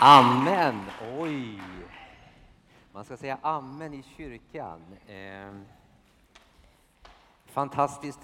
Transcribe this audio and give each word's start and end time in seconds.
Amen. 0.00 0.80
Oj. 1.18 1.60
Man 2.92 3.04
ska 3.04 3.16
säga 3.16 3.38
amen 3.42 3.94
i 3.94 4.02
kyrkan. 4.16 4.80
Ehm, 5.08 5.64
fantastiskt 7.46 8.18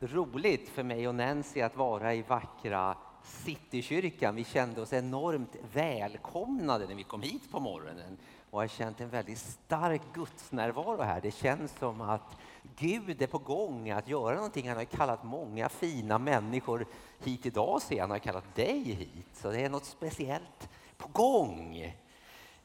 roligt 0.00 0.68
för 0.68 0.82
mig 0.82 1.08
och 1.08 1.14
Nancy 1.14 1.60
att 1.60 1.76
vara 1.76 2.14
i 2.14 2.22
vackra 2.22 2.96
Citykyrkan. 3.22 4.34
Vi 4.34 4.44
kände 4.44 4.82
oss 4.82 4.92
enormt 4.92 5.56
välkomnade 5.72 6.86
när 6.86 6.94
vi 6.94 7.04
kom 7.04 7.22
hit 7.22 7.50
på 7.50 7.60
morgonen 7.60 8.18
och 8.50 8.60
har 8.60 8.68
känt 8.68 9.00
en 9.00 9.10
väldigt 9.10 9.38
stark 9.38 10.02
gudsnärvaro 10.14 11.02
här. 11.02 11.20
Det 11.20 11.34
känns 11.34 11.78
som 11.78 12.00
att 12.00 12.36
Gud 12.76 13.22
är 13.22 13.26
på 13.26 13.38
gång 13.38 13.90
att 13.90 14.08
göra 14.08 14.34
någonting. 14.34 14.68
Han 14.68 14.76
har 14.76 14.84
kallat 14.84 15.24
många 15.24 15.68
fina 15.68 16.18
människor 16.18 16.86
hit 17.24 17.46
idag, 17.46 17.82
ser 17.82 18.00
han 18.00 18.10
har 18.10 18.18
kallat 18.18 18.54
dig 18.54 18.82
hit. 18.82 19.26
Så 19.32 19.50
det 19.50 19.60
är 19.60 19.70
något 19.70 19.84
speciellt 19.84 20.68
på 20.96 21.08
gång. 21.08 21.94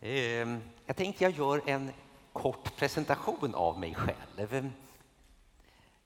Ehm, 0.01 0.61
jag 0.85 0.95
tänkte 0.95 1.23
jag 1.23 1.33
gör 1.33 1.61
en 1.65 1.91
kort 2.33 2.75
presentation 2.75 3.55
av 3.55 3.79
mig 3.79 3.95
själv. 3.95 4.53
Ehm, 4.53 4.71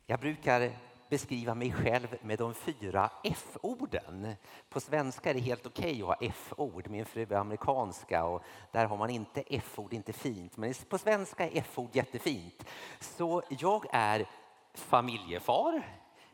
jag 0.05 0.19
brukar 0.19 0.71
beskriva 1.11 1.55
mig 1.55 1.71
själv 1.71 2.07
med 2.21 2.39
de 2.39 2.53
fyra 2.53 3.09
F-orden. 3.23 4.35
På 4.69 4.79
svenska 4.79 5.29
är 5.29 5.33
det 5.33 5.39
helt 5.39 5.65
okej 5.65 5.91
okay 5.91 6.01
att 6.01 6.07
ha 6.07 6.27
F-ord. 6.27 6.89
Min 6.89 7.05
fru 7.05 7.21
är 7.21 7.35
amerikanska 7.35 8.25
och 8.25 8.43
där 8.71 8.85
har 8.85 8.97
man 8.97 9.09
inte 9.09 9.43
F-ord, 9.47 9.93
inte 9.93 10.13
fint. 10.13 10.57
Men 10.57 10.73
på 10.89 10.97
svenska 10.97 11.45
är 11.45 11.51
F-ord 11.53 11.89
jättefint. 11.95 12.65
Så 12.99 13.41
jag 13.49 13.85
är 13.91 14.25
familjefar, 14.73 15.81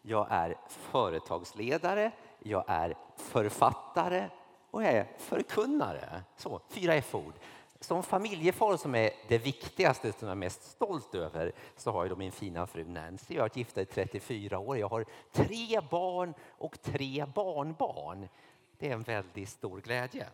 jag 0.02 0.28
är 0.30 0.58
företagsledare, 0.68 2.12
jag 2.40 2.64
är 2.68 2.96
författare 3.16 4.30
och 4.72 4.84
jag 4.84 4.94
är 4.94 5.08
förkunnare. 5.18 6.24
Så, 6.36 6.62
fyra 6.70 6.96
F-ord. 6.96 7.34
Som 7.80 8.04
familjefar 8.04 8.78
som 8.78 8.96
är 8.96 9.10
det 9.28 9.38
viktigaste 9.38 10.12
som 10.12 10.28
jag 10.28 10.32
är 10.32 10.40
mest 10.40 10.64
stolt 10.64 11.16
över 11.16 11.52
så 11.76 11.92
har 11.92 12.04
jag 12.04 12.10
då 12.10 12.16
min 12.16 12.32
fina 12.32 12.68
fru 12.68 12.86
Nancy. 12.86 13.34
Jag 13.34 13.42
har 13.42 13.50
varit 13.50 13.58
gifta 13.58 13.82
i 13.82 13.86
34 13.86 14.60
år. 14.60 14.78
Jag 14.78 14.90
har 14.90 15.06
tre 15.32 15.82
barn 15.90 16.34
och 16.50 16.82
tre 16.82 17.26
barnbarn. 17.36 18.28
Det 18.78 18.90
är 18.90 18.94
en 18.94 19.04
väldigt 19.04 19.50
stor 19.50 19.82
glädje. 19.82 20.28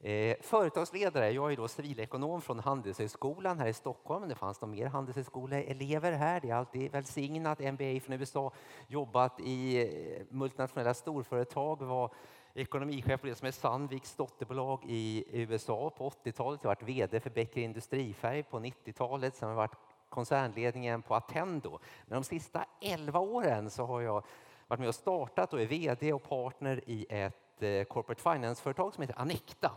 Eh, 0.00 0.36
företagsledare, 0.40 1.30
jag 1.30 1.52
är 1.52 1.56
då 1.56 1.68
civilekonom 1.68 2.42
från 2.42 2.58
Handelshögskolan 2.58 3.58
här 3.58 3.66
i 3.66 3.72
Stockholm. 3.72 4.28
Det 4.28 4.34
fanns 4.34 4.60
nog 4.60 4.70
mer 4.70 4.86
handelshögskoleelever 4.86 6.12
här. 6.12 6.40
Det 6.40 6.50
är 6.50 6.54
alltid 6.54 6.92
välsignat. 6.92 7.58
MBA 7.58 8.00
från 8.00 8.20
USA, 8.20 8.52
jobbat 8.86 9.40
i 9.40 9.82
eh, 9.82 10.22
multinationella 10.28 10.94
storföretag, 10.94 11.82
var 11.82 12.10
ekonomichef 12.54 13.20
på 13.20 13.26
det 13.26 13.34
som 13.34 13.46
är 13.48 13.52
Sandviks 13.52 14.14
dotterbolag 14.14 14.80
i 14.86 15.24
USA 15.32 15.90
på 15.90 16.10
80-talet. 16.10 16.60
Jag 16.62 16.70
har 16.70 16.74
varit 16.74 16.88
VD 16.88 17.20
för 17.20 17.30
Becker 17.30 17.60
Industrifärg 17.60 18.42
på 18.42 18.60
90-talet. 18.60 19.36
Sen 19.36 19.46
har 19.46 19.52
jag 19.52 19.56
varit 19.56 19.76
koncernledningen 20.08 21.02
på 21.02 21.14
Attendo. 21.14 21.78
Men 22.06 22.22
de 22.22 22.24
sista 22.24 22.64
11 22.80 23.18
åren 23.18 23.70
så 23.70 23.84
har 23.84 24.00
jag 24.00 24.24
varit 24.66 24.80
med 24.80 24.88
och 24.88 24.94
startat 24.94 25.52
och 25.52 25.60
är 25.60 25.66
VD 25.66 26.12
och 26.12 26.22
partner 26.22 26.80
i 26.86 27.06
ett 27.08 27.62
eh, 27.62 27.84
corporate 27.84 28.22
finance-företag 28.22 28.94
som 28.94 29.02
heter 29.02 29.20
Anekta. 29.20 29.72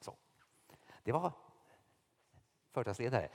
Så. 0.00 0.14
Det 1.02 1.12
var 1.12 1.32
företagsledare. 2.72 3.28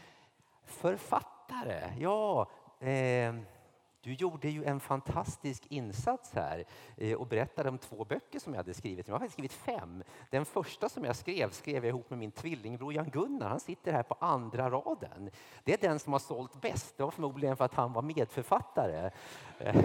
Författare, 0.63 1.93
ja. 1.99 2.49
Eh, 2.79 3.35
du 4.07 4.13
gjorde 4.13 4.49
ju 4.49 4.63
en 4.63 4.79
fantastisk 4.79 5.65
insats 5.69 6.33
här 6.33 6.65
eh, 6.97 7.13
och 7.13 7.27
berättade 7.27 7.69
om 7.69 7.77
två 7.77 8.05
böcker 8.05 8.39
som 8.39 8.53
jag 8.53 8.59
hade 8.59 8.73
skrivit. 8.73 9.07
Jag 9.07 9.19
har 9.19 9.27
skrivit 9.27 9.53
fem. 9.53 10.03
Den 10.29 10.45
första 10.45 10.89
som 10.89 11.05
jag 11.05 11.15
skrev 11.15 11.49
skrev 11.49 11.85
jag 11.85 11.89
ihop 11.89 12.09
med 12.09 12.19
min 12.19 12.31
tvillingbror 12.31 12.93
Jan-Gunnar. 12.93 13.49
Han 13.49 13.59
sitter 13.59 13.93
här 13.93 14.03
på 14.03 14.17
andra 14.19 14.69
raden. 14.69 15.29
Det 15.63 15.73
är 15.73 15.89
den 15.89 15.99
som 15.99 16.13
har 16.13 16.19
sålt 16.19 16.61
bäst. 16.61 16.97
Det 16.97 17.03
var 17.03 17.11
förmodligen 17.11 17.57
för 17.57 17.65
att 17.65 17.73
han 17.73 17.93
var 17.93 18.01
medförfattare. 18.01 19.11
Eh, 19.59 19.75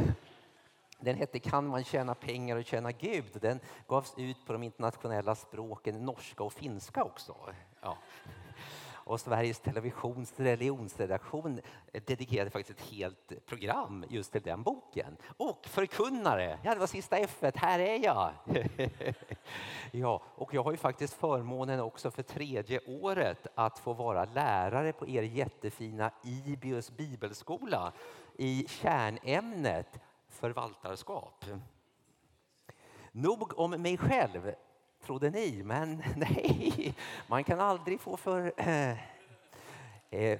den 1.00 1.16
hette 1.16 1.38
Kan 1.38 1.66
man 1.66 1.84
tjäna 1.84 2.14
pengar 2.14 2.56
och 2.56 2.64
tjäna 2.64 2.92
Gud? 2.92 3.38
Den 3.40 3.60
gavs 3.86 4.14
ut 4.16 4.46
på 4.46 4.52
de 4.52 4.62
internationella 4.62 5.34
språken 5.34 6.04
norska 6.04 6.44
och 6.44 6.52
finska 6.52 7.04
också. 7.04 7.36
Ja 7.80 7.96
och 9.12 9.20
Sveriges 9.20 9.60
Televisions 9.60 10.40
religionsredaktion 10.40 11.60
dedikerade 12.06 12.50
faktiskt 12.50 12.78
ett 12.80 12.86
helt 12.86 13.46
program 13.46 14.04
just 14.08 14.32
till 14.32 14.42
den 14.42 14.62
boken. 14.62 15.16
Och 15.36 15.66
förkunnare, 15.66 16.58
ja 16.62 16.74
det 16.74 16.80
var 16.80 16.86
sista 16.86 17.16
F, 17.18 17.38
här 17.54 17.78
är 17.78 18.04
jag! 18.04 18.32
ja, 19.90 20.22
och 20.34 20.54
jag 20.54 20.62
har 20.62 20.70
ju 20.70 20.76
faktiskt 20.76 21.14
förmånen 21.14 21.80
också 21.80 22.10
för 22.10 22.22
tredje 22.22 22.80
året 22.86 23.46
att 23.54 23.78
få 23.78 23.92
vara 23.92 24.24
lärare 24.24 24.92
på 24.92 25.08
er 25.08 25.22
jättefina 25.22 26.10
Ibius 26.24 26.90
bibelskola 26.90 27.92
i 28.38 28.66
kärnämnet 28.68 30.00
förvaltarskap. 30.28 31.44
Nog 33.12 33.58
om 33.58 33.70
mig 33.70 33.98
själv 33.98 34.54
trodde 35.02 35.30
ni, 35.30 35.62
men 35.62 36.02
nej, 36.16 36.94
man 37.26 37.44
kan 37.44 37.60
aldrig 37.60 38.00
få 38.00 38.16
för... 38.16 38.52
Eh, 38.56 38.96
eh 40.10 40.38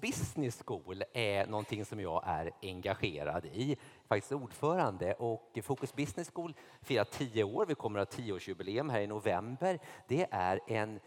Business 0.00 0.62
School 0.66 1.04
är 1.12 1.46
någonting 1.46 1.84
som 1.84 2.00
jag 2.00 2.22
är 2.26 2.50
engagerad 2.62 3.46
i, 3.46 3.76
faktiskt 4.08 4.32
ordförande. 4.32 5.14
Och 5.14 5.58
Fokus 5.62 5.94
Business 5.94 6.30
School 6.34 6.54
firar 6.82 7.04
tio 7.04 7.44
år, 7.44 7.66
vi 7.66 7.74
kommer 7.74 8.00
att 8.00 8.14
ha 8.14 8.22
tioårsjubileum 8.22 8.90
här 8.90 9.00
i 9.00 9.06
november. 9.06 9.78
Det 10.08 10.26
är 10.30 10.60
en 10.66 11.00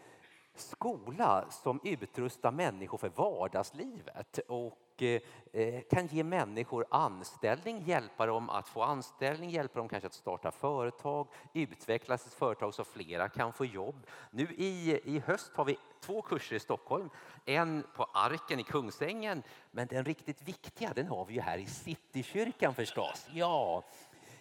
skola 0.54 1.44
som 1.50 1.80
utrustar 1.84 2.50
människor 2.50 2.98
för 2.98 3.08
vardagslivet. 3.08 4.38
Och 4.48 5.02
eh, 5.02 5.80
kan 5.90 6.06
ge 6.06 6.24
människor 6.24 6.86
anställning, 6.90 7.82
hjälpa 7.84 8.26
dem 8.26 8.50
att 8.50 8.68
få 8.68 8.82
anställning, 8.82 9.50
hjälpa 9.50 9.78
dem 9.78 9.88
kanske 9.88 10.06
att 10.06 10.14
starta 10.14 10.50
företag, 10.50 11.28
utveckla 11.52 12.18
sitt 12.18 12.32
företag 12.32 12.74
så 12.74 12.84
flera 12.84 13.28
kan 13.28 13.52
få 13.52 13.64
jobb. 13.64 14.06
Nu 14.30 14.42
i, 14.56 15.00
i 15.04 15.18
höst 15.18 15.52
har 15.54 15.64
vi 15.64 15.76
två 16.00 16.22
kurser 16.22 16.56
i 16.56 16.60
Stockholm, 16.60 17.10
en 17.44 17.84
på 17.96 18.04
Arken 18.12 18.60
i 18.60 18.64
Kungsängen, 18.64 19.42
men 19.70 19.86
den 19.86 20.04
riktigt 20.04 20.42
viktiga 20.42 20.92
den 20.94 21.06
har 21.06 21.24
vi 21.24 21.34
ju 21.34 21.40
här 21.40 21.58
i 21.58 21.66
Citykyrkan 21.66 22.74
förstås. 22.74 23.26
Ja, 23.32 23.82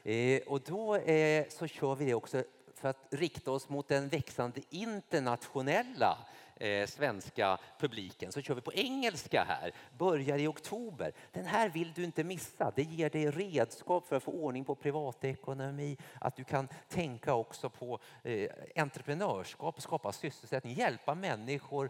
eh, 0.03 0.41
och 0.47 0.61
då 0.61 0.95
eh, 0.95 1.45
så 1.49 1.67
kör 1.67 1.95
vi 1.95 2.05
det 2.05 2.13
också 2.13 2.43
för 2.83 2.89
att 2.89 3.07
rikta 3.09 3.51
oss 3.51 3.69
mot 3.69 3.87
den 3.87 4.09
växande 4.09 4.61
internationella 4.69 6.17
eh, 6.55 6.87
svenska 6.87 7.57
publiken 7.79 8.31
så 8.31 8.41
kör 8.41 8.55
vi 8.55 8.61
på 8.61 8.73
engelska 8.73 9.43
här. 9.43 9.71
Börjar 9.97 10.37
i 10.37 10.47
oktober. 10.47 11.13
Den 11.31 11.45
här 11.45 11.69
vill 11.69 11.93
du 11.93 12.03
inte 12.03 12.23
missa. 12.23 12.71
Det 12.75 12.83
ger 12.83 13.09
dig 13.09 13.31
redskap 13.31 14.07
för 14.07 14.15
att 14.15 14.23
få 14.23 14.31
ordning 14.31 14.65
på 14.65 14.75
privatekonomi. 14.75 15.97
Att 16.21 16.35
du 16.35 16.43
kan 16.43 16.67
tänka 16.87 17.33
också 17.33 17.69
på 17.69 17.99
eh, 18.23 18.49
entreprenörskap, 18.75 19.81
skapa 19.81 20.11
sysselsättning, 20.11 20.73
hjälpa 20.73 21.15
människor 21.15 21.89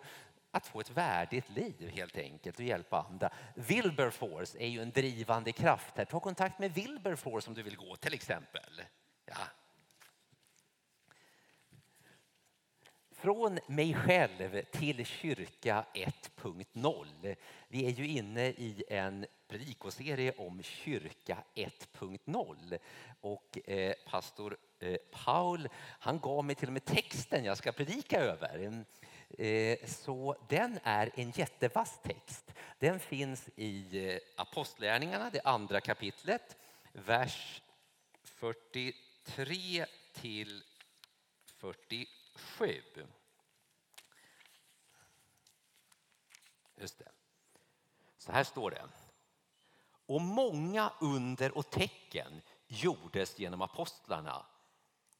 att 0.51 0.67
få 0.67 0.79
ett 0.79 0.91
värdigt 0.91 1.49
liv 1.49 1.91
helt 1.95 2.17
enkelt 2.17 2.59
och 2.59 2.65
hjälpa 2.65 3.05
andra. 3.09 3.29
Wilberforce 3.55 4.57
är 4.59 4.67
ju 4.67 4.81
en 4.81 4.91
drivande 4.91 5.51
kraft 5.51 5.97
här. 5.97 6.05
Ta 6.05 6.19
kontakt 6.19 6.59
med 6.59 6.73
Wilberforce 6.73 7.49
om 7.49 7.53
du 7.53 7.63
vill 7.63 7.77
gå 7.77 7.95
till 7.95 8.13
exempel. 8.13 8.81
Ja, 9.25 9.62
Från 13.23 13.59
mig 13.67 13.93
själv 13.93 14.61
till 14.71 15.05
kyrka 15.05 15.85
1.0. 15.93 17.35
Vi 17.67 17.85
är 17.85 17.89
ju 17.89 18.07
inne 18.07 18.47
i 18.47 18.83
en 18.89 19.25
predikoserie 19.47 20.33
om 20.37 20.63
kyrka 20.63 21.37
1.0 21.55 22.79
och 23.21 23.69
eh, 23.69 23.93
pastor 24.05 24.57
eh, 24.79 24.95
Paul 25.11 25.69
han 25.99 26.19
gav 26.19 26.45
mig 26.45 26.55
till 26.55 26.67
och 26.67 26.73
med 26.73 26.85
texten 26.85 27.45
jag 27.45 27.57
ska 27.57 27.71
predika 27.71 28.19
över. 28.19 28.85
Eh, 29.37 29.77
så 29.85 30.35
den 30.49 30.79
är 30.83 31.11
en 31.15 31.31
jättevass 31.31 31.99
text. 32.03 32.53
Den 32.79 32.99
finns 32.99 33.49
i 33.55 34.07
eh, 34.09 34.17
Apostlärningarna, 34.35 35.29
det 35.29 35.41
andra 35.41 35.81
kapitlet, 35.81 36.57
vers 36.93 37.61
43 38.23 39.85
till 40.13 40.63
47. 41.45 42.83
Just 46.83 46.99
det. 46.99 47.11
Så 48.17 48.31
här 48.31 48.43
står 48.43 48.71
det. 48.71 48.83
Och 50.05 50.21
många 50.21 50.91
under 50.99 51.57
och 51.57 51.69
tecken 51.69 52.41
gjordes 52.67 53.39
genom 53.39 53.61
apostlarna. 53.61 54.45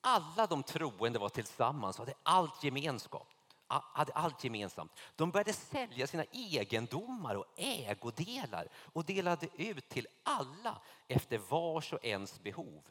Alla 0.02 0.48
de 0.48 0.64
troende 0.64 1.20
var 1.20 1.30
tillsammans 1.30 2.00
och 2.00 2.06
hade 2.06 2.18
allt 2.24 2.64
gemenskap 2.64 3.28
hade 3.68 4.14
allt 4.14 4.44
gemensamt. 4.44 4.92
De 5.16 5.32
började 5.32 5.54
sälja 5.54 6.08
sina 6.08 6.24
egendomar 6.32 7.36
och 7.36 7.46
ägodelar 7.58 8.68
och 8.76 9.06
delade 9.06 9.48
ut 9.56 9.90
till 9.90 10.08
alla 10.24 10.82
efter 11.08 11.38
vars 11.38 11.94
och 11.94 12.06
ens 12.06 12.40
behov. 12.40 12.82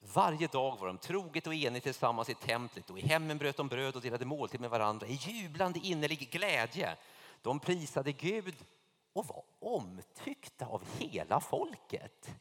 Varje 0.00 0.46
dag 0.46 0.78
var 0.78 0.86
de 0.86 0.98
troget 0.98 1.46
och 1.46 1.54
enigt 1.54 1.82
tillsammans 1.82 2.28
i 2.28 2.34
templet 2.34 2.90
och 2.90 2.98
i 2.98 3.06
hemmen 3.06 3.38
bröt 3.38 3.56
de 3.56 3.68
bröd 3.68 3.96
och 3.96 4.02
delade 4.02 4.24
måltid 4.24 4.60
med 4.60 4.70
varandra 4.70 5.06
i 5.06 5.12
jublande 5.12 5.80
innerlig 5.82 6.30
glädje. 6.30 6.96
De 7.42 7.60
prisade 7.60 8.12
Gud 8.12 8.64
och 9.12 9.26
var 9.26 9.44
omtyckta 9.58 10.66
av 10.66 10.82
hela 10.98 11.40
folket. 11.40 12.34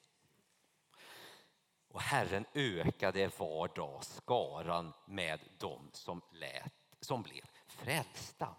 Och 1.87 2.01
Herren 2.01 2.45
ökade 2.53 3.31
var 3.37 3.67
dag 3.67 4.03
skaran 4.03 4.93
med 5.05 5.39
dem 5.57 5.89
som, 5.93 6.21
lät, 6.31 6.73
som 7.01 7.21
blev 7.21 7.45
frälsta. 7.67 8.55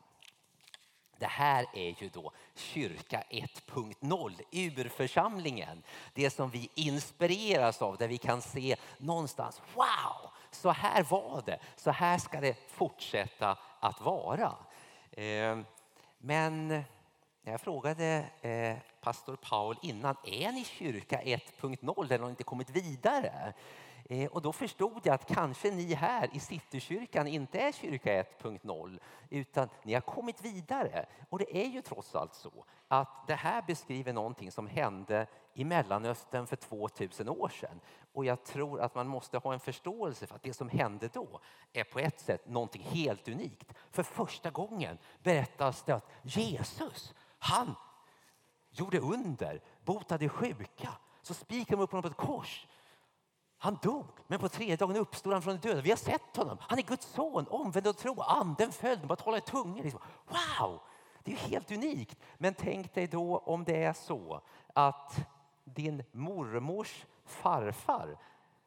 Det 1.19 1.27
här 1.27 1.67
är 1.75 2.03
ju 2.03 2.09
då 2.09 2.33
kyrka 2.55 3.23
1.0, 3.31 4.41
urförsamlingen. 4.53 5.83
Det 6.15 6.31
som 6.31 6.51
vi 6.51 6.71
inspireras 6.75 7.83
av, 7.83 7.97
där 7.97 8.09
vi 8.09 8.19
kan 8.19 8.43
se 8.43 8.77
någonstans, 8.99 9.61
wow, 9.75 10.31
så 10.51 10.71
här 10.71 11.03
var 11.03 11.43
det, 11.47 11.59
så 11.77 11.91
här 11.91 12.19
ska 12.19 12.41
det 12.41 12.71
fortsätta 12.71 13.59
att 13.81 14.01
vara. 14.01 14.57
Eh, 15.11 15.59
men 16.19 16.69
när 16.69 17.53
jag 17.53 17.61
frågade 17.61 18.25
eh, 18.41 18.77
pastor 19.01 19.37
Paul 19.37 19.77
innan, 19.83 20.17
är 20.25 20.53
ni 20.53 20.65
kyrka 20.65 21.21
1.0 21.23 22.05
eller 22.05 22.19
har 22.19 22.31
inte 22.31 22.45
kommit 22.45 22.71
vidare? 22.71 23.55
Eh, 24.05 24.27
och 24.27 24.43
då 24.43 24.53
förstod 24.53 25.01
jag 25.05 25.15
att 25.15 25.27
kanske 25.27 25.71
ni 25.71 25.95
här 25.95 26.29
i 26.33 26.41
Citykyrkan 26.41 27.27
inte 27.27 27.59
är 27.59 27.73
kyrka 27.73 28.23
1.0 28.23 29.01
utan 29.31 29.69
ni 29.83 29.95
har 29.95 30.01
kommit 30.01 30.45
vidare. 30.45 31.07
Och 31.29 31.39
det 31.39 31.57
är 31.57 31.67
ju 31.67 31.83
trots 31.83 32.15
allt 32.15 32.35
så 32.35 32.65
att 32.89 33.27
det 33.27 33.35
här 33.35 33.63
beskriver 33.67 34.13
någonting 34.13 34.53
som 34.53 34.67
hände 34.67 35.27
i 35.55 35.65
Mellanöstern 35.65 36.47
för 36.47 36.57
2000 36.57 37.29
år 37.29 37.49
sedan. 37.49 37.81
Och 38.19 38.25
jag 38.25 38.45
tror 38.45 38.81
att 38.81 38.95
man 38.95 39.09
måste 39.09 39.39
ha 39.39 39.53
en 39.53 39.61
förståelse 39.61 40.27
för 40.27 40.35
att 40.35 40.43
det 40.43 40.53
som 40.53 40.69
hände 40.69 41.09
då 41.13 41.41
är 41.73 41.85
på 41.85 41.99
ett 41.99 42.21
sätt 42.21 42.49
någonting 42.49 42.83
helt 42.83 43.29
unikt. 43.29 43.75
För 43.91 44.03
första 44.03 44.51
gången 44.51 44.99
berättas 45.23 45.83
det 45.83 45.93
att 45.93 46.11
Jesus, 46.23 47.15
han 47.39 47.75
gjorde 48.71 48.99
under, 49.01 49.63
botade 49.85 50.29
sjuka. 50.29 50.89
Så 51.23 51.35
spikade 51.35 51.77
de 51.77 51.83
upp 51.83 51.91
honom 51.91 52.03
på 52.03 52.09
ett 52.09 52.29
kors 52.29 52.67
han 53.59 53.79
dog, 53.83 54.07
men 54.27 54.39
på 54.39 54.49
tredje 54.49 54.77
dagen 54.77 54.97
uppstod 54.97 55.33
han 55.33 55.43
från 55.43 55.59
de 55.59 55.69
döda. 55.69 55.81
Vi 55.81 55.91
har 55.91 55.97
sett 55.97 56.37
honom. 56.37 56.59
Han 56.61 56.79
är 56.79 56.83
Guds 56.83 57.07
son. 57.07 57.47
Omvänd 57.49 57.87
och 57.87 57.97
tro. 57.97 58.21
Anden 58.21 58.73
föll. 58.73 59.07
Bara 59.07 59.17
tala 59.17 59.39
i 59.39 59.41
tungor. 59.41 59.83
Liksom. 59.83 60.01
Wow! 60.27 60.81
Det 61.25 61.33
är 61.33 61.37
helt 61.37 61.73
unikt. 61.73 62.19
Men 62.39 62.55
tänk 62.55 62.95
dig 62.95 63.07
då 63.07 63.39
om 63.39 63.65
det 63.65 63.83
är 63.83 63.93
så 63.93 64.41
att 64.75 65.27
din 65.65 66.05
mormors 66.13 67.07
farfar 67.29 68.17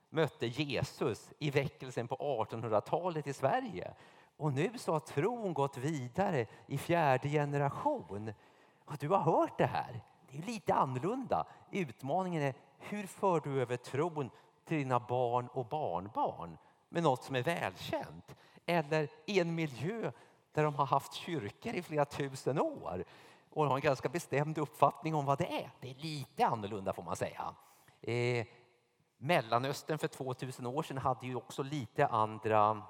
mötte 0.09 0.47
Jesus 0.47 1.31
i 1.39 1.49
väckelsen 1.49 2.07
på 2.07 2.15
1800-talet 2.15 3.27
i 3.27 3.33
Sverige. 3.33 3.93
Och 4.37 4.53
nu 4.53 4.71
så 4.77 4.91
har 4.91 4.99
tron 4.99 5.53
gått 5.53 5.77
vidare 5.77 6.45
i 6.67 6.77
fjärde 6.77 7.29
generation. 7.29 8.33
Och 8.85 8.97
du 8.99 9.09
har 9.09 9.19
hört 9.19 9.57
det 9.57 9.65
här. 9.65 10.01
Det 10.31 10.37
är 10.37 10.41
lite 10.41 10.73
annorlunda. 10.73 11.45
Utmaningen 11.71 12.41
är 12.41 12.53
hur 12.79 13.07
för 13.07 13.39
du 13.39 13.61
över 13.61 13.77
tron 13.77 14.29
till 14.65 14.77
dina 14.77 14.99
barn 14.99 15.47
och 15.47 15.65
barnbarn 15.65 16.57
med 16.89 17.03
något 17.03 17.23
som 17.23 17.35
är 17.35 17.43
välkänt. 17.43 18.35
Eller 18.65 19.09
i 19.25 19.39
en 19.39 19.55
miljö 19.55 20.11
där 20.53 20.63
de 20.63 20.75
har 20.75 20.85
haft 20.85 21.13
kyrkor 21.13 21.73
i 21.73 21.81
flera 21.81 22.05
tusen 22.05 22.59
år 22.59 23.05
och 23.49 23.65
har 23.65 23.75
en 23.75 23.81
ganska 23.81 24.09
bestämd 24.09 24.57
uppfattning 24.57 25.15
om 25.15 25.25
vad 25.25 25.37
det 25.37 25.63
är. 25.63 25.71
Det 25.79 25.89
är 25.89 25.95
lite 25.95 26.45
annorlunda 26.45 26.93
får 26.93 27.03
man 27.03 27.15
säga. 27.15 27.55
Eh, 28.01 28.45
Mellanöstern 29.17 29.97
för 29.97 30.07
2000 30.07 30.65
år 30.65 30.83
sedan 30.83 30.97
hade 30.97 31.27
ju 31.27 31.35
också 31.35 31.63
lite 31.63 32.07
andra 32.07 32.83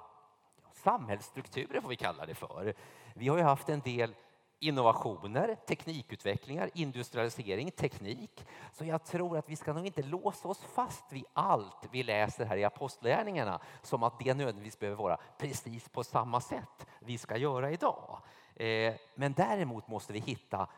samhällsstrukturer 0.72 1.80
får 1.80 1.88
vi 1.88 1.96
kalla 1.96 2.26
det 2.26 2.34
för. 2.34 2.74
Vi 3.14 3.28
har 3.28 3.36
ju 3.36 3.42
haft 3.42 3.68
en 3.68 3.80
del 3.80 4.14
innovationer, 4.58 5.56
teknikutvecklingar, 5.66 6.70
industrialisering, 6.74 7.70
teknik. 7.70 8.46
Så 8.72 8.84
jag 8.84 9.04
tror 9.04 9.38
att 9.38 9.48
vi 9.48 9.56
ska 9.56 9.72
nog 9.72 9.86
inte 9.86 10.02
låsa 10.02 10.48
oss 10.48 10.64
fast 10.74 11.12
vid 11.12 11.24
allt 11.32 11.88
vi 11.90 12.02
läser 12.02 12.44
här 12.44 12.56
i 12.56 12.64
Apostlagärningarna 12.64 13.60
som 13.82 14.02
att 14.02 14.18
det 14.18 14.34
nödvändigtvis 14.34 14.78
behöver 14.78 15.02
vara 15.02 15.18
precis 15.38 15.88
på 15.88 16.04
samma 16.04 16.40
sätt 16.40 16.86
vi 17.00 17.18
ska 17.18 17.36
göra 17.36 17.70
idag. 17.70 18.18
Eh, 18.54 18.94
men 19.14 19.32
däremot 19.32 19.88
måste 19.88 20.12
vi 20.12 20.18
hitta, 20.18 20.68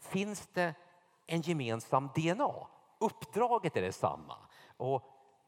finns 0.00 0.46
det 0.52 0.74
en 1.26 1.40
gemensam 1.40 2.08
DNA? 2.14 2.66
Uppdraget 3.02 3.76
är 3.76 3.82
detsamma 3.82 4.36
och 4.76 5.02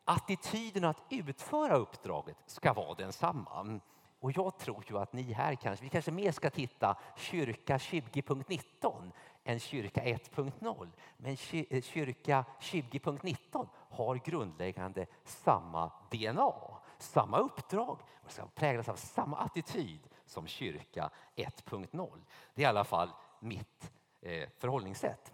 attityden 0.05 0.85
att 0.85 1.03
utföra 1.11 1.77
uppdraget 1.77 2.37
ska 2.47 2.73
vara 2.73 2.95
densamma. 2.95 3.81
Och 4.21 4.33
jag 4.37 4.59
tror 4.59 4.85
ju 4.89 4.99
att 4.99 5.13
ni 5.13 5.33
här 5.33 5.55
kanske, 5.55 5.85
vi 5.85 5.91
kanske 5.91 6.11
mer 6.11 6.33
ska 6.33 6.51
titta 6.51 6.97
kyrka 7.17 7.77
20.19 7.77 9.11
än 9.45 9.61
kyrka 9.61 10.03
1.0. 10.05 10.91
Men 11.17 11.37
eh, 11.71 11.83
kyrka 11.83 12.45
20.19 12.61 13.69
har 13.91 14.17
grundläggande 14.17 15.07
samma 15.25 15.93
DNA, 16.11 16.53
samma 16.99 17.39
uppdrag 17.39 17.99
och 18.25 18.33
ska 18.33 18.47
präglas 18.47 18.89
av 18.89 18.97
samma 18.97 19.37
attityd 19.37 20.09
som 20.27 20.47
kyrka 20.47 21.11
1.0. 21.37 22.21
Det 22.55 22.63
är 22.63 22.67
i 22.67 22.69
alla 22.69 22.85
fall 22.85 23.11
mitt 23.41 23.93
eh, 24.21 24.49
förhållningssätt. 24.59 25.33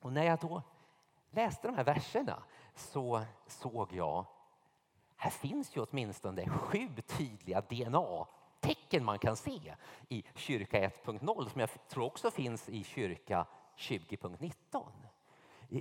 Och 0.00 0.12
när 0.12 0.24
jag 0.24 0.38
då 0.38 0.62
läste 1.36 1.68
de 1.68 1.76
här 1.76 1.84
verserna 1.84 2.42
så 2.74 3.22
såg 3.46 3.92
jag 3.92 4.24
här 5.16 5.30
finns 5.30 5.76
ju 5.76 5.80
åtminstone 5.80 6.48
sju 6.48 6.88
tydliga 7.06 7.60
DNA-tecken 7.60 9.04
man 9.04 9.18
kan 9.18 9.36
se 9.36 9.74
i 10.08 10.24
kyrka 10.34 10.88
1.0 10.88 11.48
som 11.48 11.60
jag 11.60 11.88
tror 11.88 12.04
också 12.04 12.30
finns 12.30 12.68
i 12.68 12.84
kyrka 12.84 13.46
20.19. 13.76 14.84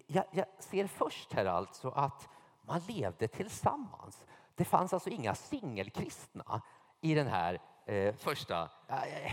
Jag, 0.07 0.25
jag 0.31 0.45
ser 0.59 0.87
först 0.87 1.33
här 1.33 1.45
alltså 1.45 1.89
att 1.89 2.29
man 2.61 2.81
levde 2.87 3.27
tillsammans. 3.27 4.25
Det 4.55 4.65
fanns 4.65 4.93
alltså 4.93 5.09
inga 5.09 5.35
singelkristna 5.35 6.61
i 7.01 7.13
den 7.13 7.27
här 7.27 7.61
eh, 7.85 8.15
första 8.15 8.69
eh, 8.87 9.31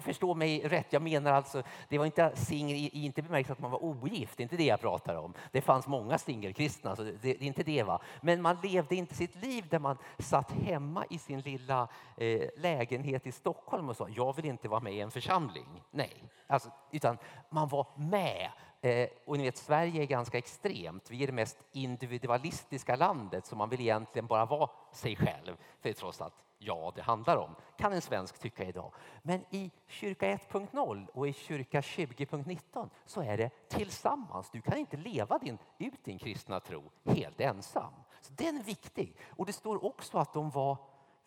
förstå 0.00 0.34
mig 0.34 0.60
rätt, 0.60 0.92
jag 0.92 1.02
menar 1.02 1.32
alltså, 1.32 1.62
det 1.88 1.98
var 1.98 2.06
inte 2.06 2.36
singel 2.36 2.76
i 2.76 2.90
inte 2.92 3.22
bemärkelsen 3.22 3.52
att 3.52 3.60
man 3.60 3.70
var 3.70 3.84
ogift, 3.84 4.36
det 4.36 4.40
är 4.40 4.44
inte 4.44 4.56
det 4.56 4.64
jag 4.64 4.80
pratar 4.80 5.14
om. 5.14 5.34
Det 5.52 5.60
fanns 5.60 5.86
många 5.86 6.18
singelkristna, 6.18 6.96
så 6.96 7.02
det, 7.02 7.12
det, 7.22 7.30
är 7.30 7.42
inte 7.42 7.62
det. 7.62 7.82
Va? 7.82 8.02
Men 8.20 8.42
man 8.42 8.56
levde 8.62 8.94
inte 8.94 9.14
sitt 9.14 9.36
liv 9.36 9.66
där 9.70 9.78
man 9.78 9.98
satt 10.18 10.50
hemma 10.50 11.04
i 11.10 11.18
sin 11.18 11.40
lilla 11.40 11.88
eh, 12.16 12.48
lägenhet 12.56 13.26
i 13.26 13.32
Stockholm 13.32 13.88
och 13.88 13.96
sa, 13.96 14.08
jag 14.08 14.36
vill 14.36 14.44
inte 14.44 14.68
vara 14.68 14.80
med 14.80 14.94
i 14.94 15.00
en 15.00 15.10
församling. 15.10 15.82
Nej, 15.90 16.24
alltså, 16.46 16.70
utan 16.90 17.18
man 17.50 17.68
var 17.68 17.86
med 17.96 18.50
Eh, 18.82 19.08
och 19.24 19.36
ni 19.38 19.44
vet, 19.44 19.56
Sverige 19.56 20.02
är 20.02 20.06
ganska 20.06 20.38
extremt. 20.38 21.10
Vi 21.10 21.22
är 21.22 21.26
det 21.26 21.32
mest 21.32 21.58
individualistiska 21.72 22.96
landet 22.96 23.46
så 23.46 23.56
man 23.56 23.68
vill 23.68 23.80
egentligen 23.80 24.26
bara 24.26 24.44
vara 24.44 24.70
sig 24.92 25.16
själv. 25.16 25.56
För 25.80 25.92
trots 25.92 26.20
allt 26.20 26.34
Ja, 26.62 26.92
det 26.94 27.02
handlar 27.02 27.36
om, 27.36 27.54
kan 27.76 27.92
en 27.92 28.02
svensk 28.02 28.38
tycka 28.38 28.64
idag. 28.64 28.92
Men 29.22 29.44
i 29.50 29.70
kyrka 29.86 30.36
1.0 30.36 31.06
och 31.08 31.28
i 31.28 31.32
kyrka 31.32 31.80
20.19 31.80 32.88
så 33.06 33.22
är 33.22 33.36
det 33.36 33.68
tillsammans. 33.68 34.50
Du 34.50 34.60
kan 34.60 34.78
inte 34.78 34.96
leva 34.96 35.38
din, 35.38 35.58
ut 35.78 36.04
din 36.04 36.18
kristna 36.18 36.60
tro 36.60 36.90
helt 37.04 37.40
ensam. 37.40 37.92
Så 38.20 38.32
Den 38.32 38.56
är 38.56 38.62
viktig. 38.62 39.16
Och 39.36 39.46
det 39.46 39.52
står 39.52 39.84
också 39.84 40.18
att 40.18 40.32
de 40.32 40.50
var 40.50 40.76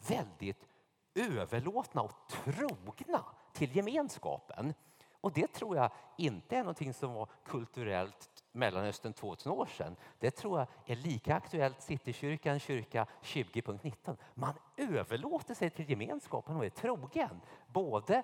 väldigt 0.08 0.68
överlåtna 1.16 2.02
och 2.02 2.14
trogna 2.30 3.26
till 3.54 3.76
gemenskapen. 3.76 4.74
Och 5.22 5.32
det 5.32 5.54
tror 5.54 5.78
jag 5.78 5.92
inte 6.18 6.56
är 6.56 6.60
någonting 6.60 6.94
som 6.94 7.14
var 7.14 7.28
kulturellt 7.46 8.30
Mellanöstern 8.56 9.14
2000 9.14 9.52
år 9.52 9.66
sedan. 9.66 9.96
Det 10.20 10.32
tror 10.32 10.60
jag 10.60 10.68
är 10.86 10.96
lika 10.96 11.36
aktuellt 11.36 11.82
Citykyrkan 11.82 12.60
kyrka 12.60 13.08
20.19. 13.22 14.18
Man 14.34 14.54
överlåter 14.78 15.54
sig 15.54 15.70
till 15.70 15.90
gemenskapen 15.90 16.56
och 16.56 16.66
är 16.66 16.70
trogen. 16.70 17.42
Både 17.68 18.24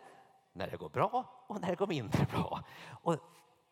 när 0.53 0.69
det 0.69 0.77
går 0.77 0.89
bra 0.89 1.25
och 1.48 1.62
när 1.62 1.67
det 1.67 1.75
går 1.75 1.88
mindre 1.88 2.25
bra. 2.25 2.63
Och 3.01 3.15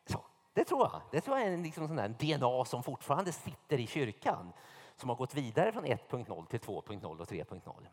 så, 0.05 0.25
det 0.53 0.63
tror 0.63 0.81
jag. 0.81 1.01
Det 1.11 1.21
tror 1.21 1.37
jag 1.37 1.47
är 1.47 1.51
en 1.51 1.63
liksom 1.63 1.87
sån 1.87 2.15
DNA 2.19 2.65
som 2.65 2.83
fortfarande 2.83 3.31
sitter 3.31 3.79
i 3.79 3.87
kyrkan. 3.87 4.53
Som 4.95 5.09
har 5.09 5.15
gått 5.15 5.35
vidare 5.35 5.71
från 5.71 5.85
1.0 5.85 6.45
till 6.45 6.59
2.0 6.59 7.21
och 7.21 7.27
3.0. 7.27 7.87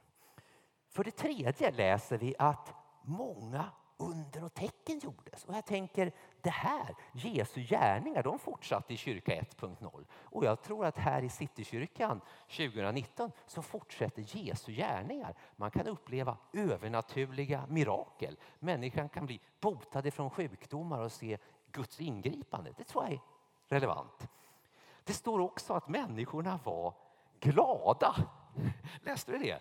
För 0.88 1.04
det 1.04 1.10
tredje 1.10 1.70
läser 1.70 2.18
vi 2.18 2.34
att 2.38 2.74
många 3.02 3.64
under 3.96 4.44
och 4.44 4.54
tecken 4.54 4.98
gjordes. 4.98 5.44
Och 5.44 5.54
jag 5.54 5.66
tänker, 5.66 6.12
det 6.42 6.50
här, 6.50 6.94
Jesu 7.12 7.60
gärningar, 7.60 8.22
de 8.22 8.38
fortsatte 8.38 8.94
i 8.94 8.96
kyrka 8.96 9.40
1.0. 9.40 10.04
Och 10.12 10.44
jag 10.44 10.62
tror 10.62 10.86
att 10.86 10.98
här 10.98 11.22
i 11.22 11.28
Citykyrkan 11.28 12.20
2019 12.46 13.32
så 13.46 13.62
fortsätter 13.62 14.36
Jesu 14.36 14.72
gärningar. 14.72 15.34
Man 15.56 15.70
kan 15.70 15.86
uppleva 15.86 16.36
övernaturliga 16.52 17.66
mirakel. 17.68 18.36
Människan 18.58 19.08
kan 19.08 19.26
bli 19.26 19.40
botad 19.60 20.14
från 20.14 20.30
sjukdomar 20.30 21.00
och 21.00 21.12
se 21.12 21.38
Guds 21.72 22.00
ingripande. 22.00 22.74
Det 22.76 22.84
tror 22.84 23.04
jag 23.04 23.12
är 23.12 23.20
relevant. 23.68 24.28
Det 25.04 25.12
står 25.12 25.40
också 25.40 25.74
att 25.74 25.88
människorna 25.88 26.60
var 26.64 26.94
glada. 27.40 28.14
Läste 29.02 29.32
du 29.32 29.38
det? 29.38 29.60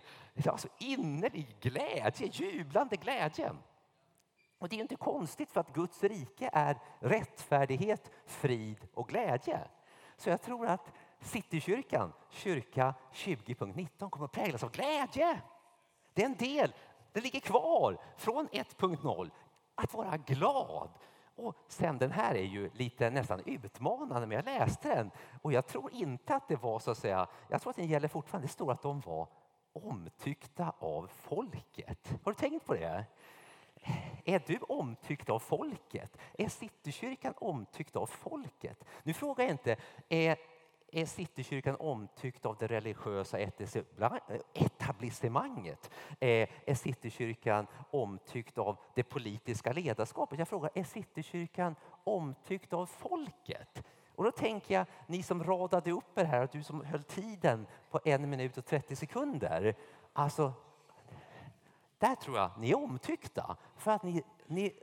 Alltså 0.50 0.68
innerlig 0.78 1.56
glädje, 1.60 2.26
jublande 2.32 2.96
glädje. 2.96 3.52
Och 4.64 4.70
det 4.70 4.76
är 4.76 4.80
inte 4.80 4.96
konstigt 4.96 5.50
för 5.50 5.60
att 5.60 5.72
Guds 5.72 6.02
rike 6.04 6.50
är 6.52 6.78
rättfärdighet, 6.98 8.10
frid 8.26 8.88
och 8.94 9.08
glädje. 9.08 9.60
Så 10.16 10.30
jag 10.30 10.42
tror 10.42 10.66
att 10.66 10.92
Citykyrkan, 11.20 12.12
kyrka 12.30 12.94
20.19, 13.12 14.10
kommer 14.10 14.24
att 14.24 14.32
präglas 14.32 14.64
av 14.64 14.70
glädje. 14.70 15.40
Det 16.14 16.22
är 16.22 16.26
en 16.26 16.36
del, 16.36 16.74
det 17.12 17.20
ligger 17.20 17.40
kvar 17.40 17.98
från 18.16 18.48
1.0, 18.48 19.30
att 19.74 19.94
vara 19.94 20.16
glad. 20.16 20.90
Och 21.36 21.56
sen 21.68 21.98
den 21.98 22.10
här 22.10 22.34
är 22.34 22.46
ju 22.46 22.70
lite 22.74 23.10
nästan 23.10 23.40
utmanande, 23.46 24.26
men 24.26 24.36
jag 24.36 24.44
läste 24.44 24.94
den 24.94 25.10
och 25.42 25.52
jag 25.52 25.66
tror 25.66 25.92
inte 25.92 26.34
att 26.34 26.48
det 26.48 26.56
var 26.56 26.78
så 26.78 26.90
att 26.90 26.98
säga, 26.98 27.26
jag 27.48 27.62
tror 27.62 27.70
att 27.70 27.76
den 27.76 27.86
gäller 27.86 28.08
fortfarande. 28.08 28.46
Det 28.46 28.52
står 28.52 28.72
att 28.72 28.82
de 28.82 29.00
var 29.00 29.28
omtyckta 29.72 30.72
av 30.78 31.10
folket. 31.14 32.18
Har 32.24 32.32
du 32.32 32.38
tänkt 32.38 32.66
på 32.66 32.74
det? 32.74 33.04
Är 34.24 34.42
du 34.46 34.58
omtyckt 34.58 35.30
av 35.30 35.38
folket? 35.38 36.18
Är 36.38 36.48
Citykyrkan 36.48 37.34
omtyckt 37.36 37.96
av 37.96 38.06
folket? 38.06 38.84
Nu 39.02 39.12
frågar 39.12 39.44
jag 39.44 39.50
inte, 39.50 39.76
är, 40.08 40.36
är 40.92 41.06
Citykyrkan 41.06 41.76
omtyckt 41.78 42.46
av 42.46 42.56
det 42.56 42.66
religiösa 42.66 43.38
etablissemanget? 44.54 45.90
Eh, 46.20 46.48
är 46.66 46.74
Citykyrkan 46.74 47.66
omtyckt 47.90 48.58
av 48.58 48.76
det 48.94 49.02
politiska 49.02 49.72
ledarskapet? 49.72 50.38
Jag 50.38 50.48
frågar, 50.48 50.70
är 50.74 50.84
Citykyrkan 50.84 51.76
omtyckt 52.04 52.72
av 52.72 52.86
folket? 52.86 53.84
Och 54.16 54.24
då 54.24 54.30
tänker 54.30 54.74
jag, 54.74 54.86
ni 55.06 55.22
som 55.22 55.44
radade 55.44 55.90
upp 55.90 56.18
er 56.18 56.24
här, 56.24 56.48
du 56.52 56.62
som 56.62 56.84
höll 56.84 57.02
tiden 57.02 57.66
på 57.90 58.00
en 58.04 58.30
minut 58.30 58.58
och 58.58 58.66
30 58.66 58.96
sekunder. 58.96 59.74
Alltså, 60.12 60.52
där 61.98 62.14
tror 62.14 62.36
jag 62.36 62.50
ni 62.58 62.70
är 62.70 62.78
omtyckta 62.78 63.56
för 63.76 63.90
att 63.90 64.02
ni, 64.02 64.22
ni, 64.46 64.78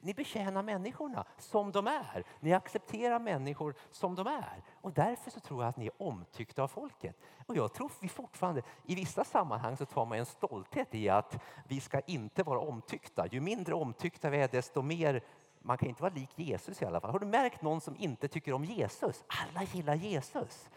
ni 0.00 0.14
betjänar 0.14 0.62
människorna 0.62 1.24
som 1.38 1.72
de 1.72 1.86
är. 1.86 2.24
Ni 2.40 2.52
accepterar 2.52 3.18
människor 3.18 3.74
som 3.90 4.14
de 4.14 4.26
är. 4.26 4.62
Och 4.80 4.92
därför 4.92 5.30
så 5.30 5.40
tror 5.40 5.62
jag 5.62 5.68
att 5.68 5.76
ni 5.76 5.86
är 5.86 6.02
omtyckta 6.02 6.62
av 6.62 6.68
folket. 6.68 7.16
Och 7.46 7.56
jag 7.56 7.72
tror 7.72 7.92
vi 8.00 8.08
fortfarande, 8.08 8.62
i 8.86 8.94
vissa 8.94 9.24
sammanhang 9.24 9.76
så 9.76 9.86
tar 9.86 10.06
man 10.06 10.18
en 10.18 10.26
stolthet 10.26 10.94
i 10.94 11.08
att 11.08 11.42
vi 11.68 11.80
ska 11.80 12.00
inte 12.00 12.42
vara 12.42 12.60
omtyckta. 12.60 13.26
Ju 13.26 13.40
mindre 13.40 13.74
omtyckta 13.74 14.30
vi 14.30 14.38
är 14.38 14.48
desto 14.48 14.82
mer 14.82 15.22
man 15.60 15.78
kan 15.78 15.88
inte 15.88 16.02
vara 16.02 16.14
lik 16.14 16.30
Jesus 16.34 16.82
i 16.82 16.84
alla 16.84 17.00
fall. 17.00 17.10
Har 17.10 17.18
du 17.18 17.26
märkt 17.26 17.62
någon 17.62 17.80
som 17.80 17.96
inte 17.96 18.28
tycker 18.28 18.52
om 18.52 18.64
Jesus? 18.64 19.24
Alla 19.26 19.62
gillar 19.64 19.94
Jesus. 19.94 20.70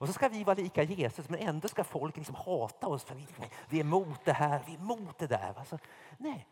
Och 0.00 0.06
så 0.06 0.12
ska 0.12 0.28
vi 0.28 0.44
vara 0.44 0.56
lika 0.56 0.82
Jesus, 0.82 1.28
men 1.28 1.40
ändå 1.40 1.68
ska 1.68 1.84
folk 1.84 2.16
liksom 2.16 2.34
hata 2.34 2.86
oss 2.86 3.04
för 3.04 3.14
vi, 3.14 3.26
vi 3.68 3.76
är 3.76 3.84
emot 3.84 4.24
det 4.24 4.32
här, 4.32 4.62
vi 4.66 4.72
är 4.74 4.78
emot 4.78 5.18
det 5.18 5.26
där. 5.26 5.54
Alltså, 5.58 5.78
nej, 6.18 6.46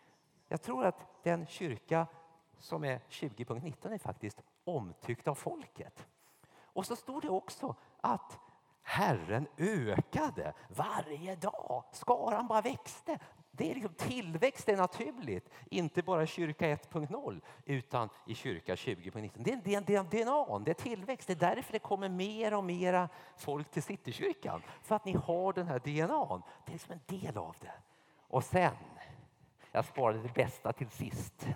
jag 0.49 0.63
tror 0.63 0.85
att 0.85 1.07
den 1.23 1.47
kyrka 1.47 2.07
som 2.59 2.85
är 2.85 3.01
20.19 3.11 3.95
är 3.95 3.99
faktiskt 3.99 4.43
omtyckt 4.65 5.29
av 5.29 5.35
folket. 5.35 6.07
Och 6.61 6.87
så 6.87 6.97
står 6.97 7.21
det 7.21 7.29
också 7.29 7.75
att 8.01 8.39
Herren 8.83 9.47
ökade 9.59 10.53
varje 10.69 11.37
dag. 11.37 11.85
Skaran 11.93 12.47
bara 12.47 12.61
växte. 12.61 13.19
Det 13.57 13.71
är 13.71 13.75
liksom, 13.75 13.95
tillväxt 13.95 14.69
är 14.69 14.77
naturligt, 14.77 15.51
inte 15.71 16.03
bara 16.03 16.23
i 16.23 16.27
kyrka 16.27 16.67
1.0 16.67 17.41
utan 17.65 18.09
i 18.27 18.35
kyrka 18.35 18.75
20.19. 18.75 19.31
Det 19.35 19.53
är, 19.53 19.61
det, 19.65 19.75
är, 19.75 19.81
det 19.81 19.95
är 19.95 20.25
DNA, 20.25 20.59
det 20.65 20.71
är 20.71 20.75
tillväxt. 20.75 21.27
Det 21.27 21.33
är 21.33 21.55
därför 21.55 21.73
det 21.73 21.79
kommer 21.79 22.09
mer 22.09 22.55
och 22.55 22.65
mera 22.65 23.09
folk 23.37 23.71
till 23.71 23.83
Citykyrkan. 23.83 24.63
För 24.83 24.97
att 24.97 25.05
ni 25.05 25.13
har 25.13 25.53
den 25.53 25.67
här 25.67 25.79
DNA. 25.79 26.43
Det 26.65 26.71
är 26.71 26.73
liksom 26.73 26.93
en 26.93 27.21
del 27.21 27.39
av 27.39 27.57
det. 27.61 27.73
Och 28.29 28.45
sen, 28.45 28.75
jag 29.73 29.85
sparade 29.85 30.23
det 30.23 30.35
bästa 30.35 30.73
till 30.73 30.91
sist. 30.91 31.47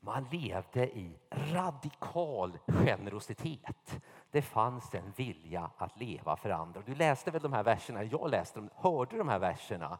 Man 0.00 0.24
levde 0.30 0.98
i 0.98 1.18
radikal 1.30 2.58
generositet. 2.66 4.02
Det 4.30 4.42
fanns 4.42 4.94
en 4.94 5.12
vilja 5.16 5.70
att 5.78 6.00
leva 6.00 6.36
för 6.36 6.50
andra. 6.50 6.82
Du 6.86 6.94
läste 6.94 7.30
väl 7.30 7.42
de 7.42 7.52
här 7.52 7.62
verserna? 7.62 8.04
Jag 8.04 8.30
läste 8.30 8.58
dem. 8.58 8.70
Hörde 8.74 9.18
de 9.18 9.28
här 9.28 9.38
verserna? 9.38 9.98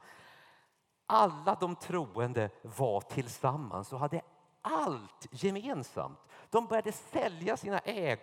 Alla 1.07 1.55
de 1.55 1.77
troende 1.77 2.51
var 2.63 3.01
tillsammans 3.01 3.93
och 3.93 3.99
hade 3.99 4.21
allt 4.63 5.27
gemensamt. 5.31 6.19
De 6.51 6.67
började 6.67 6.93
sälja 6.93 7.57
sina 7.57 7.79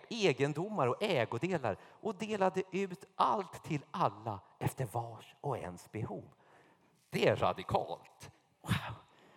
egendomar 0.08 0.86
och 0.86 1.02
ägodelar 1.02 1.76
och 1.82 2.14
delade 2.14 2.62
ut 2.70 3.04
allt 3.16 3.62
till 3.62 3.84
alla 3.90 4.40
efter 4.58 4.86
vars 4.92 5.34
och 5.40 5.58
ens 5.58 5.92
behov. 5.92 6.24
Det 7.10 7.28
är 7.28 7.36
radikalt. 7.36 8.30
Wow. 8.62 8.94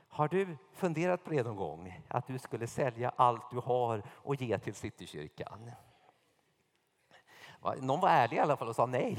Har 0.07 0.27
du 0.27 0.57
funderat 0.73 1.23
på 1.23 1.29
det 1.29 1.43
någon 1.43 1.55
gång? 1.55 2.01
Att 2.07 2.27
du 2.27 2.39
skulle 2.39 2.67
sälja 2.67 3.13
allt 3.15 3.51
du 3.51 3.57
har 3.59 4.03
och 4.09 4.35
ge 4.35 4.57
till 4.57 4.75
Citykyrkan? 4.75 5.71
Någon 7.79 7.99
var 7.99 8.09
ärlig 8.09 8.37
i 8.37 8.39
alla 8.39 8.57
fall 8.57 8.67
och 8.67 8.75
sa 8.75 8.85
nej. 8.85 9.17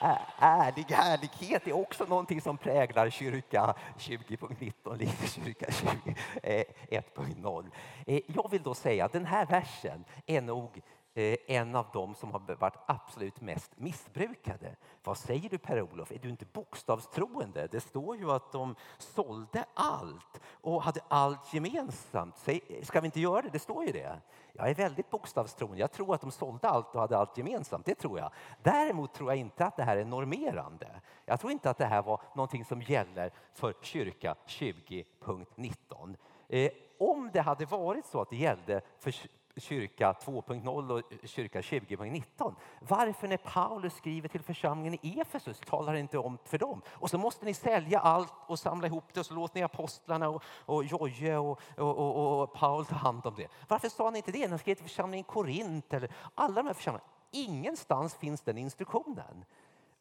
Ärlig 0.38 0.90
ärlighet 0.90 1.66
är 1.66 1.72
också 1.72 2.04
någonting 2.04 2.40
som 2.40 2.58
präglar 2.58 3.10
kyrka 3.10 3.74
20.19, 3.98 4.98
lite 4.98 5.28
kyrka 5.28 5.66
1.0. 5.66 7.70
Eh, 8.06 8.14
eh, 8.14 8.20
jag 8.26 8.50
vill 8.50 8.62
då 8.62 8.74
säga 8.74 9.04
att 9.04 9.12
den 9.12 9.26
här 9.26 9.46
versen 9.46 10.04
är 10.26 10.40
nog 10.40 10.82
Eh, 11.14 11.36
en 11.46 11.74
av 11.74 11.86
dem 11.92 12.14
som 12.14 12.32
har 12.32 12.56
varit 12.60 12.76
absolut 12.86 13.40
mest 13.40 13.78
missbrukade. 13.78 14.76
Vad 15.04 15.18
säger 15.18 15.48
du 15.48 15.58
Per-Olof, 15.58 16.12
är 16.12 16.18
du 16.18 16.28
inte 16.28 16.46
bokstavstroende? 16.52 17.66
Det 17.66 17.80
står 17.80 18.16
ju 18.16 18.30
att 18.30 18.52
de 18.52 18.74
sålde 18.98 19.64
allt 19.74 20.40
och 20.62 20.82
hade 20.82 21.00
allt 21.08 21.54
gemensamt. 21.54 22.48
Ska 22.82 23.00
vi 23.00 23.06
inte 23.06 23.20
göra 23.20 23.42
det? 23.42 23.50
Det 23.50 23.58
står 23.58 23.84
ju 23.84 23.92
det. 23.92 24.20
Jag 24.52 24.70
är 24.70 24.74
väldigt 24.74 25.10
bokstavstroende. 25.10 25.80
Jag 25.80 25.92
tror 25.92 26.14
att 26.14 26.20
de 26.20 26.30
sålde 26.30 26.68
allt 26.68 26.94
och 26.94 27.00
hade 27.00 27.18
allt 27.18 27.38
gemensamt. 27.38 27.86
Det 27.86 27.94
tror 27.94 28.18
jag. 28.18 28.32
Däremot 28.62 29.14
tror 29.14 29.30
jag 29.30 29.38
inte 29.38 29.64
att 29.66 29.76
det 29.76 29.82
här 29.82 29.96
är 29.96 30.04
normerande. 30.04 31.00
Jag 31.24 31.40
tror 31.40 31.52
inte 31.52 31.70
att 31.70 31.78
det 31.78 31.84
här 31.84 32.02
var 32.02 32.20
någonting 32.34 32.64
som 32.64 32.82
gäller 32.82 33.32
för 33.52 33.74
kyrka 33.82 34.36
20.19. 34.46 36.16
Eh, 36.48 36.70
om 36.98 37.30
det 37.32 37.40
hade 37.40 37.64
varit 37.64 38.06
så 38.06 38.20
att 38.20 38.30
det 38.30 38.36
gällde 38.36 38.80
för 38.98 39.14
kyrka 39.56 40.12
2.0 40.12 40.90
och 40.90 41.28
kyrka 41.28 41.60
20.19. 41.60 42.54
Varför 42.80 43.28
när 43.28 43.36
Paulus 43.36 43.94
skriver 43.94 44.28
till 44.28 44.42
församlingen 44.42 44.98
i 45.02 45.20
Efesus 45.20 45.60
talar 45.60 45.94
inte 45.94 46.18
om 46.18 46.38
för 46.44 46.58
dem? 46.58 46.82
Och 46.88 47.10
så 47.10 47.18
måste 47.18 47.44
ni 47.44 47.54
sälja 47.54 48.00
allt 48.00 48.32
och 48.46 48.58
samla 48.58 48.86
ihop 48.86 49.04
det 49.12 49.20
och 49.20 49.26
så 49.26 49.34
låter 49.34 49.56
ni 49.56 49.62
apostlarna 49.62 50.28
och, 50.28 50.42
och 50.46 50.84
Joje 50.84 51.38
och, 51.38 51.60
och, 51.76 51.98
och, 51.98 52.42
och 52.42 52.52
Paul 52.52 52.86
ta 52.86 52.94
hand 52.94 53.26
om 53.26 53.34
det. 53.34 53.48
Varför 53.68 53.88
sa 53.88 54.10
ni 54.10 54.18
inte 54.18 54.32
det 54.32 54.38
när 54.38 54.52
ni 54.52 54.58
skrev 54.58 54.74
till 54.74 54.84
församlingen 54.84 55.26
i 55.26 55.32
Korint 55.32 55.92
eller 55.92 56.10
alla 56.34 56.54
de 56.54 56.66
här 56.66 56.74
församlingarna? 56.74 57.12
Ingenstans 57.30 58.14
finns 58.14 58.40
den 58.40 58.58
instruktionen. 58.58 59.44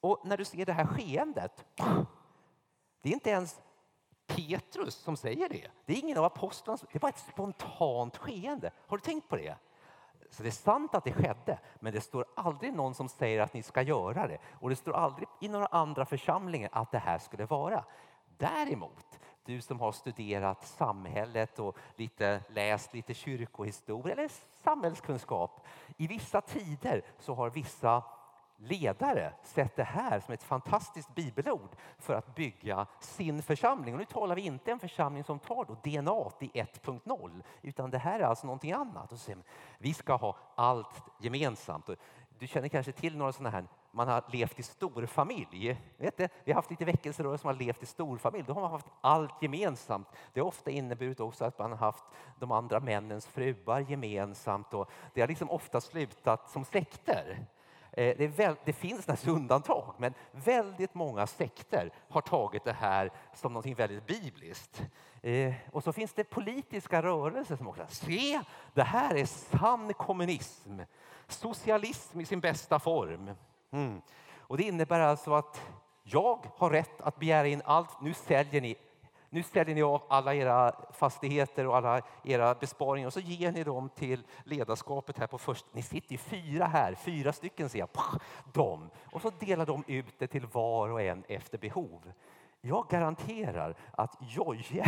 Och 0.01 0.21
när 0.23 0.37
du 0.37 0.45
ser 0.45 0.65
det 0.65 0.73
här 0.73 0.85
skeendet, 0.85 1.65
det 3.01 3.09
är 3.09 3.13
inte 3.13 3.29
ens 3.29 3.61
Petrus 4.35 4.95
som 4.95 5.17
säger 5.17 5.49
det. 5.49 5.67
Det 5.85 5.93
är 5.93 5.99
ingen 5.99 6.17
av 6.17 6.23
apostlarna. 6.23 6.79
Det 6.91 7.01
var 7.01 7.09
ett 7.09 7.19
spontant 7.19 8.17
skeende. 8.17 8.71
Har 8.87 8.97
du 8.97 9.01
tänkt 9.01 9.29
på 9.29 9.35
det? 9.35 9.55
Så 10.29 10.43
det 10.43 10.49
är 10.49 10.51
sant 10.51 10.95
att 10.95 11.03
det 11.03 11.13
skedde, 11.13 11.59
men 11.79 11.93
det 11.93 12.01
står 12.01 12.25
aldrig 12.35 12.73
någon 12.73 12.93
som 12.93 13.09
säger 13.09 13.39
att 13.41 13.53
ni 13.53 13.63
ska 13.63 13.81
göra 13.81 14.27
det. 14.27 14.37
Och 14.51 14.69
det 14.69 14.75
står 14.75 14.93
aldrig 14.93 15.27
i 15.39 15.47
några 15.47 15.65
andra 15.65 16.05
församlingar 16.05 16.69
att 16.71 16.91
det 16.91 16.99
här 16.99 17.19
skulle 17.19 17.45
vara. 17.45 17.83
Däremot, 18.37 19.19
du 19.45 19.61
som 19.61 19.79
har 19.79 19.91
studerat 19.91 20.65
samhället 20.65 21.59
och 21.59 21.77
lite, 21.95 22.41
läst 22.49 22.93
lite 22.93 23.13
kyrkohistoria 23.13 24.13
eller 24.13 24.29
samhällskunskap. 24.63 25.65
I 25.97 26.07
vissa 26.07 26.41
tider 26.41 27.05
så 27.19 27.33
har 27.33 27.49
vissa 27.49 28.03
ledare 28.61 29.33
sett 29.43 29.75
det 29.75 29.83
här 29.83 30.19
som 30.19 30.33
ett 30.33 30.43
fantastiskt 30.43 31.15
bibelord 31.15 31.69
för 31.97 32.13
att 32.13 32.35
bygga 32.35 32.87
sin 32.99 33.43
församling. 33.43 33.93
Och 33.93 33.99
nu 33.99 34.05
talar 34.05 34.35
vi 34.35 34.41
inte 34.41 34.71
en 34.71 34.79
församling 34.79 35.23
som 35.23 35.39
tar 35.39 35.65
då 35.65 35.73
DNA 35.73 36.31
i 36.39 36.61
1.0 36.61 37.43
utan 37.61 37.91
det 37.91 37.97
här 37.97 38.19
är 38.19 38.23
alltså 38.23 38.47
någonting 38.47 38.71
annat. 38.71 39.11
Och 39.11 39.17
så 39.19 39.25
säger, 39.25 39.41
vi 39.77 39.93
ska 39.93 40.15
ha 40.15 40.35
allt 40.55 41.03
gemensamt. 41.19 41.89
Du 42.39 42.47
känner 42.47 42.67
kanske 42.67 42.91
till 42.91 43.17
några 43.17 43.31
sådana 43.31 43.49
här 43.49 43.65
man 43.91 44.07
har 44.07 44.23
levt 44.31 44.59
i 44.59 44.63
storfamilj. 44.63 45.77
Vet 45.97 46.17
du? 46.17 46.27
Vi 46.43 46.51
har 46.51 46.55
haft 46.55 46.69
lite 46.69 46.85
väckelserörelser 46.85 47.41
som 47.41 47.47
har 47.47 47.65
levt 47.65 47.83
i 47.83 47.85
storfamilj. 47.85 48.43
Då 48.47 48.53
har 48.53 48.61
man 48.61 48.71
haft 48.71 48.87
allt 49.01 49.41
gemensamt. 49.41 50.07
Det 50.33 50.39
har 50.39 50.47
ofta 50.47 50.71
inneburit 50.71 51.19
också 51.19 51.45
att 51.45 51.59
man 51.59 51.71
har 51.71 51.77
haft 51.77 52.03
de 52.39 52.51
andra 52.51 52.79
männens 52.79 53.27
fruar 53.27 53.79
gemensamt. 53.79 54.73
Och 54.73 54.89
det 55.13 55.21
har 55.21 55.27
liksom 55.27 55.49
ofta 55.49 55.81
slutat 55.81 56.49
som 56.49 56.65
släkter. 56.65 57.45
Eh, 57.93 58.17
det, 58.17 58.27
väl, 58.27 58.55
det, 58.65 58.73
finns 58.73 59.07
nästan 59.07 59.35
undantag, 59.35 59.93
men 59.97 60.13
väldigt 60.31 60.93
många 60.93 61.27
sekter 61.27 61.91
har 62.09 62.21
tagit 62.21 62.63
det 62.63 62.73
här 62.73 63.11
som 63.33 63.53
något 63.53 63.65
väldigt 63.65 64.07
bibliskt. 64.07 64.83
Eh, 65.21 65.53
och 65.71 65.83
så 65.83 65.93
finns 65.93 66.13
det 66.13 66.23
politiska 66.23 67.01
rörelser 67.01 67.55
som 67.55 67.67
också 67.67 67.85
se, 67.87 68.41
det 68.73 68.83
här 68.83 69.15
är 69.15 69.25
sann 69.25 69.93
kommunism. 69.93 70.79
Socialism 71.27 72.19
i 72.19 72.25
sin 72.25 72.39
bästa 72.39 72.79
form. 72.79 73.31
Mm. 73.71 74.01
Och 74.37 74.57
det 74.57 74.63
innebär 74.63 74.99
alltså 74.99 75.33
att 75.33 75.61
jag 76.03 76.45
har 76.57 76.69
rätt 76.69 77.01
att 77.01 77.19
begära 77.19 77.47
in 77.47 77.61
allt. 77.65 78.01
Nu 78.01 78.13
säljer 78.13 78.61
ni 78.61 78.75
nu 79.33 79.43
säljer 79.43 79.75
ni 79.75 79.81
av 79.81 80.03
alla 80.09 80.35
era 80.35 80.75
fastigheter 80.91 81.67
och 81.67 81.77
alla 81.77 82.01
era 82.23 82.55
besparingar 82.55 83.07
och 83.07 83.13
så 83.13 83.19
ger 83.19 83.51
ni 83.51 83.63
dem 83.63 83.89
till 83.89 84.23
ledarskapet 84.43 85.17
här 85.17 85.27
på 85.27 85.37
först. 85.37 85.65
Ni 85.71 85.81
sitter 85.81 86.11
ju 86.11 86.17
fyra 86.17 86.65
här, 86.65 86.95
fyra 86.95 87.33
stycken 87.33 87.69
ser 87.69 87.79
jag. 87.79 87.89
Dem. 88.53 88.89
Och 89.11 89.21
så 89.21 89.31
delar 89.39 89.65
de 89.65 89.83
ut 89.87 90.19
det 90.19 90.27
till 90.27 90.45
var 90.45 90.89
och 90.89 91.01
en 91.01 91.23
efter 91.27 91.57
behov. 91.57 92.11
Jag 92.61 92.87
garanterar 92.89 93.75
att 93.91 94.17
Jojje 94.19 94.85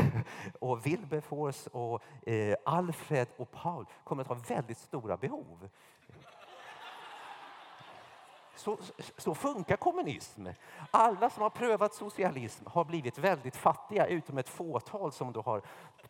och 0.59 0.85
Wilberforce 0.85 1.69
och 1.69 2.03
eh, 2.27 2.55
Alfred 2.65 3.27
och 3.37 3.51
Paul 3.51 3.85
kommer 4.03 4.21
att 4.21 4.27
ha 4.27 4.35
väldigt 4.35 4.77
stora 4.77 5.17
behov. 5.17 5.69
Så, 8.55 8.77
så, 9.17 9.35
funkar 9.35 9.77
kommunism. 9.77 10.47
Alla 10.91 11.29
som 11.29 11.43
har 11.43 11.49
prövat 11.49 11.93
socialism 11.93 12.65
har 12.67 12.83
blivit 12.83 13.17
väldigt 13.17 13.55
fattiga 13.55 14.07
utom 14.07 14.37
ett 14.37 14.49
fåtal 14.49 15.11
som 15.11 15.31
då 15.31 15.41
har 15.41 15.61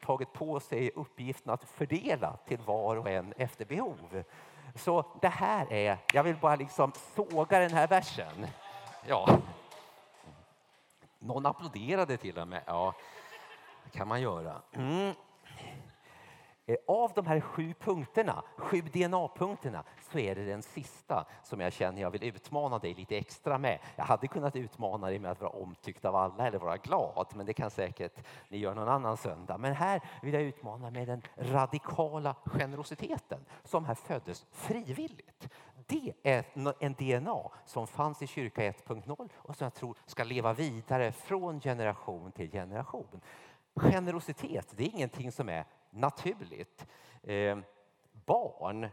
tagit 0.01 0.33
på 0.33 0.59
sig 0.59 0.91
uppgiften 0.95 1.53
att 1.53 1.63
fördela 1.63 2.37
till 2.47 2.59
var 2.59 2.95
och 2.95 3.09
en 3.09 3.33
efter 3.37 3.65
behov. 3.65 4.23
Så 4.75 5.05
det 5.21 5.27
här 5.27 5.73
är, 5.73 5.97
jag 6.13 6.23
vill 6.23 6.35
bara 6.35 6.55
liksom 6.55 6.91
såga 7.15 7.59
den 7.59 7.73
här 7.73 7.87
versen. 7.87 8.47
Ja. 9.07 9.37
Någon 11.19 11.45
applåderade 11.45 12.17
till 12.17 12.39
och 12.39 12.47
med. 12.47 12.61
Ja, 12.65 12.93
det 13.83 13.97
kan 13.97 14.07
man 14.07 14.21
göra. 14.21 14.61
Mm. 14.73 15.13
Eh, 16.65 16.75
av 16.87 17.11
de 17.15 17.27
här 17.27 17.39
sju 17.39 17.73
punkterna, 17.79 18.43
sju 18.57 18.81
DNA-punkterna, 18.81 19.83
så 20.01 20.19
är 20.19 20.35
det 20.35 20.45
den 20.45 20.63
sista 20.63 21.25
som 21.43 21.59
jag 21.59 21.73
känner 21.73 22.01
jag 22.01 22.11
vill 22.11 22.23
utmana 22.23 22.79
dig 22.79 22.93
lite 22.93 23.17
extra 23.17 23.57
med. 23.57 23.79
Jag 23.95 24.03
hade 24.03 24.27
kunnat 24.27 24.55
utmana 24.55 25.07
dig 25.07 25.19
med 25.19 25.31
att 25.31 25.41
vara 25.41 25.51
omtyckt 25.51 26.05
av 26.05 26.15
alla 26.15 26.47
eller 26.47 26.59
vara 26.59 26.77
glad, 26.77 27.27
men 27.35 27.45
det 27.45 27.53
kan 27.53 27.71
säkert 27.71 28.25
ni 28.49 28.57
göra 28.57 28.73
någon 28.73 28.87
annan 28.87 29.17
söndag. 29.17 29.57
Men 29.57 29.73
här 29.73 30.01
vill 30.21 30.33
jag 30.33 30.43
utmana 30.43 30.89
med 30.89 31.07
den 31.07 31.21
radikala 31.35 32.35
generositeten 32.45 33.45
som 33.63 33.85
här 33.85 33.95
föddes 33.95 34.45
frivilligt. 34.51 35.49
Det 35.87 36.13
är 36.23 36.45
en 36.79 36.93
DNA 36.93 37.49
som 37.65 37.87
fanns 37.87 38.21
i 38.21 38.27
kyrka 38.27 38.71
1.0 38.71 39.29
och 39.35 39.55
som 39.55 39.65
jag 39.65 39.73
tror 39.73 39.97
ska 40.05 40.23
leva 40.23 40.53
vidare 40.53 41.11
från 41.11 41.61
generation 41.61 42.31
till 42.31 42.51
generation. 42.51 43.21
Generositet, 43.75 44.73
det 44.77 44.83
är 44.83 44.89
ingenting 44.89 45.31
som 45.31 45.49
är 45.49 45.65
naturligt. 45.93 46.87
Eh, 47.23 47.57
barn 48.25 48.89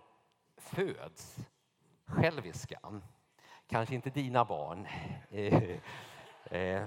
föds 0.56 1.36
själviska. 2.06 2.78
Kanske 3.66 3.94
inte 3.94 4.10
dina 4.10 4.44
barn. 4.44 4.86
Eh, 5.30 5.78
eh, 6.44 6.84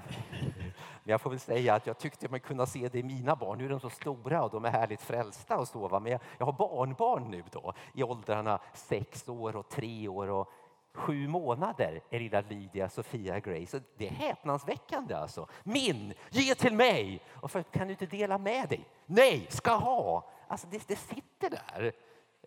jag 1.04 1.22
får 1.22 1.30
väl 1.30 1.40
säga 1.40 1.76
att 1.76 1.88
jag 1.88 1.98
tyckte 1.98 2.30
mig 2.30 2.40
kunna 2.40 2.66
se 2.66 2.90
det 2.90 3.00
i 3.00 3.04
mina 3.04 3.36
barn. 3.36 3.58
Nu 3.58 3.66
är 3.66 3.70
de 3.70 3.80
så 3.80 3.90
stora 3.90 4.44
och 4.44 4.52
de 4.52 4.66
är 4.66 4.70
härligt 4.70 5.02
frälsta 5.02 5.58
och 5.58 5.68
så. 5.68 6.00
Men 6.00 6.12
jag, 6.12 6.22
jag 6.38 6.46
har 6.46 6.54
barnbarn 6.54 7.32
nu 7.32 7.44
då 7.52 7.74
i 7.94 8.04
åldrarna 8.04 8.60
sex 8.74 9.30
år 9.30 9.56
och 9.56 9.70
tre 9.70 10.08
år 10.08 10.30
och 10.30 10.52
sju 10.94 11.28
månader 11.28 12.02
är 12.10 12.20
lilla 12.20 12.42
Lydia 12.42 12.90
Sofia 12.90 13.40
Grace. 13.40 13.82
Det 13.98 14.08
är 14.08 14.12
häpnadsväckande 14.12 15.14
alltså. 15.14 15.48
Min, 15.64 16.14
ge 16.30 16.56
till 16.56 16.74
mig! 16.74 17.22
Och 17.30 17.52
för, 17.52 17.64
kan 17.64 17.88
du 17.88 17.92
inte 17.92 18.06
dela 18.06 18.38
med 18.38 18.70
dig? 18.70 18.88
Nej, 19.06 19.48
ska 19.50 19.76
ha! 19.76 20.30
Alltså 20.48 20.68
det, 20.72 20.88
det 20.88 20.96
sitter 20.96 21.50
där. 21.50 21.94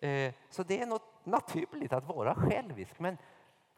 Eh, 0.09 0.33
så 0.49 0.63
det 0.63 0.81
är 0.81 0.85
något 0.85 1.25
naturligt 1.25 1.93
att 1.93 2.07
vara 2.07 2.35
självisk. 2.35 2.99
Men 2.99 3.17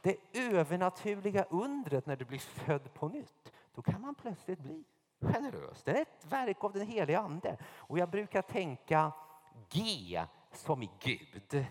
det 0.01 0.15
övernaturliga 0.33 1.43
undret 1.43 2.05
när 2.05 2.15
du 2.15 2.25
blir 2.25 2.39
född 2.39 2.93
på 2.93 3.07
nytt, 3.07 3.51
då 3.75 3.81
kan 3.81 4.01
man 4.01 4.15
plötsligt 4.15 4.59
bli 4.59 4.83
generös. 5.21 5.83
Det 5.83 5.91
är 5.91 6.01
ett 6.01 6.25
verk 6.29 6.63
av 6.63 6.73
den 6.73 6.87
heliga 6.87 7.20
Ande. 7.20 7.57
Och 7.63 8.00
jag 8.00 8.09
brukar 8.09 8.41
tänka 8.41 9.11
G 9.70 10.22
som 10.51 10.83
i 10.83 10.89
Gud 11.00 11.65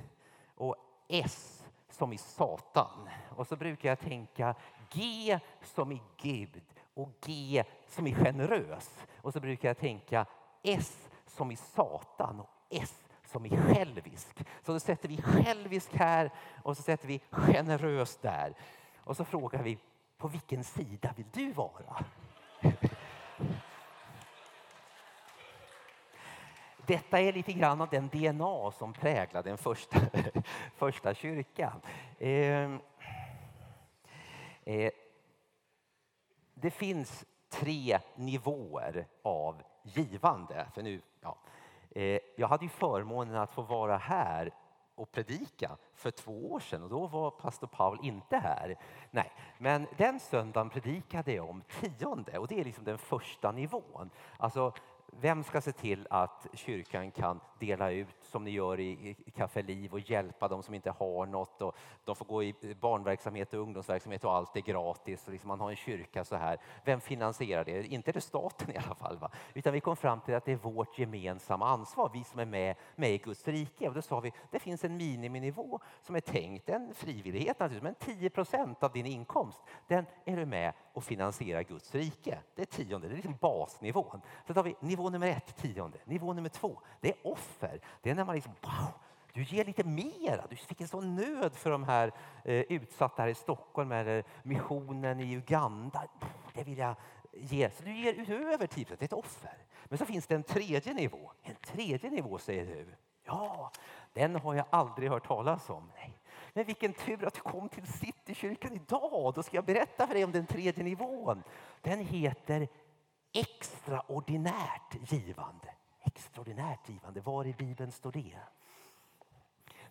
och 0.55 0.77
S 1.09 1.58
som 1.91 2.13
i 2.13 2.19
Satan. 2.19 3.09
Och 3.37 3.47
så 3.47 3.57
brukar 3.57 3.89
jag 3.89 3.99
tänka 3.99 4.55
G 4.91 5.39
som 5.63 5.93
i 5.93 6.03
Gud 6.17 6.63
och 6.95 7.13
G 7.27 7.65
som 7.89 8.07
i 8.07 8.15
generös. 8.15 8.91
Och 9.23 9.33
så 9.33 9.41
brukar 9.41 9.69
jag 9.69 9.79
tänka 9.79 10.27
S 10.63 11.09
som 11.27 11.51
i 11.51 11.57
Satan 11.57 12.41
och 12.41 12.51
S 12.71 13.05
som 13.27 13.47
i 13.47 13.51
självisk. 13.51 14.39
Så 14.63 14.73
då 14.73 14.81
sätter 14.81 15.09
vi 15.09 15.23
självisk 15.23 15.95
här 15.95 16.31
och 16.63 16.77
så 16.77 16.83
sätter 16.83 17.09
vi 17.09 17.21
generös 17.31 18.17
där. 18.17 18.55
Och 18.97 19.17
så 19.17 19.25
frågar 19.25 19.63
vi, 19.63 19.79
på 20.19 20.29
vilken 20.29 20.65
sida 20.65 21.15
vill 21.17 21.27
du 21.33 21.53
vara? 21.53 22.05
Detta 26.89 27.21
är 27.21 27.33
lite 27.33 27.53
grann 27.53 27.81
av 27.81 27.89
den 27.89 28.09
DNA 28.09 28.71
som 28.73 28.93
präglar 28.93 29.43
den 29.43 29.59
första, 29.59 30.01
första 30.77 31.15
kyrkan. 31.15 31.81
Eh, 32.19 32.73
eh, 34.65 34.93
det 36.55 36.71
finns 36.71 37.25
tre 37.49 37.99
nivåer 38.15 39.07
av 39.23 39.63
givande. 39.83 40.67
För 40.75 40.83
nu, 40.83 41.03
ja. 41.21 41.39
Eh, 41.91 42.19
jag 42.37 42.49
hade 42.49 42.65
ju 42.65 42.69
förmånen 42.69 43.37
att 43.37 43.51
få 43.51 43.63
vara 43.63 43.97
här 43.97 44.55
och 44.95 45.13
predika 45.13 45.77
för 45.95 46.11
två 46.11 46.53
år 46.53 46.61
sedan 46.61 46.83
och 46.83 46.91
då 46.91 47.07
var 47.07 47.31
pastor 47.31 47.67
Paul 47.67 47.99
inte 48.03 48.37
här. 48.37 48.79
Nej, 49.11 49.33
men 49.59 49.87
den 49.97 50.21
söndagen 50.21 50.71
predikade 50.71 51.33
jag 51.33 51.51
om 51.51 51.63
tionde 51.81 52.39
och 52.39 52.49
det 52.49 52.61
är 52.61 52.65
liksom 52.65 52.85
den 52.85 52.99
första 52.99 53.53
nivån. 53.53 54.11
Alltså 54.37 54.73
vem 55.13 55.45
ska 55.45 55.61
se 55.61 55.73
till 55.73 56.07
att 56.11 56.47
kyrkan 56.53 57.11
kan 57.11 57.41
dela 57.59 57.91
ut 57.91 58.17
som 58.21 58.45
ni 58.45 58.51
gör 58.51 58.81
i, 58.81 59.17
Café 59.37 59.63
Liv 59.63 59.93
och 59.93 60.01
hjälpa 60.01 60.49
de 60.49 60.63
som 60.63 60.75
inte 60.75 60.91
har 60.91 61.27
något 61.27 61.63
och 61.63 61.77
de 62.05 62.17
får 62.17 62.25
gå 62.25 62.43
i 62.43 62.55
barnverksamhet 62.81 63.55
och 63.55 63.61
ungdomsverksamhet 63.61 64.25
och 64.25 64.35
allt 64.35 64.57
är 64.57 64.61
gratis 64.61 65.27
och 65.27 65.33
liksom 65.33 65.49
man 65.49 65.61
har 65.61 65.71
en 65.71 65.77
kyrka 65.77 66.25
så 66.25 66.37
här. 66.37 66.59
Vem 66.85 67.01
finansierar 67.01 67.65
det? 67.65 67.87
Inte 67.87 68.11
är 68.11 68.13
det 68.13 68.21
staten 68.21 68.71
i 68.71 68.77
alla 68.77 68.95
fall, 68.95 69.19
va? 69.19 69.31
utan 69.55 69.73
vi 69.73 69.81
kom 69.81 69.97
fram 69.97 70.21
till 70.21 70.35
att 70.35 70.45
det 70.45 70.53
är 70.53 70.57
vårt 70.57 70.99
gemensamma 70.99 71.69
ansvar, 71.69 72.11
vi 72.13 72.25
som 72.25 72.41
är 72.41 72.45
med, 72.45 72.77
med 72.97 73.11
i 73.11 73.19
Guds 73.19 73.49
rike. 73.49 73.89
Och 73.89 73.95
då 73.95 74.03
sa 74.03 74.21
vi, 74.21 74.33
det 74.51 74.59
finns 74.59 74.85
en 74.85 74.97
miniminivå 74.97 75.81
som 76.03 76.17
är 76.17 76.21
tänkt, 76.21 76.69
en 76.69 76.95
frivillighet 76.95 77.59
naturligtvis, 77.59 77.83
men 77.83 78.17
10 78.17 78.31
procent 78.31 78.83
av 78.83 78.93
din 78.93 79.07
inkomst, 79.07 79.63
den 79.87 80.07
är 80.25 80.37
du 80.37 80.47
med 80.47 80.73
och 80.99 81.05
finansiera 81.05 81.63
Guds 81.63 81.95
rike. 81.95 82.39
Det 82.55 82.63
är 82.63 82.67
tionde, 82.67 83.09
det 83.09 83.15
är 83.15 83.17
liksom 83.17 83.37
basnivån. 83.41 84.21
Sen 84.47 84.55
tar 84.55 84.63
vi 84.63 84.77
nivå 84.81 85.11
nummer 85.11 85.27
ett, 85.27 85.57
tionde. 85.57 85.99
Nivå 86.05 86.33
nummer 86.33 86.49
två, 86.49 86.81
det 87.01 87.09
är 87.09 87.17
offer. 87.33 87.81
Det 88.03 88.11
är 88.11 88.15
när 88.15 88.25
man 88.25 88.35
liksom, 88.35 88.53
wow, 88.61 88.93
du 89.33 89.43
ger 89.43 89.65
lite 89.65 89.85
mera. 89.85 90.47
Du 90.51 90.57
fick 90.57 90.81
en 90.81 90.89
sån 90.89 91.15
nöd 91.15 91.55
för 91.55 91.71
de 91.71 91.85
här 91.85 92.13
eh, 92.45 92.55
utsatta 92.55 93.23
här 93.23 93.29
i 93.29 93.35
Stockholm 93.35 93.93
eller 93.93 94.25
missionen 94.43 95.21
i 95.21 95.33
Uganda. 95.33 96.05
Det 96.55 96.65
vill 96.65 96.79
jag 96.79 96.95
ge. 97.33 97.71
Så 97.71 97.85
du 97.85 97.97
ger 97.97 98.15
utöver 98.15 98.67
10 98.67 98.85
det 98.85 99.03
är 99.03 99.05
ett 99.05 99.13
offer. 99.13 99.59
Men 99.85 99.99
så 99.99 100.05
finns 100.05 100.27
det 100.27 100.35
en 100.35 100.43
tredje 100.43 100.95
nivå. 100.95 101.33
En 101.43 101.57
tredje 101.57 102.11
nivå 102.11 102.39
säger 102.39 102.67
du. 102.67 102.87
Ja, 103.25 103.71
den 104.13 104.37
har 104.37 104.55
jag 104.55 104.67
aldrig 104.71 105.11
hört 105.11 105.27
talas 105.27 105.71
om. 105.71 105.91
Nej. 105.95 106.18
Men 106.59 106.67
vilken 106.67 106.93
tur 106.93 107.27
att 107.27 107.35
du 107.35 107.41
kom 107.41 107.69
till 107.69 107.87
Citykyrkan 107.87 108.73
idag. 108.73 109.33
Då 109.35 109.43
ska 109.43 109.57
jag 109.57 109.65
berätta 109.65 110.07
för 110.07 110.15
dig 110.15 110.25
om 110.25 110.33
den 110.33 110.47
tredje 110.47 110.85
nivån. 110.85 111.43
Den 111.83 111.99
heter 111.99 112.69
extraordinärt 113.33 115.13
givande. 115.13 115.75
Extraordinärt 116.01 116.89
givande, 116.89 117.21
var 117.21 117.47
i 117.47 117.53
Bibeln 117.53 117.93
står 117.93 118.13
det? 118.13 118.39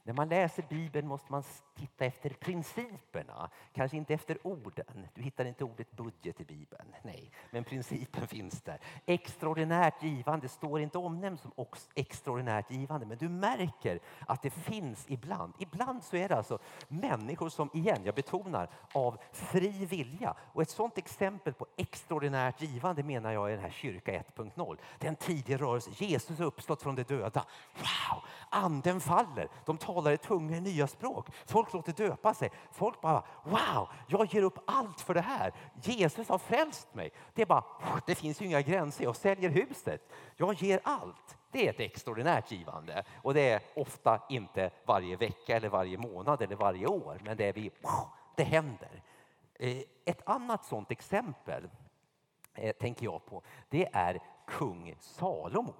När 0.07 0.13
man 0.13 0.29
läser 0.29 0.63
Bibeln 0.69 1.07
måste 1.07 1.31
man 1.31 1.43
titta 1.75 2.05
efter 2.05 2.29
principerna, 2.29 3.49
kanske 3.73 3.97
inte 3.97 4.13
efter 4.13 4.47
orden. 4.47 5.07
Du 5.13 5.21
hittar 5.21 5.45
inte 5.45 5.63
ordet 5.63 5.91
budget 5.91 6.41
i 6.41 6.45
Bibeln, 6.45 6.95
nej, 7.01 7.31
men 7.51 7.63
principen 7.63 8.27
finns 8.27 8.61
där. 8.61 8.79
Extraordinärt 9.05 10.03
givande 10.03 10.49
står 10.49 10.79
inte 10.79 10.97
omnämnt 10.97 11.41
som 11.41 11.51
extraordinärt 11.95 12.71
givande, 12.71 13.05
men 13.05 13.17
du 13.17 13.29
märker 13.29 13.99
att 14.27 14.41
det 14.41 14.49
finns 14.49 15.05
ibland. 15.07 15.53
Ibland 15.59 16.03
så 16.03 16.15
är 16.15 16.29
det 16.29 16.35
alltså 16.35 16.59
människor 16.87 17.49
som, 17.49 17.69
igen, 17.73 18.01
jag 18.03 18.15
betonar, 18.15 18.69
av 18.93 19.17
fri 19.31 19.85
vilja. 19.85 20.35
Och 20.53 20.61
ett 20.61 20.69
sådant 20.69 20.97
exempel 20.97 21.53
på 21.53 21.65
extraordinärt 21.77 22.61
givande 22.61 23.03
menar 23.03 23.31
jag 23.31 23.47
är 23.47 23.55
den 23.55 23.63
här 23.63 23.71
kyrka 23.71 24.11
1.0. 24.11 24.77
Den 24.99 25.15
tidiga 25.15 25.57
rörelse, 25.57 25.91
Jesus 25.93 26.39
har 26.39 26.45
uppstått 26.45 26.81
från 26.81 26.95
de 26.95 27.03
döda. 27.03 27.45
Wow, 27.75 28.23
anden 28.49 28.99
faller. 28.99 29.47
De 29.65 29.77
tar 29.77 29.96
talar 29.97 30.11
i 30.11 30.17
tunga, 30.17 30.57
i 30.57 30.61
nya 30.61 30.87
språk. 30.87 31.27
Folk 31.45 31.73
låter 31.73 31.93
döpa 31.93 32.33
sig. 32.33 32.51
Folk 32.71 33.01
bara 33.01 33.23
wow, 33.43 33.89
jag 34.07 34.33
ger 34.33 34.41
upp 34.41 34.59
allt 34.67 35.01
för 35.01 35.13
det 35.13 35.21
här. 35.21 35.53
Jesus 35.83 36.29
har 36.29 36.37
frälst 36.37 36.93
mig. 36.93 37.11
Det 37.33 37.41
är 37.41 37.45
bara, 37.45 37.63
det 38.05 38.15
finns 38.15 38.41
ju 38.41 38.45
inga 38.45 38.61
gränser. 38.61 39.03
Jag 39.03 39.15
säljer 39.15 39.49
huset. 39.49 40.13
Jag 40.35 40.53
ger 40.53 40.79
allt. 40.83 41.37
Det 41.51 41.67
är 41.67 41.69
ett 41.69 41.79
extraordinärt 41.79 42.51
givande 42.51 43.03
och 43.21 43.33
det 43.33 43.49
är 43.49 43.61
ofta 43.75 44.21
inte 44.29 44.71
varje 44.85 45.15
vecka 45.15 45.55
eller 45.55 45.69
varje 45.69 45.97
månad 45.97 46.41
eller 46.41 46.55
varje 46.55 46.87
år. 46.87 47.21
Men 47.23 47.37
det 47.37 47.45
är 47.45 47.53
vi, 47.53 47.71
det 48.35 48.43
händer. 48.43 49.03
Eh, 49.53 49.77
ett 50.05 50.21
annat 50.25 50.65
sånt 50.65 50.91
exempel 50.91 51.69
eh, 52.53 52.71
tänker 52.71 53.05
jag 53.05 53.25
på, 53.25 53.41
det 53.69 53.89
är 53.93 54.19
kung 54.47 54.95
Salomo. 54.99 55.73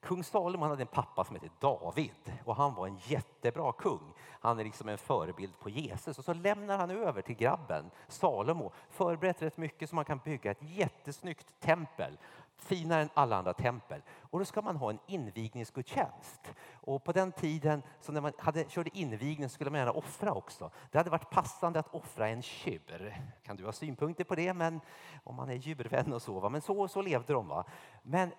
Kung 0.00 0.24
Salomo 0.24 0.66
hade 0.66 0.82
en 0.82 0.86
pappa 0.86 1.24
som 1.24 1.36
hette 1.36 1.48
David 1.60 2.32
och 2.44 2.56
han 2.56 2.74
var 2.74 2.86
en 2.86 2.98
jättebra 3.06 3.72
kung. 3.72 4.12
Han 4.40 4.60
är 4.60 4.64
liksom 4.64 4.88
en 4.88 4.98
förebild 4.98 5.58
på 5.58 5.70
Jesus 5.70 6.18
och 6.18 6.24
så 6.24 6.34
lämnar 6.34 6.78
han 6.78 6.90
över 6.90 7.22
till 7.22 7.36
grabben 7.36 7.90
Salomo, 8.08 8.72
förberett 8.90 9.42
rätt 9.42 9.56
mycket 9.56 9.88
så 9.88 9.94
man 9.94 10.04
kan 10.04 10.20
bygga 10.24 10.50
ett 10.50 10.62
jättesnyggt 10.62 11.46
tempel 11.60 12.18
finare 12.58 13.02
än 13.02 13.08
alla 13.14 13.36
andra 13.36 13.52
tempel. 13.52 14.02
Och 14.30 14.38
då 14.38 14.44
ska 14.44 14.62
man 14.62 14.76
ha 14.76 14.90
en 14.90 14.98
invigningsgudstjänst. 15.06 16.54
Och 16.72 17.04
på 17.04 17.12
den 17.12 17.32
tiden, 17.32 17.82
så 18.00 18.12
när 18.12 18.20
man 18.20 18.32
hade, 18.38 18.70
körde 18.70 18.98
invigning, 18.98 19.48
skulle 19.48 19.70
man 19.70 19.78
gärna 19.78 19.92
offra 19.92 20.32
också. 20.32 20.70
Det 20.90 20.98
hade 20.98 21.10
varit 21.10 21.30
passande 21.30 21.78
att 21.78 21.94
offra 21.94 22.28
en 22.28 22.42
tjur. 22.42 23.16
Kan 23.42 23.56
du 23.56 23.64
ha 23.64 23.72
synpunkter 23.72 24.24
på 24.24 24.34
det? 24.34 24.54
Men 24.54 24.80
om 25.24 25.34
man 25.34 25.50
är 25.50 25.54
djurvän 25.54 26.12
och 26.12 26.22
så. 26.22 26.40
Va? 26.40 26.48
Men 26.48 26.60
så, 26.60 26.88
så 26.88 27.02
levde 27.02 27.32
de. 27.32 27.48
Va? 27.48 27.64
Men 28.02 28.32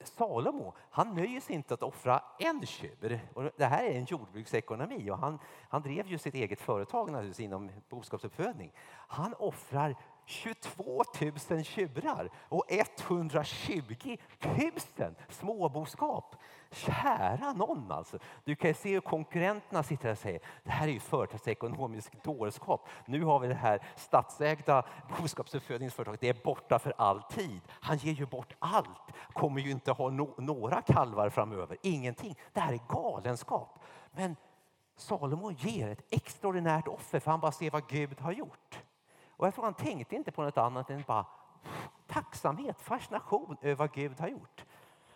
Salomo, 0.00 0.74
han 0.90 1.14
nöjer 1.14 1.40
sig 1.40 1.54
inte 1.54 1.74
att 1.74 1.82
offra 1.82 2.22
en 2.38 2.66
tjur. 2.66 3.20
Och 3.34 3.50
det 3.56 3.64
här 3.64 3.84
är 3.84 3.94
en 3.94 4.04
jordbruksekonomi 4.04 5.10
och 5.10 5.18
han, 5.18 5.38
han 5.68 5.82
drev 5.82 6.06
ju 6.06 6.18
sitt 6.18 6.34
eget 6.34 6.60
företag 6.60 7.10
naturligtvis 7.10 7.44
inom 7.44 7.70
boskapsuppfödning. 7.88 8.72
Han 8.90 9.34
offrar 9.34 9.96
22 10.24 11.04
000 11.50 11.64
tjurar 11.64 12.30
och 12.48 12.64
120 12.68 14.16
000 14.98 15.14
småboskap. 15.28 16.36
Kära 16.72 17.52
någon 17.52 17.92
alltså. 17.92 18.18
Du 18.44 18.56
kan 18.56 18.74
se 18.74 18.92
hur 18.92 19.00
konkurrenterna 19.00 19.82
sitter 19.82 20.10
och 20.10 20.18
säger 20.18 20.40
det 20.64 20.70
här 20.70 20.88
är 20.88 20.92
ju 20.92 21.00
företagsekonomisk 21.00 22.22
dårskap. 22.22 22.88
Nu 23.06 23.24
har 23.24 23.38
vi 23.38 23.48
det 23.48 23.54
här 23.54 23.82
statsägda 23.96 24.84
boskapsuppfödningsföretaget. 25.18 26.20
Det 26.20 26.28
är 26.28 26.44
borta 26.44 26.78
för 26.78 26.94
all 26.96 27.22
tid. 27.22 27.60
Han 27.68 27.96
ger 27.96 28.12
ju 28.12 28.26
bort 28.26 28.54
allt. 28.58 29.12
Kommer 29.32 29.60
ju 29.60 29.70
inte 29.70 29.92
ha 29.92 30.10
no 30.10 30.34
några 30.38 30.82
kalvar 30.82 31.30
framöver. 31.30 31.76
Ingenting. 31.82 32.36
Det 32.52 32.60
här 32.60 32.72
är 32.72 32.80
galenskap. 32.88 33.78
Men 34.12 34.36
Salomo 34.96 35.52
ger 35.52 35.88
ett 35.88 36.04
extraordinärt 36.10 36.88
offer 36.88 37.20
för 37.20 37.30
han 37.30 37.40
bara 37.40 37.52
ser 37.52 37.70
vad 37.70 37.88
Gud 37.88 38.20
har 38.20 38.32
gjort. 38.32 38.78
Och 39.40 39.46
jag 39.46 39.54
tror 39.54 39.64
han 39.64 39.74
tänkte 39.74 40.16
inte 40.16 40.32
på 40.32 40.42
något 40.42 40.58
annat 40.58 40.90
än 40.90 41.04
bara 41.06 41.26
tacksamhet, 42.06 42.80
fascination 42.80 43.56
över 43.60 43.74
vad 43.74 43.92
Gud 43.92 44.20
har 44.20 44.28
gjort. 44.28 44.64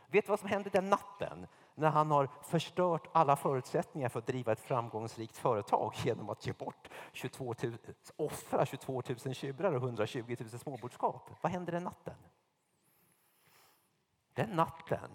Vet 0.06 0.26
du 0.26 0.30
vad 0.30 0.40
som 0.40 0.48
hände 0.48 0.70
den 0.70 0.90
natten? 0.90 1.46
När 1.74 1.90
han 1.90 2.10
har 2.10 2.28
förstört 2.42 3.08
alla 3.12 3.36
förutsättningar 3.36 4.08
för 4.08 4.18
att 4.18 4.26
driva 4.26 4.52
ett 4.52 4.60
framgångsrikt 4.60 5.36
företag 5.36 5.94
genom 6.04 6.30
att 6.30 6.46
ge 6.46 6.52
bort 6.52 6.88
22 7.12 7.54
000, 7.62 7.78
offra 8.16 8.66
22 8.66 9.02
000 9.24 9.34
tjurar 9.34 9.72
och 9.72 9.82
120 9.82 10.36
000 10.40 10.48
småbordskap? 10.48 11.30
Vad 11.40 11.52
hände 11.52 11.72
den 11.72 11.84
natten? 11.84 12.16
Den 14.32 14.50
natten 14.50 15.10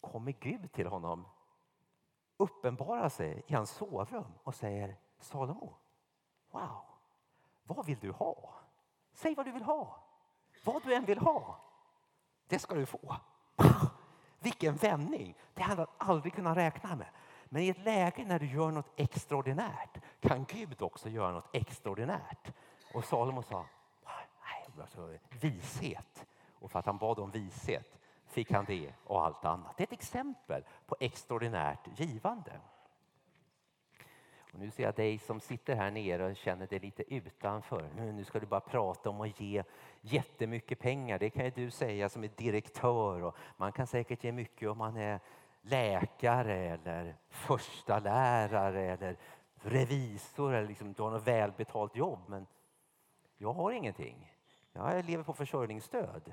kommer 0.00 0.32
Gud 0.40 0.72
till 0.72 0.86
honom, 0.86 1.24
uppenbarar 2.36 3.08
sig 3.08 3.42
i 3.46 3.54
hans 3.54 3.70
sovrum 3.70 4.32
och 4.42 4.54
säger 4.54 4.96
Salomo, 5.20 5.74
wow, 6.50 6.95
vad 7.66 7.86
vill 7.86 7.98
du 7.98 8.10
ha? 8.10 8.54
Säg 9.12 9.34
vad 9.34 9.46
du 9.46 9.52
vill 9.52 9.62
ha. 9.62 9.96
Vad 10.64 10.82
du 10.82 10.94
än 10.94 11.04
vill 11.04 11.18
ha, 11.18 11.60
det 12.48 12.58
ska 12.58 12.74
du 12.74 12.86
få. 12.86 13.16
Vilken 14.40 14.74
vändning! 14.74 15.34
Det 15.54 15.62
hade 15.62 15.80
han 15.80 16.10
aldrig 16.10 16.34
kunnat 16.34 16.56
räkna 16.56 16.96
med. 16.96 17.08
Men 17.44 17.62
i 17.62 17.68
ett 17.68 17.84
läge 17.84 18.24
när 18.24 18.38
du 18.38 18.46
gör 18.46 18.70
något 18.70 18.92
extraordinärt 18.96 19.98
kan 20.20 20.44
Gud 20.44 20.82
också 20.82 21.08
göra 21.08 21.32
något 21.32 21.48
extraordinärt. 21.52 22.52
Och 22.94 23.04
Salomo 23.04 23.42
sa, 23.42 23.66
nej, 24.04 24.80
alltså, 24.80 25.18
vishet. 25.30 26.26
Och 26.60 26.70
för 26.70 26.78
att 26.78 26.86
han 26.86 26.98
bad 26.98 27.18
om 27.18 27.30
vishet 27.30 27.98
fick 28.26 28.52
han 28.52 28.64
det 28.64 28.94
och 29.04 29.24
allt 29.24 29.44
annat. 29.44 29.76
Det 29.76 29.82
är 29.82 29.86
ett 29.86 29.92
exempel 29.92 30.64
på 30.86 30.96
extraordinärt 31.00 32.00
givande. 32.00 32.60
Och 34.56 34.62
nu 34.62 34.70
ser 34.70 34.82
jag 34.82 34.94
dig 34.94 35.18
som 35.18 35.40
sitter 35.40 35.76
här 35.76 35.90
nere 35.90 36.24
och 36.30 36.36
känner 36.36 36.66
dig 36.66 36.78
lite 36.78 37.14
utanför. 37.14 37.88
Nu 37.94 38.24
ska 38.24 38.40
du 38.40 38.46
bara 38.46 38.60
prata 38.60 39.10
om 39.10 39.20
att 39.20 39.40
ge 39.40 39.62
jättemycket 40.00 40.78
pengar. 40.78 41.18
Det 41.18 41.30
kan 41.30 41.44
ju 41.44 41.50
du 41.50 41.70
säga 41.70 42.08
som 42.08 42.24
är 42.24 42.30
direktör. 42.36 43.22
Och 43.22 43.36
man 43.56 43.72
kan 43.72 43.86
säkert 43.86 44.24
ge 44.24 44.32
mycket 44.32 44.68
om 44.68 44.78
man 44.78 44.96
är 44.96 45.20
läkare 45.62 46.54
eller 46.54 47.16
första 47.28 47.98
lärare 47.98 48.92
eller 48.92 49.16
revisor 49.54 50.54
eller 50.54 50.68
liksom, 50.68 50.92
du 50.92 51.02
har 51.02 51.10
något 51.10 51.26
välbetalt 51.26 51.96
jobb. 51.96 52.20
Men 52.26 52.46
jag 53.38 53.52
har 53.52 53.72
ingenting. 53.72 54.32
Jag 54.72 55.04
lever 55.04 55.24
på 55.24 55.32
försörjningsstöd. 55.32 56.32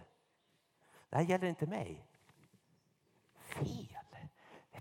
Det 1.09 1.15
här 1.15 1.23
gäller 1.23 1.47
inte 1.47 1.65
mig. 1.65 2.07
Fel! 3.33 3.97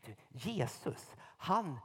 Du, 0.04 0.14
Jesus, 0.30 1.14
han 1.36 1.78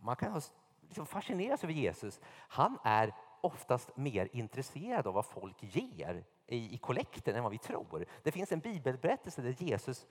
man 0.00 0.16
kan 0.16 0.40
liksom 0.88 1.06
fascineras 1.06 1.64
över 1.64 1.74
Jesus. 1.74 2.20
Han 2.48 2.78
är 2.84 3.14
oftast 3.40 3.96
mer 3.96 4.28
intresserad 4.32 5.06
av 5.06 5.14
vad 5.14 5.26
folk 5.26 5.56
ger 5.60 6.24
i, 6.46 6.78
kollekten 6.78 7.36
än 7.36 7.42
vad 7.42 7.52
vi 7.52 7.58
tror. 7.58 8.06
Det 8.22 8.32
finns 8.32 8.52
en 8.52 8.60
bibelberättelse 8.60 9.42
där 9.42 9.62
Jesus 9.62 10.06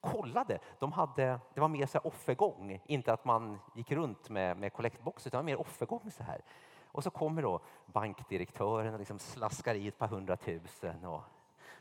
kollade. 0.00 0.58
De 0.78 0.92
hade, 0.92 1.40
det 1.54 1.60
var 1.60 1.68
mer 1.68 1.86
så 1.86 1.98
här 1.98 2.06
offergång, 2.06 2.82
inte 2.86 3.12
att 3.12 3.24
man 3.24 3.58
gick 3.74 3.92
runt 3.92 4.28
med, 4.30 4.56
med 4.56 4.72
kollektbox 4.72 5.26
utan 5.26 5.44
mer 5.44 5.60
offergång 5.60 6.10
så 6.10 6.22
här. 6.22 6.40
Och 6.92 7.02
så 7.02 7.10
kommer 7.10 7.42
då 7.42 7.60
bankdirektören 7.86 8.92
och 8.92 8.98
liksom 8.98 9.18
slaskar 9.18 9.74
i 9.74 9.88
ett 9.88 9.98
par 9.98 10.08
hundratusen 10.08 11.04
och 11.04 11.22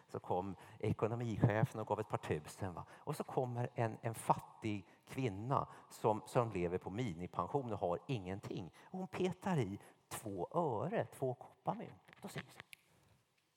så 0.09 0.19
kom 0.19 0.55
ekonomichefen 0.79 1.81
och 1.81 1.87
gav 1.87 1.99
ett 1.99 2.09
par 2.09 2.17
tusen. 2.17 2.73
Va? 2.73 2.85
Och 2.91 3.15
så 3.15 3.23
kommer 3.23 3.69
en, 3.75 3.97
en 4.01 4.15
fattig 4.15 4.87
kvinna 5.07 5.67
som, 5.89 6.21
som 6.25 6.51
lever 6.51 6.77
på 6.77 6.89
minipension 6.89 7.73
och 7.73 7.79
har 7.79 7.99
ingenting. 8.07 8.71
Och 8.83 8.99
hon 8.99 9.07
petar 9.07 9.57
i 9.57 9.79
två 10.09 10.47
öre, 10.51 11.05
två 11.05 11.33
kopparmynt. 11.33 12.11
Då 12.21 12.27
säger 12.27 12.47
så. 12.49 12.59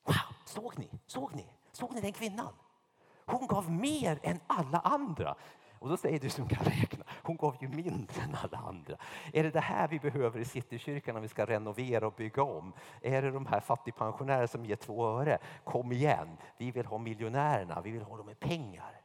Wow, 0.04 0.36
såg 0.44 0.78
ni? 0.78 0.90
Såg 1.06 1.34
ni? 1.34 1.46
Såg 1.72 1.94
ni 1.94 2.00
den 2.00 2.12
kvinnan? 2.12 2.54
Hon 3.26 3.46
gav 3.46 3.70
mer 3.70 4.20
än 4.22 4.40
alla 4.46 4.78
andra. 4.78 5.36
Och 5.78 5.88
då 5.88 5.96
säger 5.96 6.20
du 6.20 6.30
som 6.30 6.48
kan 6.48 6.64
räkna, 6.64 7.01
hon 7.22 7.37
gav 7.37 7.56
ju 7.61 7.68
mindre 7.68 8.22
än 8.22 8.37
alla 8.42 8.58
andra. 8.58 8.96
Är 9.32 9.42
det 9.42 9.50
det 9.50 9.61
här 9.61 9.88
vi 9.88 9.98
behöver 9.98 10.40
i 10.40 10.44
Citykyrkan 10.44 11.14
när 11.14 11.22
vi 11.22 11.28
ska 11.28 11.46
renovera 11.46 12.06
och 12.06 12.12
bygga 12.12 12.42
om? 12.42 12.72
Är 13.00 13.22
det 13.22 13.30
de 13.30 13.46
här 13.46 13.61
fattigpensionärerna 13.61 14.46
som 14.46 14.64
ger 14.64 14.76
två 14.76 15.06
öre? 15.06 15.38
Kom 15.64 15.92
igen, 15.92 16.37
vi 16.58 16.70
vill 16.70 16.87
ha 16.87 16.98
miljonärerna, 16.98 17.80
vi 17.80 17.90
vill 17.90 18.02
ha 18.02 18.16
dem 18.16 18.26
med 18.26 18.40
pengar. 18.40 19.00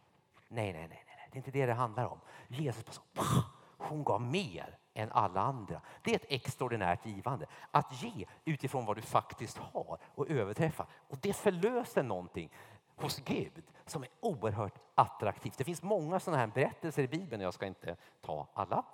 Nej, 0.47 0.73
nej, 0.73 0.87
nej, 0.87 1.03
nej. 1.07 1.29
det 1.31 1.35
är 1.35 1.37
inte 1.37 1.51
det 1.51 1.65
det 1.65 1.73
handlar 1.73 2.05
om. 2.05 2.19
Jesus 2.47 2.85
bara 3.13 3.25
så, 3.25 3.43
hon 3.77 4.03
gav 4.03 4.21
mer 4.21 4.77
än 4.93 5.11
alla 5.11 5.41
andra. 5.41 5.81
Det 6.03 6.11
är 6.11 6.15
ett 6.15 6.25
extraordinärt 6.29 7.05
givande. 7.05 7.45
Att 7.71 8.03
ge 8.03 8.25
utifrån 8.45 8.85
vad 8.85 8.97
du 8.97 9.01
faktiskt 9.01 9.57
har 9.57 9.97
och 10.15 10.29
överträffa. 10.29 10.85
Och 11.07 11.17
det 11.21 11.33
förlöser 11.33 12.03
någonting 12.03 12.51
hos 12.97 13.19
Gud 13.25 13.63
som 13.85 14.03
är 14.03 14.09
oerhört 14.19 14.79
attraktivt. 14.95 15.57
Det 15.57 15.63
finns 15.63 15.83
många 15.83 16.19
sådana 16.19 16.37
här 16.37 16.47
berättelser 16.47 17.03
i 17.03 17.07
Bibeln. 17.07 17.41
Jag 17.41 17.53
ska 17.53 17.65
inte 17.65 17.97
ta 18.21 18.47
alla. 18.53 18.85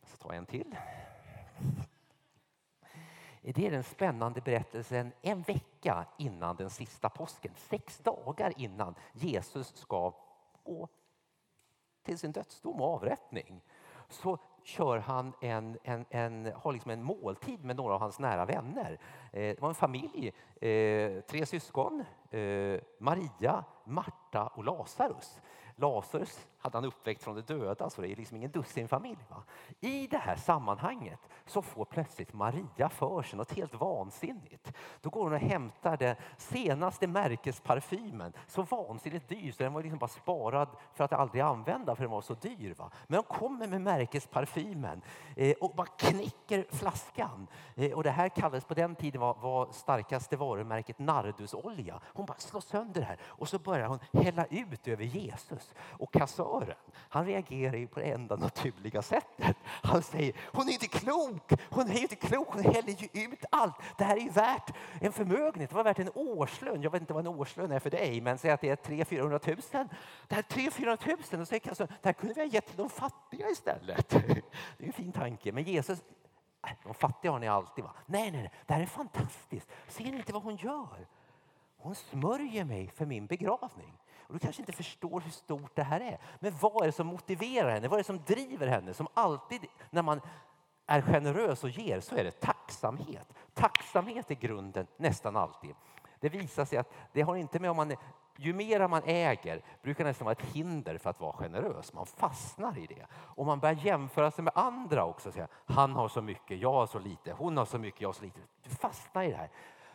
Jag 0.00 0.08
ska 0.08 0.16
ta 0.16 0.34
en 0.34 0.46
till. 0.46 0.76
Det 3.42 3.66
är 3.66 3.70
den 3.70 3.84
spännande 3.84 4.40
berättelsen 4.40 5.12
en 5.22 5.42
vecka 5.42 6.06
innan 6.18 6.56
den 6.56 6.70
sista 6.70 7.08
påsken. 7.08 7.52
Sex 7.56 7.98
dagar 7.98 8.52
innan 8.56 8.94
Jesus 9.12 9.76
ska 9.76 10.14
gå 10.62 10.88
till 12.02 12.18
sin 12.18 12.32
dödsdom 12.32 12.80
och 12.80 12.94
avrättning. 12.94 13.60
Så 14.08 14.38
kör 14.64 14.98
han 14.98 15.32
en, 15.40 15.78
en, 15.82 16.04
en, 16.10 16.52
har 16.54 16.72
liksom 16.72 16.90
en 16.90 17.02
måltid 17.02 17.64
med 17.64 17.76
några 17.76 17.94
av 17.94 18.00
hans 18.00 18.18
nära 18.18 18.44
vänner. 18.44 18.98
Eh, 19.32 19.40
det 19.40 19.60
var 19.60 19.68
en 19.68 19.74
familj, 19.74 20.32
eh, 20.60 21.20
tre 21.20 21.46
syskon, 21.46 22.04
eh, 22.30 22.80
Maria, 22.98 23.64
Marta 23.84 24.46
och 24.46 24.64
Lazarus. 24.64 25.40
Lazarus 25.76 26.48
hade 26.62 26.76
han 26.76 26.84
uppväckt 26.84 27.22
från 27.22 27.34
de 27.34 27.42
döda, 27.42 27.90
så 27.90 28.02
det 28.02 28.08
är 28.08 28.16
liksom 28.16 28.36
ingen 28.36 28.50
dussinfamilj. 28.50 29.18
Va? 29.28 29.42
I 29.80 30.06
det 30.06 30.18
här 30.18 30.36
sammanhanget 30.36 31.20
så 31.46 31.62
får 31.62 31.84
plötsligt 31.84 32.32
Maria 32.32 32.88
för 32.88 33.22
sig 33.22 33.36
något 33.36 33.52
helt 33.52 33.74
vansinnigt. 33.74 34.72
Då 35.00 35.10
går 35.10 35.22
hon 35.22 35.32
och 35.32 35.38
hämtar 35.38 35.96
den 35.96 36.16
senaste 36.36 37.06
märkesparfymen, 37.06 38.32
så 38.46 38.62
vansinnigt 38.62 39.28
dyr 39.28 39.52
så 39.52 39.62
den 39.62 39.72
var 39.72 39.82
liksom 39.82 39.98
bara 39.98 40.08
sparad 40.08 40.68
för 40.92 41.04
att 41.04 41.12
aldrig 41.12 41.42
använda 41.42 41.96
för 41.96 42.02
den 42.02 42.10
var 42.10 42.20
så 42.20 42.34
dyr. 42.34 42.74
Va? 42.74 42.90
Men 43.06 43.16
hon 43.16 43.38
kommer 43.38 43.66
med 43.66 43.80
märkesparfymen 43.80 45.02
eh, 45.36 45.54
och 45.60 45.74
bara 45.74 45.86
knäcker 45.86 46.66
flaskan. 46.70 47.46
Eh, 47.74 47.92
och 47.92 48.02
det 48.02 48.10
här 48.10 48.28
kallades 48.28 48.64
på 48.64 48.74
den 48.74 48.96
tiden 48.96 49.20
var, 49.20 49.34
var 49.34 49.72
starkaste 49.72 50.36
varumärket 50.36 50.98
nardusolja. 50.98 52.00
Hon 52.04 52.26
bara 52.26 52.38
slår 52.38 52.60
sönder 52.60 53.00
det 53.00 53.06
här 53.06 53.18
och 53.24 53.48
så 53.48 53.58
börjar 53.58 53.88
hon 53.88 53.98
hälla 54.12 54.44
ut 54.50 54.88
över 54.88 55.04
Jesus 55.04 55.74
och 55.78 56.12
kassa 56.12 56.42
pastören. 56.52 56.76
Han 57.08 57.26
reagerar 57.26 57.76
ju 57.76 57.86
på 57.86 58.00
det 58.00 58.06
enda 58.06 58.36
naturliga 58.36 59.02
sättet. 59.02 59.56
Han 59.64 60.02
säger, 60.02 60.34
hon 60.52 60.68
är 60.68 60.72
inte 60.72 60.86
klok, 60.86 61.52
hon 61.70 61.90
är 61.90 62.02
inte 62.02 62.16
klok, 62.16 62.48
hon 62.50 62.64
häller 62.64 62.92
ju 62.92 63.24
ut 63.24 63.44
allt. 63.50 63.74
Det 63.98 64.04
här 64.04 64.16
är 64.16 64.20
ju 64.20 64.30
värt 64.30 64.74
en 65.00 65.12
förmögenhet, 65.12 65.70
det 65.70 65.76
var 65.76 65.84
värt 65.84 65.98
en 65.98 66.10
årslön. 66.14 66.82
Jag 66.82 66.90
vet 66.90 67.00
inte 67.00 67.12
vad 67.12 67.26
en 67.26 67.34
årslön 67.34 67.72
är 67.72 67.78
för 67.78 67.90
dig, 67.90 68.20
men 68.20 68.38
säg 68.38 68.50
att 68.50 68.60
det 68.60 68.68
är 68.68 68.76
300 68.76 69.40
000 69.46 69.56
Det 70.28 70.34
här 70.34 70.42
300 70.42 70.96
000 71.32 71.40
och 71.40 71.48
säger 71.48 71.68
alltså, 71.68 71.86
det 71.86 72.08
här 72.08 72.12
kunde 72.12 72.34
vi 72.34 72.40
ha 72.40 72.48
gett 72.48 72.66
till 72.66 72.76
de 72.76 72.90
fattiga 72.90 73.48
istället. 73.50 74.08
Det 74.78 74.84
är 74.84 74.86
en 74.86 74.92
fin 74.92 75.12
tanke, 75.12 75.52
men 75.52 75.64
Jesus 75.64 76.02
de 76.84 76.94
fattiga 76.94 77.32
har 77.32 77.38
ni 77.38 77.48
alltid. 77.48 77.84
Va? 77.84 77.94
Nej, 78.06 78.30
nej, 78.30 78.40
nej, 78.42 78.52
det 78.66 78.74
här 78.74 78.80
är 78.80 78.86
fantastiskt. 78.86 79.68
Ser 79.88 80.04
ni 80.04 80.16
inte 80.16 80.32
vad 80.32 80.42
hon 80.42 80.56
gör? 80.56 81.06
Hon 81.76 81.94
smörjer 81.94 82.64
mig 82.64 82.88
för 82.88 83.06
min 83.06 83.26
begravning. 83.26 84.01
Och 84.32 84.38
du 84.38 84.44
kanske 84.44 84.62
inte 84.62 84.72
förstår 84.72 85.20
hur 85.20 85.30
stort 85.30 85.76
det 85.76 85.82
här 85.82 86.00
är. 86.00 86.18
Men 86.40 86.52
vad 86.60 86.82
är 86.82 86.86
det 86.86 86.92
som 86.92 87.06
motiverar 87.06 87.70
henne? 87.70 87.88
Vad 87.88 87.96
är 87.96 88.02
det 88.02 88.06
som 88.06 88.22
driver 88.26 88.66
henne? 88.66 88.94
Som 88.94 89.08
alltid 89.14 89.66
när 89.90 90.02
man 90.02 90.20
är 90.86 91.02
generös 91.02 91.64
och 91.64 91.70
ger 91.70 92.00
så 92.00 92.16
är 92.16 92.24
det 92.24 92.40
tacksamhet. 92.40 93.32
Tacksamhet 93.54 94.30
är 94.30 94.34
grunden 94.34 94.86
nästan 94.96 95.36
alltid. 95.36 95.74
Det 96.20 96.28
visar 96.28 96.64
sig 96.64 96.78
att 96.78 96.92
det 97.12 97.22
har 97.22 97.36
inte 97.36 97.58
med 97.58 97.70
om 97.70 97.76
man 97.76 97.90
är, 97.90 97.96
ju 98.36 98.52
mer 98.52 98.88
man 98.88 99.02
äger 99.04 99.62
brukar 99.82 100.04
nästan 100.04 100.24
vara 100.24 100.32
ett 100.32 100.46
hinder 100.54 100.98
för 100.98 101.10
att 101.10 101.20
vara 101.20 101.32
generös. 101.32 101.92
Man 101.92 102.06
fastnar 102.06 102.78
i 102.78 102.86
det. 102.86 103.06
Och 103.12 103.46
man 103.46 103.60
börjar 103.60 103.74
jämföra 103.74 104.30
sig 104.30 104.44
med 104.44 104.52
andra 104.56 105.04
också. 105.04 105.32
Säga, 105.32 105.48
Han 105.66 105.92
har 105.92 106.08
så 106.08 106.22
mycket, 106.22 106.58
jag 106.58 106.72
har 106.72 106.86
så 106.86 106.98
lite. 106.98 107.32
Hon 107.32 107.56
har 107.56 107.64
så 107.64 107.78
mycket, 107.78 108.00
jag 108.00 108.08
har 108.08 108.12
så 108.12 108.24
lite. 108.24 108.40
Du 108.62 108.70
fastnar 108.70 109.22
i 109.22 109.30
det 109.30 109.36
här. 109.36 109.50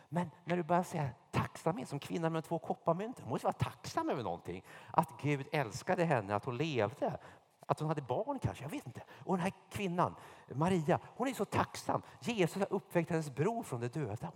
Men 0.08 0.30
när 0.44 0.56
du 0.56 0.62
börjar 0.62 0.82
säga 0.82 1.10
tacksamhet 1.30 1.88
som 1.88 1.98
kvinnan 1.98 2.32
med 2.32 2.44
två 2.44 2.58
kopparmynt. 2.58 3.20
Hon 3.20 3.30
måste 3.30 3.46
vara 3.46 3.52
tacksam 3.52 4.10
över 4.10 4.22
någonting. 4.22 4.64
Att 4.90 5.20
Gud 5.22 5.46
älskade 5.52 6.04
henne, 6.04 6.34
att 6.34 6.44
hon 6.44 6.56
levde. 6.56 7.18
Att 7.66 7.80
hon 7.80 7.88
hade 7.88 8.02
barn 8.02 8.38
kanske, 8.38 8.64
jag 8.64 8.70
vet 8.70 8.86
inte. 8.86 9.02
Och 9.24 9.36
den 9.36 9.42
här 9.42 9.52
kvinnan, 9.70 10.14
Maria, 10.54 11.00
hon 11.04 11.28
är 11.28 11.34
så 11.34 11.44
tacksam. 11.44 12.02
Jesus 12.20 12.56
har 12.56 12.72
uppväckt 12.72 13.10
hennes 13.10 13.30
bror 13.34 13.62
från 13.62 13.80
de 13.80 13.88
döda. 13.88 14.32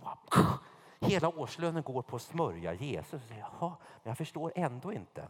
Hela 0.99 1.29
årslönen 1.29 1.83
går 1.83 2.01
på 2.01 2.15
att 2.15 2.21
smörja 2.21 2.73
Jesus. 2.73 3.21
Jaha, 3.39 3.77
men 4.03 4.09
jag 4.09 4.17
förstår 4.17 4.53
ändå 4.55 4.93
inte. 4.93 5.27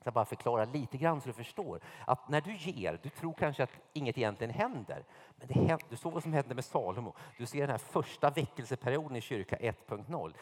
Jag 0.00 0.04
ska 0.04 0.10
bara 0.10 0.24
förklara 0.24 0.64
lite 0.64 0.96
grann 0.96 1.20
så 1.20 1.28
du 1.28 1.32
förstår. 1.32 1.80
Att 2.04 2.28
när 2.28 2.40
du 2.40 2.56
ger, 2.56 3.00
du 3.02 3.08
tror 3.08 3.32
kanske 3.32 3.62
att 3.62 3.70
inget 3.92 4.18
egentligen 4.18 4.54
händer. 4.54 5.04
Men 5.36 5.48
det 5.48 5.54
händer, 5.54 5.86
du 5.88 5.96
såg 5.96 6.12
vad 6.12 6.22
som 6.22 6.32
hände 6.32 6.54
med 6.54 6.64
Salomo. 6.64 7.14
Du 7.38 7.46
ser 7.46 7.60
den 7.60 7.70
här 7.70 7.78
första 7.78 8.30
väckelseperioden 8.30 9.16
i 9.16 9.20
kyrka 9.20 9.56
1.0. 9.56 10.34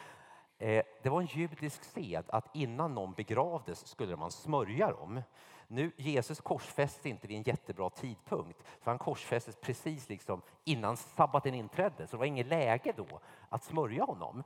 Eh, 0.58 0.82
det 1.02 1.08
var 1.08 1.20
en 1.20 1.26
judisk 1.26 1.84
sed 1.84 2.24
att 2.28 2.56
innan 2.56 2.94
någon 2.94 3.12
begravdes 3.12 3.86
skulle 3.86 4.16
man 4.16 4.30
smörja 4.30 4.90
dem. 4.90 5.22
Nu, 5.68 5.92
Jesus 5.96 6.40
korsfästes 6.40 7.06
inte 7.06 7.26
vid 7.26 7.36
en 7.36 7.42
jättebra 7.42 7.90
tidpunkt, 7.90 8.62
för 8.80 8.90
han 8.90 8.98
korsfästes 8.98 9.56
precis 9.56 10.08
liksom 10.08 10.42
innan 10.64 10.96
sabbaten 10.96 11.54
inträdde, 11.54 12.06
så 12.06 12.16
det 12.16 12.18
var 12.18 12.26
inget 12.26 12.46
läge 12.46 12.92
då 12.96 13.20
att 13.48 13.64
smörja 13.64 14.04
honom. 14.04 14.42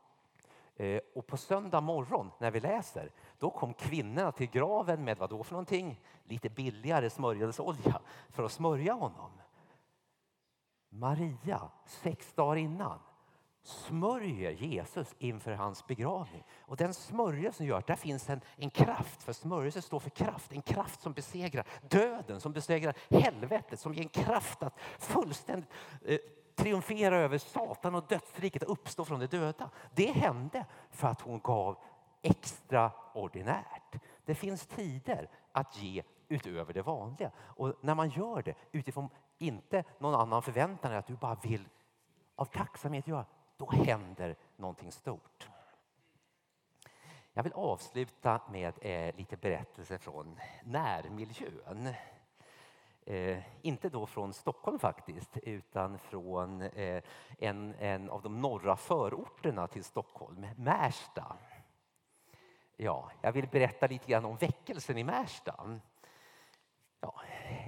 Eh, 0.77 1.01
och 1.15 1.27
på 1.27 1.37
söndag 1.37 1.81
morgon 1.81 2.31
när 2.39 2.51
vi 2.51 2.61
läser, 2.61 3.11
då 3.39 3.51
kom 3.51 3.75
kvinnorna 3.75 4.33
till 4.33 4.51
graven 4.51 5.05
med 5.05 5.19
vad 5.19 5.31
då 5.31 5.43
för 5.43 5.53
någonting? 5.53 6.01
Lite 6.25 6.49
billigare 6.49 7.11
smörjelseolja 7.11 8.01
för 8.31 8.43
att 8.43 8.53
smörja 8.53 8.93
honom. 8.93 9.31
Maria, 10.89 11.71
sex 11.87 12.33
dagar 12.35 12.57
innan, 12.57 12.99
smörjer 13.63 14.51
Jesus 14.51 15.15
inför 15.19 15.53
hans 15.53 15.87
begravning. 15.87 16.45
Och 16.61 16.77
den 16.77 16.95
smörjelsen 16.95 17.67
gör 17.67 17.79
att 17.79 17.87
där 17.87 17.97
finns 17.97 18.31
en, 18.31 18.41
en 18.57 18.71
kraft, 18.71 19.23
för 19.23 19.33
smörjelse 19.33 19.83
står 19.83 20.01
för 20.01 20.11
kraft, 20.11 20.53
en 20.53 20.63
kraft 20.63 21.01
som 21.01 21.13
besegrar 21.13 21.67
döden, 21.89 22.41
som 22.41 22.53
besegrar 22.53 22.95
helvetet, 23.11 23.81
som 23.81 23.95
ger 23.95 24.03
en 24.03 24.09
kraft 24.09 24.63
att 24.63 24.81
fullständigt 24.99 25.71
eh, 26.05 26.19
triumfera 26.55 27.17
över 27.17 27.39
Satan 27.39 27.95
och 27.95 28.05
dödsriket 28.09 28.63
och 28.63 28.73
uppstå 28.73 29.05
från 29.05 29.21
de 29.21 29.27
döda. 29.27 29.71
Det 29.95 30.13
hände 30.13 30.67
för 30.91 31.09
att 31.09 31.21
hon 31.21 31.41
gav 31.41 31.79
extraordinärt. 32.23 33.97
Det 34.25 34.35
finns 34.35 34.67
tider 34.67 35.29
att 35.53 35.77
ge 35.83 36.03
utöver 36.29 36.73
det 36.73 36.83
vanliga. 36.83 37.31
Och 37.39 37.75
när 37.81 37.95
man 37.95 38.09
gör 38.09 38.43
det 38.43 38.55
utifrån 38.73 39.09
inte 39.39 39.85
någon 39.99 40.15
annan 40.15 40.43
förväntan 40.43 40.93
än 40.93 40.99
att 40.99 41.07
du 41.07 41.17
bara 41.17 41.39
vill 41.43 41.69
av 42.37 42.45
tacksamhet 42.45 43.07
göra, 43.07 43.27
då 43.57 43.71
händer 43.71 44.37
någonting 44.57 44.93
stort. 44.93 45.49
Jag 47.33 47.43
vill 47.43 47.53
avsluta 47.53 48.41
med 48.51 48.75
eh, 48.81 49.15
lite 49.17 49.37
berättelser 49.37 49.99
från 49.99 50.39
närmiljön. 50.65 51.95
Eh, 53.07 53.39
inte 53.63 53.89
då 53.89 54.07
från 54.07 54.33
Stockholm 54.33 54.79
faktiskt, 54.79 55.39
utan 55.43 55.99
från 55.99 56.63
eh, 56.63 57.03
en, 57.39 57.75
en 57.79 58.11
av 58.11 58.23
de 58.23 58.41
norra 58.41 58.77
förorterna 58.77 59.67
till 59.67 59.85
Stockholm, 59.85 60.47
Märsta. 60.57 61.37
Ja, 62.77 63.11
jag 63.21 63.33
vill 63.33 63.49
berätta 63.49 63.87
lite 63.87 64.11
grann 64.11 64.25
om 64.25 64.37
väckelsen 64.37 64.99
i 64.99 65.05
Märsta. 65.05 65.81
Ja, 67.01 67.21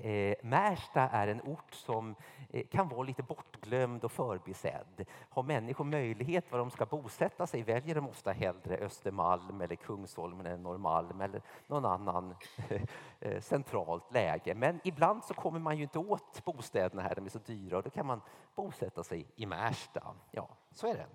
eh, 0.05 0.35
Märsta 0.43 1.01
är 1.01 1.29
en 1.29 1.40
ort 1.40 1.75
som 1.75 2.14
eh, 2.51 2.67
kan 2.67 2.88
vara 2.88 3.03
lite 3.03 3.23
bortglömd 3.23 4.05
och 4.05 4.12
förbisedd. 4.12 5.07
Har 5.29 5.43
människor 5.43 5.85
möjlighet 5.85 6.53
var 6.53 6.59
de 6.59 6.71
ska 6.71 6.87
bosätta 6.87 7.47
sig 7.47 7.62
väljer 7.62 7.95
de 7.95 8.09
ofta 8.09 8.33
hellre 8.33 8.77
Östermalm 8.77 9.61
eller 9.61 9.77
Kungsholmen 9.77 10.47
eller 10.47 10.59
Norrmalm 10.59 11.21
eller 11.21 11.43
någon 11.67 11.85
annan 11.85 12.35
eh, 13.21 13.40
centralt 13.40 14.12
läge. 14.12 14.55
Men 14.55 14.81
ibland 14.85 15.25
så 15.25 15.35
kommer 15.35 15.59
man 15.59 15.77
ju 15.77 15.83
inte 15.83 15.99
åt 15.99 16.45
bostäderna 16.45 17.03
här, 17.03 17.14
de 17.14 17.25
är 17.25 17.31
så 17.31 17.38
dyra 17.38 17.77
och 17.77 17.83
då 17.83 17.90
kan 17.90 18.07
man 18.07 18.21
bosätta 18.55 19.05
sig 19.05 19.27
i 19.37 19.47
Märsta. 19.47 20.14
Ja, 20.31 20.49
så 20.71 20.87
är 20.87 21.07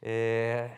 det. 0.00 0.10
Eh, 0.10 0.70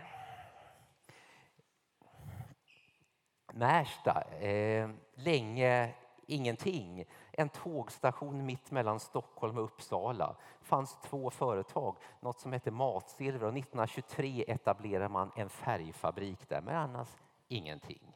Märsta, 3.52 4.22
eh, 4.40 4.90
länge 5.14 5.94
ingenting. 6.28 7.04
En 7.40 7.48
tågstation 7.48 8.46
mitt 8.46 8.70
mellan 8.70 9.00
Stockholm 9.00 9.58
och 9.58 9.64
Uppsala. 9.64 10.36
Det 10.60 10.66
fanns 10.66 10.98
två 11.02 11.30
företag, 11.30 11.96
något 12.20 12.40
som 12.40 12.52
hette 12.52 12.70
Matsilver 12.70 13.46
och 13.46 13.58
1923 13.58 14.44
etablerade 14.48 15.08
man 15.08 15.30
en 15.36 15.48
färgfabrik 15.48 16.48
där, 16.48 16.60
men 16.60 16.76
annars 16.76 17.08
ingenting. 17.48 18.12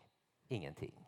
Ingenting 0.48 1.02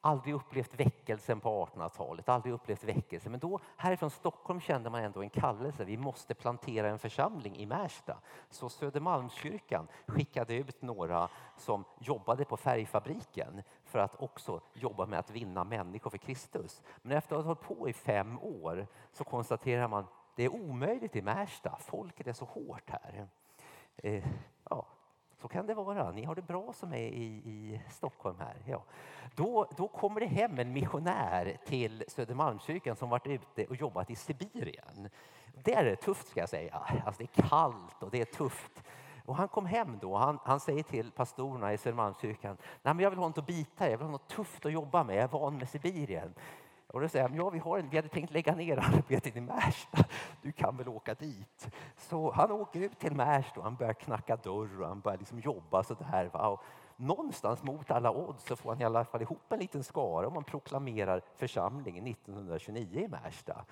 aldrig 0.00 0.34
upplevt 0.34 0.80
väckelsen 0.80 1.40
på 1.40 1.66
1800-talet, 1.66 2.28
aldrig 2.28 2.54
upplevt 2.54 2.84
väckelse. 2.84 3.30
Men 3.30 3.40
då 3.40 3.60
härifrån 3.76 4.10
Stockholm 4.10 4.60
kände 4.60 4.90
man 4.90 5.04
ändå 5.04 5.22
en 5.22 5.30
kallelse. 5.30 5.84
Vi 5.84 5.96
måste 5.96 6.34
plantera 6.34 6.88
en 6.88 6.98
församling 6.98 7.56
i 7.56 7.66
Märsta. 7.66 8.18
Så 8.50 8.68
Södermalmskyrkan 8.68 9.88
skickade 10.06 10.54
ut 10.54 10.82
några 10.82 11.28
som 11.56 11.84
jobbade 11.98 12.44
på 12.44 12.56
färgfabriken 12.56 13.62
för 13.90 13.98
att 13.98 14.22
också 14.22 14.60
jobba 14.74 15.06
med 15.06 15.18
att 15.18 15.30
vinna 15.30 15.64
människor 15.64 16.10
för 16.10 16.18
Kristus. 16.18 16.82
Men 17.02 17.16
efter 17.16 17.36
att 17.36 17.44
ha 17.44 17.54
hållit 17.54 17.78
på 17.78 17.88
i 17.88 17.92
fem 17.92 18.38
år 18.38 18.86
så 19.12 19.24
konstaterar 19.24 19.88
man 19.88 20.06
det 20.36 20.44
är 20.44 20.54
omöjligt 20.54 21.16
i 21.16 21.22
Märsta. 21.22 21.76
Folket 21.80 22.26
är 22.26 22.32
så 22.32 22.44
hårt 22.44 22.90
här. 22.90 23.28
Eh, 23.96 24.24
ja, 24.70 24.86
så 25.40 25.48
kan 25.48 25.66
det 25.66 25.74
vara. 25.74 26.10
Ni 26.10 26.24
har 26.24 26.34
det 26.34 26.42
bra 26.42 26.72
som 26.72 26.92
är 26.92 26.98
i, 26.98 27.24
i 27.24 27.82
Stockholm 27.90 28.36
här. 28.38 28.56
Ja. 28.66 28.84
Då, 29.34 29.66
då 29.76 29.88
kommer 29.88 30.20
det 30.20 30.26
hem 30.26 30.58
en 30.58 30.72
missionär 30.72 31.58
till 31.66 32.04
Södermalmskyrkan 32.08 32.96
som 32.96 33.10
varit 33.10 33.26
ute 33.26 33.66
och 33.66 33.76
jobbat 33.76 34.10
i 34.10 34.16
Sibirien. 34.16 35.08
Där 35.64 35.76
är 35.76 35.90
det 35.90 35.96
tufft 35.96 36.28
ska 36.28 36.40
jag 36.40 36.48
säga. 36.48 36.82
Alltså 37.06 37.22
det 37.22 37.38
är 37.38 37.48
kallt 37.48 38.02
och 38.02 38.10
det 38.10 38.20
är 38.20 38.24
tufft. 38.24 38.82
Och 39.30 39.36
han 39.36 39.48
kom 39.48 39.66
hem 39.66 39.98
då. 40.00 40.16
Han, 40.16 40.38
han 40.44 40.60
säger 40.60 40.82
till 40.82 41.10
pastorerna 41.10 41.72
i 41.72 41.78
Södermalmskyrkan. 41.78 42.56
Nej, 42.82 42.94
men 42.94 43.02
jag 43.02 43.10
vill 43.10 43.18
ha 43.18 43.28
något 43.28 43.38
att 43.38 43.46
bita 43.46 43.90
Jag 43.90 43.98
vill 43.98 44.06
ha 44.06 44.12
något 44.12 44.28
tufft 44.28 44.66
att 44.66 44.72
jobba 44.72 45.04
med. 45.04 45.16
Jag 45.16 45.22
är 45.22 45.28
van 45.28 45.56
med 45.56 45.68
Sibirien. 45.68 46.34
Och 46.86 47.00
då 47.00 47.08
säger 47.08 47.28
han, 47.28 47.36
ja 47.36 47.50
vi, 47.50 47.58
har 47.58 47.78
en, 47.78 47.88
vi 47.88 47.96
hade 47.96 48.08
tänkt 48.08 48.32
lägga 48.32 48.54
ner 48.54 48.78
arbetet 48.96 49.36
i 49.36 49.40
Märsta, 49.40 50.04
du 50.42 50.52
kan 50.52 50.76
väl 50.76 50.88
åka 50.88 51.14
dit? 51.14 51.68
Så 51.96 52.30
han 52.30 52.50
åker 52.50 52.80
ut 52.80 52.98
till 52.98 53.12
Märsta 53.12 53.60
och 53.60 53.64
han 53.64 53.76
börjar 53.76 53.92
knacka 53.92 54.36
dörr 54.36 54.80
och 54.80 54.88
han 54.88 55.00
börjar 55.00 55.18
liksom 55.18 55.40
jobba 55.40 55.82
sådär. 55.82 56.30
Va? 56.32 56.48
Och 56.48 56.62
någonstans 56.96 57.62
mot 57.62 57.90
alla 57.90 58.10
odds 58.10 58.44
så 58.44 58.56
får 58.56 58.70
han 58.70 58.80
i 58.80 58.84
alla 58.84 59.04
fall 59.04 59.22
ihop 59.22 59.52
en 59.52 59.58
liten 59.58 59.84
skara 59.84 60.26
och 60.26 60.32
man 60.32 60.44
proklamerar 60.44 61.22
församlingen 61.36 62.06
1929 62.06 63.00
i 63.00 63.08
Märsta. 63.08 63.64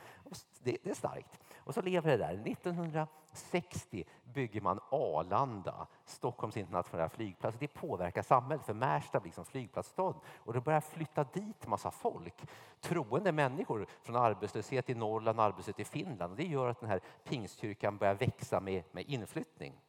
Det, 0.62 0.77
det, 0.83 0.90
är 0.90 0.94
starkt. 0.94 1.40
Och 1.68 1.74
så 1.74 1.83
lever 1.83 2.11
det 2.11 2.16
där. 2.16 2.50
1960 2.52 4.04
bygger 4.24 4.61
man 4.61 4.81
Arlanda, 4.90 5.87
Stockholms 6.04 6.57
internationella 6.57 7.09
flygplats. 7.09 7.59
Det 7.59 7.68
påverkar 7.68 8.22
samhället 8.22 8.66
för 8.66 8.74
Märsta 8.74 9.20
blir 9.20 9.33
som 9.33 9.44
flygplatsstad 9.44 10.14
och 10.37 10.52
det 10.52 10.61
börjar 10.61 10.81
flytta 10.81 11.24
dit 11.24 11.66
massa 11.66 11.90
folk. 11.90 12.35
Troende 12.81 13.33
människor 13.33 13.87
från 14.02 14.16
arbetslöshet 14.16 14.90
i 14.90 14.94
Norrland, 14.94 15.40
arbetslöshet 15.40 15.81
i 15.81 15.85
Finland. 15.85 16.31
Och 16.31 16.37
det 16.37 16.44
gör 16.44 16.68
att 16.68 16.81
den 16.81 16.88
här 16.88 17.00
pingstkyrkan 17.24 17.98
börjar 17.98 18.14
växa 18.14 18.61
med, 18.61 18.83
med 18.92 19.04
inflyttning. 19.09 19.81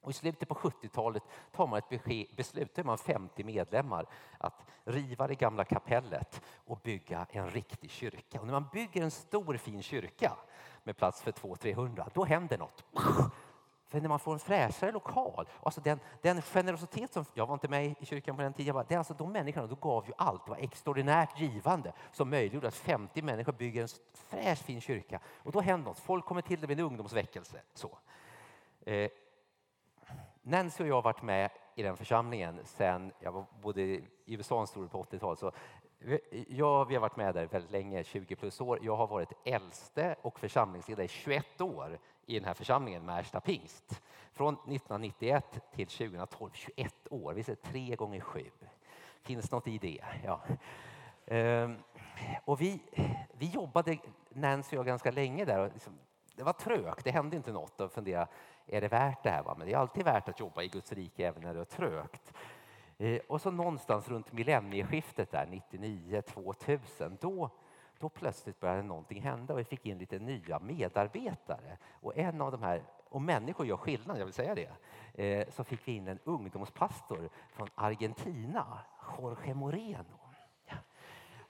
Och 0.00 0.10
I 0.10 0.14
slutet 0.14 0.48
på 0.48 0.54
70-talet 0.54 1.22
tar 1.52 1.66
man 1.66 1.78
ett 1.78 1.88
beslut, 2.36 2.74
då 2.74 2.80
är 2.80 2.84
man 2.84 2.98
50 2.98 3.44
medlemmar, 3.44 4.06
att 4.38 4.64
riva 4.84 5.26
det 5.26 5.34
gamla 5.34 5.64
kapellet 5.64 6.42
och 6.54 6.80
bygga 6.82 7.26
en 7.30 7.50
riktig 7.50 7.90
kyrka. 7.90 8.40
Och 8.40 8.46
när 8.46 8.52
man 8.52 8.68
bygger 8.72 9.02
en 9.02 9.10
stor 9.10 9.56
fin 9.56 9.82
kyrka 9.82 10.36
med 10.86 10.96
plats 10.96 11.22
för 11.22 11.32
200-300, 11.32 12.10
då 12.14 12.24
händer 12.24 12.58
något. 12.58 12.84
För 13.88 14.00
när 14.00 14.08
man 14.08 14.18
får 14.18 14.32
en 14.32 14.38
fräschare 14.38 14.92
lokal, 14.92 15.48
alltså 15.62 15.80
den, 15.80 16.00
den 16.22 16.42
generositet 16.42 17.12
som, 17.12 17.24
jag 17.34 17.46
var 17.46 17.54
inte 17.54 17.68
med 17.68 17.94
i 18.00 18.06
kyrkan 18.06 18.36
på 18.36 18.42
den 18.42 18.52
tiden, 18.52 18.84
det 18.88 18.94
är 18.94 18.98
alltså 18.98 19.14
de 19.14 19.32
människorna, 19.32 19.66
då 19.66 19.74
gav 19.74 20.06
ju 20.06 20.12
allt, 20.18 20.44
det 20.44 20.50
var 20.50 20.58
extraordinärt 20.58 21.40
givande 21.40 21.92
som 22.12 22.30
möjliggjorde 22.30 22.68
att 22.68 22.74
50 22.74 23.22
människor 23.22 23.52
bygger 23.52 23.82
en 23.82 23.88
fräsch 24.14 24.58
fin 24.58 24.80
kyrka. 24.80 25.20
Och 25.26 25.52
då 25.52 25.60
händer 25.60 25.88
något, 25.88 25.98
folk 25.98 26.24
kommer 26.24 26.42
till 26.42 26.60
det 26.60 26.66
vid 26.66 26.80
en 26.80 26.86
ungdomsväckelse. 26.86 27.62
Så. 27.74 27.98
Eh, 28.80 29.10
Nancy 30.42 30.82
och 30.82 30.88
jag 30.88 30.94
har 30.94 31.02
varit 31.02 31.22
med 31.22 31.50
i 31.74 31.82
den 31.82 31.96
församlingen 31.96 32.60
sen 32.64 33.12
jag 33.18 33.46
bodde 33.62 33.82
i 33.82 34.04
USA 34.26 34.60
en 34.60 34.66
stor 34.66 34.86
på 34.86 35.04
80-talet. 35.04 35.38
Så 35.38 35.52
jag 36.48 36.84
vi 36.84 36.94
har 36.94 37.00
varit 37.00 37.16
med 37.16 37.34
där 37.34 37.46
väldigt 37.46 37.70
länge, 37.70 38.04
20 38.04 38.36
plus 38.36 38.60
år. 38.60 38.78
Jag 38.82 38.96
har 38.96 39.06
varit 39.06 39.32
äldste 39.44 40.16
och 40.22 40.38
församlingsledare 40.38 41.04
i 41.04 41.08
21 41.08 41.60
år 41.60 41.98
i 42.26 42.34
den 42.34 42.44
här 42.44 42.54
församlingen, 42.54 43.06
Märsta 43.06 43.40
pingst. 43.40 44.02
Från 44.32 44.54
1991 44.54 45.60
till 45.74 45.86
2012, 45.86 46.50
21 46.54 46.94
år. 47.10 47.32
Vi 47.32 47.42
säger 47.42 47.56
tre 47.56 47.96
gånger 47.96 48.20
sju. 48.20 48.50
Finns 49.22 49.50
något 49.50 49.68
i 49.68 49.78
det? 49.78 50.04
Ja. 50.24 50.40
Ehm, 51.26 51.76
och 52.44 52.60
vi, 52.60 52.82
vi 53.32 53.46
jobbade, 53.46 53.98
Nancy 54.28 54.76
och 54.76 54.80
jag, 54.80 54.86
ganska 54.86 55.10
länge 55.10 55.44
där. 55.44 55.70
Liksom, 55.72 55.98
det 56.36 56.42
var 56.42 56.52
trögt, 56.52 57.04
det 57.04 57.10
hände 57.10 57.36
inte 57.36 57.52
något. 57.52 57.80
Och 57.80 57.92
fundera, 57.92 58.26
är 58.66 58.80
det 58.80 58.88
värt 58.88 59.22
det 59.22 59.30
här? 59.30 59.42
Va? 59.42 59.54
Men 59.58 59.66
det 59.66 59.72
är 59.72 59.78
alltid 59.78 60.04
värt 60.04 60.28
att 60.28 60.40
jobba 60.40 60.62
i 60.62 60.68
Guds 60.68 60.92
rike 60.92 61.26
även 61.26 61.42
när 61.42 61.54
det 61.54 61.60
är 61.60 61.64
trögt. 61.64 62.32
Eh, 62.98 63.20
och 63.28 63.40
så 63.40 63.50
någonstans 63.50 64.08
runt 64.08 64.32
millennieskiftet 64.32 65.30
där, 65.30 65.46
99, 65.46 66.22
2000, 66.22 67.18
då, 67.20 67.50
då 67.98 68.08
plötsligt 68.08 68.60
började 68.60 68.82
någonting 68.82 69.22
hända 69.22 69.54
och 69.54 69.60
vi 69.60 69.64
fick 69.64 69.86
in 69.86 69.98
lite 69.98 70.18
nya 70.18 70.58
medarbetare. 70.58 71.78
Och 72.00 72.16
en 72.16 72.40
av 72.40 72.52
de 72.52 72.62
här, 72.62 72.82
och 73.08 73.22
människor 73.22 73.66
gör 73.66 73.76
skillnad, 73.76 74.18
jag 74.18 74.24
vill 74.24 74.34
säga 74.34 74.54
det, 74.54 74.70
eh, 75.24 75.48
så 75.50 75.64
fick 75.64 75.88
vi 75.88 75.92
in 75.92 76.08
en 76.08 76.18
ungdomspastor 76.24 77.30
från 77.52 77.68
Argentina, 77.74 78.78
Jorge 79.18 79.54
Moreno. 79.54 80.18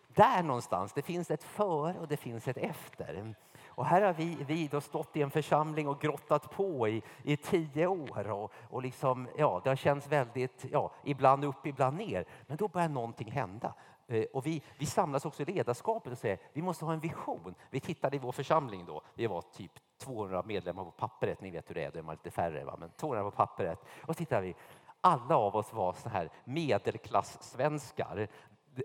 Där 0.08 0.42
någonstans, 0.42 0.92
det 0.92 1.02
finns 1.02 1.30
ett 1.30 1.42
före 1.42 1.98
och 1.98 2.08
det 2.08 2.16
finns 2.16 2.48
ett 2.48 2.56
efter. 2.56 3.34
Och 3.76 3.86
här 3.86 4.02
har 4.02 4.12
vi, 4.12 4.44
vi 4.46 4.68
då 4.68 4.80
stått 4.80 5.16
i 5.16 5.22
en 5.22 5.30
församling 5.30 5.88
och 5.88 6.00
grottat 6.00 6.50
på 6.50 6.88
i, 6.88 7.02
i 7.22 7.36
tio 7.36 7.86
år. 7.86 8.30
Och, 8.30 8.52
och 8.70 8.82
liksom, 8.82 9.28
ja, 9.36 9.60
det 9.64 9.68
har 9.68 9.76
känts 9.76 10.08
väldigt, 10.08 10.64
ja, 10.70 10.92
ibland 11.04 11.44
upp, 11.44 11.66
ibland 11.66 11.96
ner. 11.96 12.24
Men 12.46 12.56
då 12.56 12.68
börjar 12.68 12.88
någonting 12.88 13.30
hända. 13.30 13.74
Eh, 14.06 14.24
och 14.32 14.46
vi, 14.46 14.62
vi 14.78 14.86
samlas 14.86 15.24
också 15.24 15.42
i 15.42 15.44
ledarskapet 15.44 16.12
och 16.12 16.18
säger 16.18 16.38
vi 16.52 16.62
måste 16.62 16.84
ha 16.84 16.92
en 16.92 17.00
vision. 17.00 17.54
Vi 17.70 17.80
tittade 17.80 18.16
i 18.16 18.18
vår 18.18 18.32
församling 18.32 18.84
då, 18.86 19.02
vi 19.14 19.26
var 19.26 19.42
typ 19.42 19.72
200 19.98 20.42
medlemmar 20.46 20.84
på 20.84 20.90
pappret, 20.90 21.40
ni 21.40 21.50
vet 21.50 21.70
hur 21.70 21.74
det 21.74 21.84
är, 21.84 21.90
då 21.90 21.98
är 21.98 22.02
man 22.02 22.14
lite 22.14 22.30
färre, 22.30 22.64
va? 22.64 22.76
men 22.78 22.90
200 22.90 23.30
på 23.30 23.36
pappret. 23.36 23.78
Och 24.00 24.14
så 24.14 24.14
tittade 24.14 24.42
vi, 24.42 24.54
alla 25.00 25.36
av 25.36 25.56
oss 25.56 25.72
var 25.72 25.92
så 25.92 26.08
här 26.08 26.30
medelklass-svenskar 26.44 28.28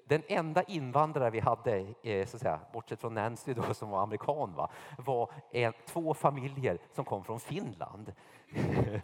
den 0.05 0.23
enda 0.27 0.63
invandrare 0.63 1.29
vi 1.29 1.39
hade, 1.39 1.93
eh, 2.03 2.27
så 2.27 2.37
att 2.37 2.41
säga, 2.41 2.59
bortsett 2.73 3.01
från 3.01 3.13
Nancy 3.13 3.53
då, 3.53 3.73
som 3.73 3.89
var 3.89 4.03
amerikan, 4.03 4.53
va, 4.55 4.69
var 4.97 5.31
en, 5.51 5.73
två 5.85 6.13
familjer 6.13 6.79
som 6.91 7.05
kom 7.05 7.23
från 7.23 7.39
Finland. 7.39 8.13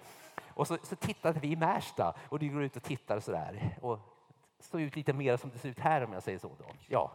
och 0.47 0.67
så, 0.67 0.77
så, 0.83 0.95
tittade 0.95 1.39
vi 1.39 1.47
i 1.47 1.55
Märsta 1.55 2.15
och 2.29 2.39
du 2.39 2.49
går 2.49 2.63
ut 2.63 2.75
och 2.75 2.83
tittar 2.83 3.19
så 3.19 3.31
där. 3.31 3.77
Och 3.81 3.99
såg 4.59 4.81
ut 4.81 4.95
lite 4.95 5.13
mer 5.13 5.37
som 5.37 5.49
det 5.49 5.57
ser 5.57 5.69
ut 5.69 5.79
här 5.79 6.03
om 6.03 6.13
jag 6.13 6.23
säger 6.23 6.39
så. 6.39 6.47
Då. 6.47 6.65
Ja. 6.87 7.11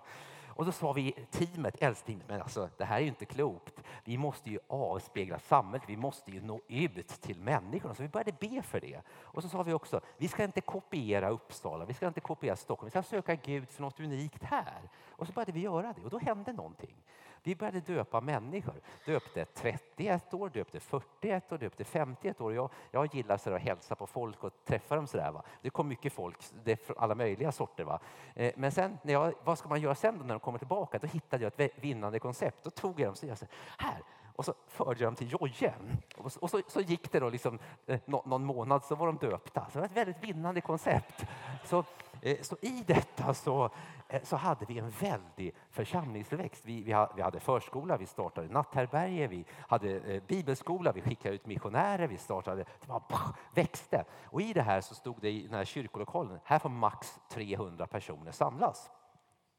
Och 0.55 0.65
då 0.65 0.73
sa 0.73 0.93
vi 0.93 1.13
teamet, 1.31 1.83
äldsteamet, 1.83 2.29
men 2.29 2.43
alltså 2.43 2.69
det 2.77 2.85
här 2.85 2.97
är 2.97 3.01
ju 3.01 3.09
inte 3.09 3.25
klokt. 3.25 3.83
Vi 4.05 4.19
måste 4.19 4.51
ju 4.51 4.59
avspegla 4.69 5.39
samhället, 5.39 5.83
vi 5.89 5.97
måste 5.97 6.31
ju 6.31 6.41
nå 6.41 6.61
ut 6.69 7.09
till 7.09 7.41
människorna. 7.41 7.95
Så 7.95 8.03
vi 8.03 8.09
började 8.09 8.33
be 8.33 8.63
för 8.63 8.81
det. 8.81 9.01
Och 9.11 9.43
så 9.43 9.49
sa 9.49 9.63
vi 9.63 9.73
också, 9.73 10.01
vi 10.17 10.29
ska 10.29 10.45
inte 10.45 10.61
kopiera 10.61 11.29
Uppsala, 11.29 11.85
vi 11.85 11.95
ska 11.95 12.07
inte 12.07 12.21
kopiera 12.21 12.57
Stockholm, 12.57 12.87
vi 12.87 12.91
ska 12.91 13.03
söka 13.03 13.35
Gud 13.35 13.69
för 13.69 13.83
något 13.83 14.01
unikt 14.01 14.43
här. 14.43 14.91
Och 15.09 15.27
så 15.27 15.33
började 15.33 15.53
vi 15.53 15.61
göra 15.61 15.93
det 15.97 16.05
och 16.05 16.11
då 16.11 16.19
hände 16.19 16.53
någonting. 16.53 16.97
Vi 17.43 17.57
började 17.57 17.81
döpa 17.81 18.21
människor. 18.21 18.81
Döpte 19.07 19.45
31 19.45 20.35
år, 20.35 20.49
döpte 20.49 20.81
41 20.81 21.53
år, 21.53 21.59
döpte 21.59 21.85
51 21.85 22.41
år. 22.41 22.55
Jag, 22.55 22.71
jag 22.91 23.15
gillar 23.15 23.37
så 23.37 23.55
att 23.55 23.63
hälsa 23.63 23.95
på 23.95 24.07
folk 24.07 24.45
och 24.45 24.53
träffa 24.65 24.97
dem 24.97 25.07
sådär. 25.07 25.31
Va? 25.33 25.43
Det 25.63 25.71
kom 25.71 25.89
mycket 25.89 26.13
folk, 26.13 26.37
det 26.65 26.73
är 26.73 26.99
alla 26.99 27.15
möjliga 27.15 27.53
sorter. 27.53 27.85
Va? 27.85 28.01
Eh, 28.35 28.53
men 28.57 28.73
sen, 28.73 28.99
när 29.03 29.13
jag, 29.13 29.35
vad 29.45 29.59
ska 29.59 29.69
man 29.69 29.81
göra 29.81 29.95
sen 29.95 30.19
när 30.19 30.29
de 30.29 30.41
kommer 30.41 30.59
tillbaka? 30.59 30.99
Då 30.99 31.07
hittade 31.07 31.43
jag 31.43 31.61
ett 31.61 31.85
vinnande 31.85 32.19
koncept. 32.19 32.65
Då 32.65 32.71
tog 32.71 33.01
jag 33.01 33.07
dem 33.07 33.31
och 33.33 33.39
sa 33.39 33.47
här, 33.79 34.03
och 34.37 34.45
så 34.45 34.55
förde 34.69 35.01
jag 35.01 35.07
dem 35.07 35.15
till 35.15 35.33
jojen. 35.33 36.03
Och, 36.17 36.33
så, 36.33 36.41
och 36.41 36.51
så, 36.51 36.63
så, 36.69 36.81
gick 36.81 37.13
det 37.13 37.21
då 37.21 37.29
liksom, 37.29 37.59
eh, 37.87 38.01
någon 38.07 38.45
månad 38.45 38.85
så 38.85 38.95
var 38.95 39.07
de 39.07 39.17
döpta. 39.17 39.67
Så 39.71 39.73
det 39.73 39.79
var 39.79 39.87
ett 39.87 39.97
väldigt 39.97 40.25
vinnande 40.25 40.61
koncept. 40.61 41.25
Så, 41.65 41.85
Eh, 42.25 42.41
så 42.41 42.57
i 42.61 42.85
detta 42.87 43.35
så, 43.35 43.71
eh, 44.09 44.23
så 44.23 44.37
hade 44.37 44.65
vi 44.67 44.79
en 44.79 44.91
väldig 44.91 45.55
församlingsväxt. 45.71 46.65
Vi, 46.67 46.83
vi, 46.83 47.07
vi 47.17 47.23
hade 47.23 47.41
förskola, 47.41 47.97
vi 47.97 48.07
startade 48.07 48.49
natthärbärge, 48.49 49.27
vi 49.27 49.45
hade 49.69 49.97
eh, 49.97 50.23
bibelskola, 50.23 50.93
vi 50.93 51.01
skickade 51.01 51.35
ut 51.35 51.47
missionärer, 51.47 52.09
vi 52.09 52.19
startade, 52.19 52.65
det 52.81 52.87
bara 52.87 53.35
växte. 53.55 54.05
Och 54.25 54.43
i 54.43 54.53
det 54.53 54.63
här 54.63 54.81
så 54.81 54.95
stod 54.95 55.17
det 55.21 55.31
i 55.31 55.43
den 55.43 55.55
här 55.55 55.65
kyrkolokalen, 55.65 56.39
här 56.45 56.59
får 56.59 56.69
max 56.69 57.21
300 57.29 57.87
personer 57.87 58.33
samlas. 58.33 58.91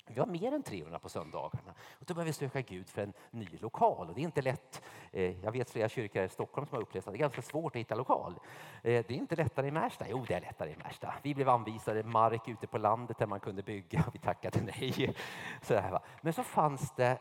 Vi 0.05 0.19
har 0.19 0.27
mer 0.27 0.51
än 0.51 0.63
300 0.63 0.99
på 0.99 1.09
söndagarna. 1.09 1.73
Och 1.99 2.05
då 2.05 2.13
behöver 2.13 2.29
vi 2.29 2.33
söka 2.33 2.61
Gud 2.61 2.89
för 2.89 3.01
en 3.01 3.13
ny 3.31 3.47
lokal. 3.61 4.09
Och 4.09 4.15
det 4.15 4.21
är 4.21 4.23
inte 4.23 4.41
lätt. 4.41 4.81
Eh, 5.11 5.43
jag 5.43 5.51
vet 5.51 5.69
flera 5.69 5.89
kyrkor 5.89 6.23
i 6.23 6.29
Stockholm 6.29 6.67
som 6.67 6.75
har 6.75 6.81
upplevt 6.81 7.07
att 7.07 7.13
det 7.13 7.17
är 7.17 7.19
ganska 7.19 7.41
svårt 7.41 7.75
att 7.75 7.79
hitta 7.79 7.95
lokal. 7.95 8.39
Eh, 8.75 9.05
det 9.07 9.09
är 9.09 9.11
inte 9.11 9.35
lättare 9.35 9.67
i 9.67 9.71
Märsta. 9.71 10.05
Jo, 10.09 10.25
det 10.27 10.33
är 10.33 10.41
lättare 10.41 10.71
i 10.71 10.75
Märsta. 10.75 11.13
Vi 11.21 11.35
blev 11.35 11.49
anvisade 11.49 12.03
mark 12.03 12.47
ute 12.47 12.67
på 12.67 12.77
landet 12.77 13.17
där 13.17 13.27
man 13.27 13.39
kunde 13.39 13.63
bygga. 13.63 14.05
Vi 14.13 14.19
tackade 14.19 14.61
nej. 14.61 15.15
Så 15.61 15.99
Men 16.21 16.33
så 16.33 16.43
fanns 16.43 16.95
det 16.95 17.17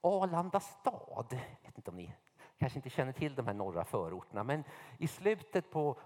Arlanda 0.00 0.60
stad. 0.60 1.26
Jag 1.30 1.68
vet 1.68 1.76
inte 1.76 1.90
om 1.90 1.96
ni 1.96 2.12
kanske 2.58 2.78
inte 2.78 2.90
känner 2.90 3.12
till 3.12 3.34
de 3.34 3.46
här 3.46 3.54
norra 3.54 3.84
förorterna, 3.84 4.44
men 4.44 4.64
i 4.98 5.08
slutet 5.08 5.70
på 5.70 5.96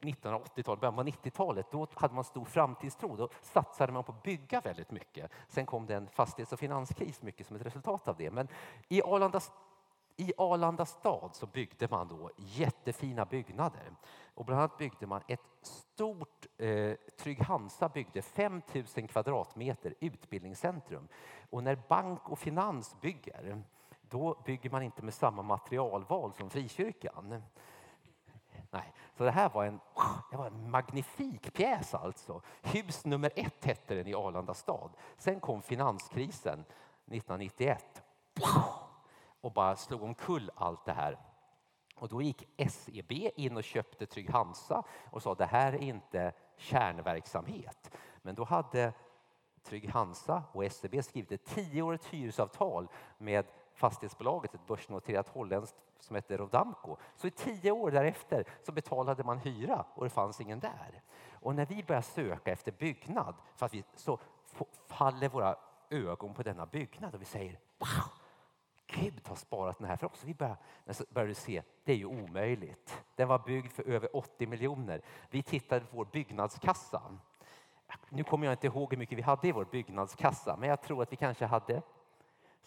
1980-talet, 0.00 0.80
början 0.80 0.96
på 0.96 1.02
90-talet, 1.02 1.66
då 1.70 1.86
hade 1.94 2.14
man 2.14 2.24
stor 2.24 2.44
framtidstro. 2.44 3.16
Då 3.16 3.28
satsade 3.42 3.92
man 3.92 4.04
på 4.04 4.12
att 4.12 4.22
bygga 4.22 4.60
väldigt 4.60 4.90
mycket. 4.90 5.30
Sen 5.48 5.66
kom 5.66 5.86
det 5.86 5.94
en 5.94 6.08
fastighets 6.08 6.52
och 6.52 6.58
finanskris 6.58 7.22
mycket 7.22 7.46
som 7.46 7.56
ett 7.56 7.66
resultat 7.66 8.08
av 8.08 8.16
det. 8.16 8.30
Men 8.30 8.48
i 8.88 9.02
Arlanda, 9.02 9.40
i 10.16 10.32
Arlanda 10.36 10.86
stad 10.86 11.30
så 11.32 11.46
byggde 11.46 11.88
man 11.90 12.08
då 12.08 12.30
jättefina 12.36 13.24
byggnader. 13.24 13.92
Och 14.34 14.44
bland 14.44 14.60
annat 14.60 14.78
byggde 14.78 15.06
man 15.06 15.22
ett 15.28 15.40
stort, 15.62 16.46
eh, 16.58 16.94
Trygg 17.18 17.42
Hansa 17.42 17.88
byggde 17.88 18.22
5 18.22 18.62
000 18.96 19.08
kvadratmeter 19.08 19.94
utbildningscentrum. 20.00 21.08
Och 21.50 21.62
när 21.62 21.78
bank 21.88 22.28
och 22.28 22.38
finans 22.38 23.00
bygger 23.00 23.62
då 24.08 24.42
bygger 24.44 24.70
man 24.70 24.82
inte 24.82 25.02
med 25.02 25.14
samma 25.14 25.42
materialval 25.42 26.32
som 26.34 26.50
frikyrkan. 26.50 27.42
Nej, 28.70 28.92
så 29.14 29.24
det 29.24 29.30
här 29.30 29.48
var 29.48 29.64
en, 29.64 29.80
det 30.30 30.36
var 30.36 30.46
en 30.46 30.70
magnifik 30.70 31.54
pjäs 31.54 31.94
alltså. 31.94 32.42
Hus 32.62 33.04
nummer 33.04 33.30
ett 33.36 33.64
hette 33.64 33.94
den 33.94 34.06
i 34.06 34.14
Arlanda 34.14 34.54
stad. 34.54 34.90
Sen 35.18 35.40
kom 35.40 35.62
finanskrisen 35.62 36.60
1991 36.60 38.02
och 39.40 39.52
bara 39.52 39.76
slog 39.76 40.02
omkull 40.02 40.50
allt 40.54 40.84
det 40.84 40.92
här. 40.92 41.18
Och 41.96 42.08
då 42.08 42.22
gick 42.22 42.70
SEB 42.70 43.12
in 43.12 43.56
och 43.56 43.64
köpte 43.64 44.06
Trygg 44.06 44.30
Hansa 44.30 44.82
och 45.10 45.22
sa 45.22 45.34
det 45.34 45.46
här 45.46 45.72
är 45.72 45.78
inte 45.78 46.32
kärnverksamhet. 46.56 47.96
Men 48.22 48.34
då 48.34 48.44
hade 48.44 48.92
Trygg 49.62 49.90
Hansa 49.90 50.42
och 50.52 50.72
SEB 50.72 51.04
skrivit 51.04 51.32
ett 51.32 51.44
tioårigt 51.44 52.06
hyresavtal 52.06 52.88
med 53.18 53.46
fastighetsbolaget, 53.78 54.54
ett 54.54 54.66
börsnoterat 54.66 55.28
holländskt 55.28 55.76
som 56.00 56.16
hette 56.16 56.36
Rodamco. 56.36 56.96
Så 57.16 57.26
i 57.26 57.30
tio 57.30 57.70
år 57.70 57.90
därefter 57.90 58.44
så 58.62 58.72
betalade 58.72 59.24
man 59.24 59.38
hyra 59.38 59.84
och 59.94 60.04
det 60.04 60.10
fanns 60.10 60.40
ingen 60.40 60.60
där. 60.60 61.02
Och 61.32 61.54
när 61.54 61.66
vi 61.66 61.82
börjar 61.82 62.02
söka 62.02 62.52
efter 62.52 62.72
byggnad 62.72 63.34
för 63.56 63.66
att 63.66 63.74
vi, 63.74 63.84
så 63.94 64.18
faller 64.86 65.28
våra 65.28 65.56
ögon 65.90 66.34
på 66.34 66.42
denna 66.42 66.66
byggnad 66.66 67.14
och 67.14 67.20
vi 67.20 67.24
säger 67.24 67.58
wow, 67.78 68.12
Gud 68.86 69.28
har 69.28 69.36
sparat 69.36 69.78
den 69.78 69.88
här 69.88 69.96
för 69.96 70.06
oss. 70.06 70.24
Vi 70.24 70.34
börjar, 70.34 70.56
men 70.84 70.94
så 70.94 71.04
börjar 71.10 71.28
du 71.28 71.34
se, 71.34 71.62
det 71.84 71.92
är 71.92 71.96
ju 71.96 72.06
omöjligt. 72.06 73.04
Den 73.16 73.28
var 73.28 73.38
byggd 73.38 73.72
för 73.72 73.82
över 73.82 74.16
80 74.16 74.46
miljoner. 74.46 75.02
Vi 75.30 75.42
tittade 75.42 75.80
på 75.80 75.96
vår 75.96 76.04
byggnadskassa. 76.04 77.02
Nu 78.08 78.24
kommer 78.24 78.46
jag 78.46 78.52
inte 78.52 78.66
ihåg 78.66 78.92
hur 78.92 78.98
mycket 78.98 79.18
vi 79.18 79.22
hade 79.22 79.48
i 79.48 79.52
vår 79.52 79.64
byggnadskassa, 79.64 80.56
men 80.56 80.68
jag 80.68 80.82
tror 80.82 81.02
att 81.02 81.12
vi 81.12 81.16
kanske 81.16 81.46
hade 81.46 81.82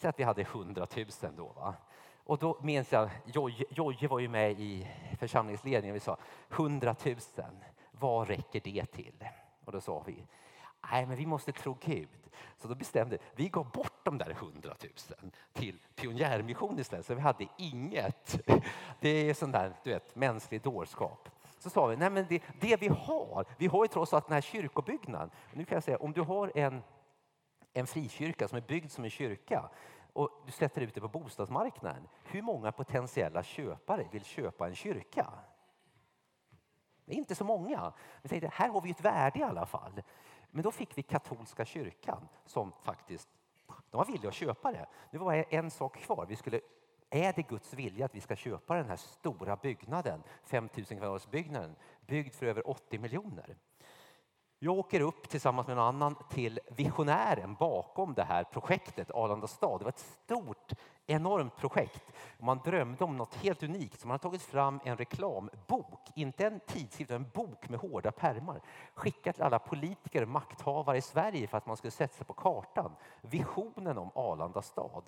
Säg 0.01 0.09
att 0.09 0.19
vi 0.19 0.23
hade 0.23 0.41
100 0.41 0.87
000 0.95 1.07
då. 1.37 1.45
Va? 1.45 1.73
Och 2.23 2.37
då 2.37 2.57
minns 2.61 2.91
jag, 2.91 3.09
Jojje, 3.69 4.07
var 4.07 4.19
ju 4.19 4.27
med 4.27 4.59
i 4.59 4.87
församlingsledningen. 5.19 5.93
Vi 5.93 5.99
sa 5.99 6.17
100 6.49 6.95
000, 7.05 7.15
vad 7.91 8.27
räcker 8.27 8.59
det 8.59 8.85
till? 8.85 9.27
Och 9.65 9.71
då 9.71 9.81
sa 9.81 10.03
vi, 10.05 10.23
nej 10.91 11.05
men 11.05 11.17
vi 11.17 11.25
måste 11.25 11.51
tro 11.51 11.77
Gud. 11.81 12.09
Så 12.57 12.67
då 12.67 12.75
bestämde 12.75 13.17
vi, 13.35 13.49
gav 13.49 13.71
bort 13.71 13.93
de 14.03 14.17
där 14.17 14.29
100 14.29 14.75
000 15.19 15.31
till 15.53 15.79
pionjärmission 15.95 16.79
istället, 16.79 17.05
så 17.05 17.15
vi 17.15 17.21
hade 17.21 17.47
inget. 17.57 18.39
Det 18.99 19.09
är 19.09 19.33
sån 19.33 19.51
där, 19.51 19.73
du 19.83 19.89
vet, 19.89 20.15
mänsklig 20.15 20.61
dårskap. 20.61 21.29
Så 21.57 21.69
sa 21.69 21.87
vi, 21.87 21.95
nej 21.95 22.09
men 22.09 22.25
det, 22.29 22.41
det 22.59 22.81
vi 22.81 22.87
har, 22.87 23.45
vi 23.57 23.67
har 23.67 23.83
ju 23.83 23.87
trots 23.87 24.13
allt 24.13 24.27
den 24.27 24.33
här 24.33 24.41
kyrkobyggnaden. 24.41 25.29
Nu 25.53 25.65
kan 25.65 25.75
jag 25.75 25.83
säga, 25.83 25.97
om 25.97 26.11
du 26.11 26.21
har 26.21 26.51
en, 26.55 26.81
en 27.73 27.87
frikyrka 27.87 28.47
som 28.47 28.57
är 28.57 28.61
byggd 28.61 28.91
som 28.91 29.03
en 29.03 29.09
kyrka 29.09 29.69
och 30.13 30.43
du 30.45 30.51
sätter 30.51 30.81
ut 30.81 30.93
det 30.93 31.01
på 31.01 31.07
bostadsmarknaden, 31.07 32.07
hur 32.23 32.41
många 32.41 32.71
potentiella 32.71 33.43
köpare 33.43 34.07
vill 34.11 34.23
köpa 34.23 34.67
en 34.67 34.75
kyrka? 34.75 35.33
Det 37.05 37.13
är 37.13 37.17
inte 37.17 37.35
så 37.35 37.43
många. 37.43 37.93
Vi 38.21 38.29
tänkte, 38.29 38.51
här 38.53 38.69
har 38.69 38.81
vi 38.81 38.91
ett 38.91 39.01
värde 39.01 39.39
i 39.39 39.43
alla 39.43 39.65
fall. 39.65 40.01
Men 40.51 40.63
då 40.63 40.71
fick 40.71 40.97
vi 40.97 41.03
katolska 41.03 41.65
kyrkan 41.65 42.27
som 42.45 42.71
faktiskt 42.81 43.29
de 43.89 43.97
var 43.97 44.05
villiga 44.05 44.27
att 44.27 44.33
köpa 44.33 44.71
det. 44.71 44.87
Nu 45.11 45.19
var 45.19 45.33
det 45.33 45.55
en 45.55 45.71
sak 45.71 45.97
kvar. 45.97 46.25
Vi 46.25 46.35
skulle, 46.35 46.61
är 47.09 47.33
det 47.33 47.41
Guds 47.41 47.73
vilja 47.73 48.05
att 48.05 48.15
vi 48.15 48.21
ska 48.21 48.35
köpa 48.35 48.75
den 48.75 48.85
här 48.85 48.95
stora 48.95 49.55
byggnaden, 49.55 50.23
5000 50.43 50.97
kvadratsbyggnaden, 50.97 51.75
byggd 52.07 52.35
för 52.35 52.45
över 52.45 52.69
80 52.69 52.99
miljoner? 52.99 53.57
Jag 54.63 54.77
åker 54.77 55.01
upp 55.01 55.29
tillsammans 55.29 55.67
med 55.67 55.77
någon 55.77 55.85
annan 55.85 56.15
till 56.29 56.59
visionären 56.75 57.55
bakom 57.59 58.13
det 58.13 58.23
här 58.23 58.43
projektet, 58.43 59.11
Arlanda 59.11 59.47
stad. 59.47 59.79
Det 59.79 59.83
var 59.83 59.89
ett 59.89 60.15
stort, 60.23 60.73
enormt 61.07 61.57
projekt. 61.57 62.03
Man 62.37 62.59
drömde 62.65 63.03
om 63.03 63.17
något 63.17 63.35
helt 63.35 63.63
unikt. 63.63 63.99
Så 63.99 64.07
man 64.07 64.13
har 64.13 64.19
tagit 64.19 64.41
fram 64.41 64.79
en 64.83 64.97
reklambok, 64.97 66.09
inte 66.15 66.45
en 66.47 66.59
tidskrift, 66.59 67.11
en 67.11 67.29
bok 67.33 67.69
med 67.69 67.79
hårda 67.79 68.11
pärmar. 68.11 68.61
Skickat 68.93 69.35
till 69.35 69.43
alla 69.43 69.59
politiker 69.59 70.21
och 70.21 70.27
makthavare 70.27 70.97
i 70.97 71.01
Sverige 71.01 71.47
för 71.47 71.57
att 71.57 71.65
man 71.65 71.77
skulle 71.77 71.91
sätta 71.91 72.13
sig 72.13 72.25
på 72.25 72.33
kartan. 72.33 72.95
Visionen 73.21 73.97
om 73.97 74.11
Arlanda 74.15 74.61
stad. 74.61 75.03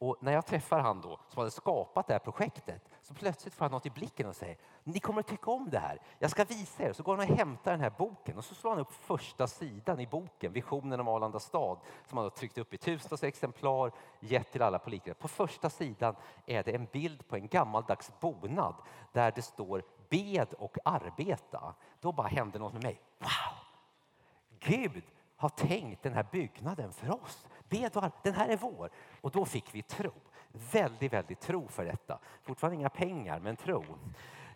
Och 0.00 0.16
när 0.20 0.32
jag 0.32 0.46
träffar 0.46 0.80
han 0.80 1.00
då, 1.00 1.20
som 1.28 1.38
hade 1.38 1.50
skapat 1.50 2.06
det 2.06 2.14
här 2.14 2.18
projektet, 2.18 2.88
så 3.02 3.14
plötsligt 3.14 3.54
får 3.54 3.64
han 3.64 3.72
något 3.72 3.86
i 3.86 3.90
blicken 3.90 4.26
och 4.26 4.36
säger 4.36 4.56
ni 4.84 5.00
kommer 5.00 5.20
att 5.20 5.26
tycka 5.26 5.50
om 5.50 5.70
det 5.70 5.78
här. 5.78 6.00
Jag 6.18 6.30
ska 6.30 6.44
visa 6.44 6.82
er. 6.82 6.92
Så 6.92 7.02
går 7.02 7.16
han 7.16 7.30
och 7.30 7.36
hämtar 7.36 7.70
den 7.70 7.80
här 7.80 7.92
boken 7.98 8.36
och 8.36 8.44
så 8.44 8.54
slår 8.54 8.70
han 8.70 8.80
upp 8.80 8.92
första 8.92 9.46
sidan 9.46 10.00
i 10.00 10.06
boken, 10.06 10.52
Visionen 10.52 11.00
om 11.00 11.08
Arlanda 11.08 11.40
stad, 11.40 11.78
som 12.06 12.18
han 12.18 12.24
har 12.24 12.30
tryckt 12.30 12.58
upp 12.58 12.74
i 12.74 12.78
tusentals 12.78 13.22
exemplar, 13.22 13.92
gett 14.20 14.52
till 14.52 14.62
alla 14.62 14.78
politiker. 14.78 15.14
På 15.14 15.28
första 15.28 15.70
sidan 15.70 16.16
är 16.46 16.62
det 16.62 16.74
en 16.74 16.86
bild 16.92 17.28
på 17.28 17.36
en 17.36 17.48
gammaldags 17.48 18.12
bonad 18.20 18.74
där 19.12 19.32
det 19.34 19.42
står 19.42 19.82
bed 20.08 20.54
och 20.58 20.78
arbeta. 20.84 21.74
Då 22.00 22.12
bara 22.12 22.28
hände 22.28 22.58
något 22.58 22.72
med 22.72 22.82
mig. 22.82 23.00
Wow! 23.18 23.28
Gud 24.58 25.04
har 25.36 25.48
tänkt 25.48 26.02
den 26.02 26.12
här 26.12 26.26
byggnaden 26.32 26.92
för 26.92 27.22
oss. 27.22 27.46
Bed 27.68 27.96
och 27.96 28.04
den 28.22 28.34
här 28.34 28.48
är 28.48 28.56
vår. 28.56 28.90
Och 29.20 29.30
då 29.30 29.44
fick 29.44 29.74
vi 29.74 29.82
tro. 29.82 30.12
Väldigt, 30.72 31.12
väldigt 31.12 31.40
tro 31.40 31.68
för 31.68 31.84
detta. 31.84 32.18
Fortfarande 32.42 32.76
inga 32.76 32.88
pengar, 32.88 33.40
men 33.40 33.56
tro. 33.56 33.84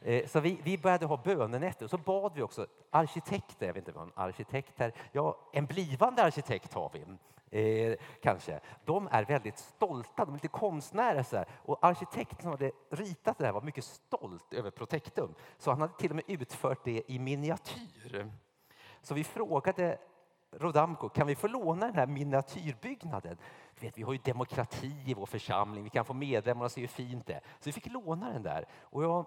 Eh, 0.01 0.27
så 0.27 0.41
vi, 0.41 0.61
vi 0.63 0.79
började 0.79 1.07
ha 1.07 1.17
bönenätter 1.17 1.85
och 1.85 1.91
så 1.91 1.99
bad 1.99 2.33
vi 2.35 2.43
också 2.43 2.67
arkitekter, 2.91 3.67
jag 3.67 3.75
vet 3.75 3.89
inte 3.89 3.99
vad 3.99 4.07
en 4.07 4.13
arkitekt 4.15 4.81
är, 4.81 4.93
ja 5.13 5.39
en 5.53 5.67
blivande 5.67 6.23
arkitekt 6.23 6.75
har 6.75 6.91
vi. 6.93 7.05
Eh, 7.53 7.97
kanske. 8.23 8.61
De 8.85 9.09
är 9.11 9.25
väldigt 9.25 9.59
stolta, 9.59 10.25
de 10.25 10.29
är 10.31 10.37
lite 10.37 10.49
konstnärer. 10.49 11.23
Så 11.23 11.37
här. 11.37 11.47
Och 11.65 11.85
arkitekten 11.85 12.43
som 12.43 12.51
hade 12.51 12.73
ritat 12.91 13.39
det 13.39 13.47
här 13.47 13.53
var 13.53 13.63
mycket 13.63 13.85
stolt 13.85 14.55
över 14.55 14.71
Protectum. 14.71 15.35
Så 15.59 15.71
han 15.71 15.81
hade 15.81 15.93
till 15.99 16.11
och 16.11 16.17
med 16.17 16.25
utfört 16.29 16.85
det 16.85 17.03
i 17.07 17.19
miniatyr. 17.19 18.33
Så 19.03 19.15
vi 19.15 19.25
frågade 19.25 19.99
Rodamco, 20.53 21.09
kan 21.09 21.27
vi 21.27 21.35
få 21.35 21.49
låna 21.49 21.87
den 21.87 21.95
här 21.95 22.07
miniatyrbyggnaden? 22.07 23.37
Vet, 23.81 23.99
vi 23.99 24.03
har 24.03 24.13
ju 24.13 24.19
demokrati 24.19 24.93
i 25.07 25.15
vår 25.15 25.27
församling, 25.27 25.85
vi 25.85 25.91
kan 25.91 26.05
få 26.05 26.15
medlemmar 26.15 26.65
och 26.65 26.73
se 26.73 26.81
hur 26.81 26.89
fint 26.89 27.27
det 27.27 27.33
är. 27.33 27.41
Så 27.41 27.65
vi 27.65 27.73
fick 27.73 27.87
låna 27.87 28.33
den 28.33 28.43
där. 28.43 28.67
Och 28.81 29.05
jag 29.05 29.27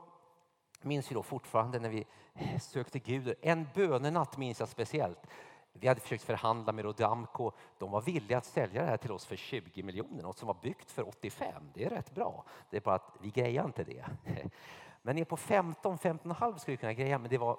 minns 0.81 1.11
ju 1.11 1.13
då 1.13 1.23
fortfarande 1.23 1.79
när 1.79 1.89
vi 1.89 2.05
sökte 2.59 2.99
Gud. 2.99 3.33
En 3.41 3.67
bönenatt 3.73 4.37
minns 4.37 4.59
jag 4.59 4.69
speciellt. 4.69 5.27
Vi 5.73 5.87
hade 5.87 6.01
försökt 6.01 6.23
förhandla 6.23 6.71
med 6.71 6.85
Rodamco. 6.85 7.51
De 7.77 7.91
var 7.91 8.01
villiga 8.01 8.37
att 8.37 8.45
sälja 8.45 8.81
det 8.81 8.87
här 8.87 8.97
till 8.97 9.11
oss 9.11 9.25
för 9.25 9.35
20 9.35 9.83
miljoner, 9.83 10.23
något 10.23 10.37
som 10.37 10.47
var 10.47 10.57
byggt 10.61 10.91
för 10.91 11.07
85. 11.07 11.71
Det 11.73 11.85
är 11.85 11.89
rätt 11.89 12.15
bra. 12.15 12.43
Det 12.69 12.77
är 12.77 12.81
bara 12.81 12.95
att 12.95 13.15
vi 13.21 13.29
grejar 13.29 13.65
inte 13.65 13.83
det. 13.83 14.05
Men 15.01 15.15
ner 15.15 15.25
på 15.25 15.37
15, 15.37 15.97
15,5 15.97 16.57
skulle 16.57 16.73
vi 16.73 16.77
kunna 16.77 16.93
greja, 16.93 17.17
men 17.17 17.29
det 17.29 17.37
var 17.37 17.57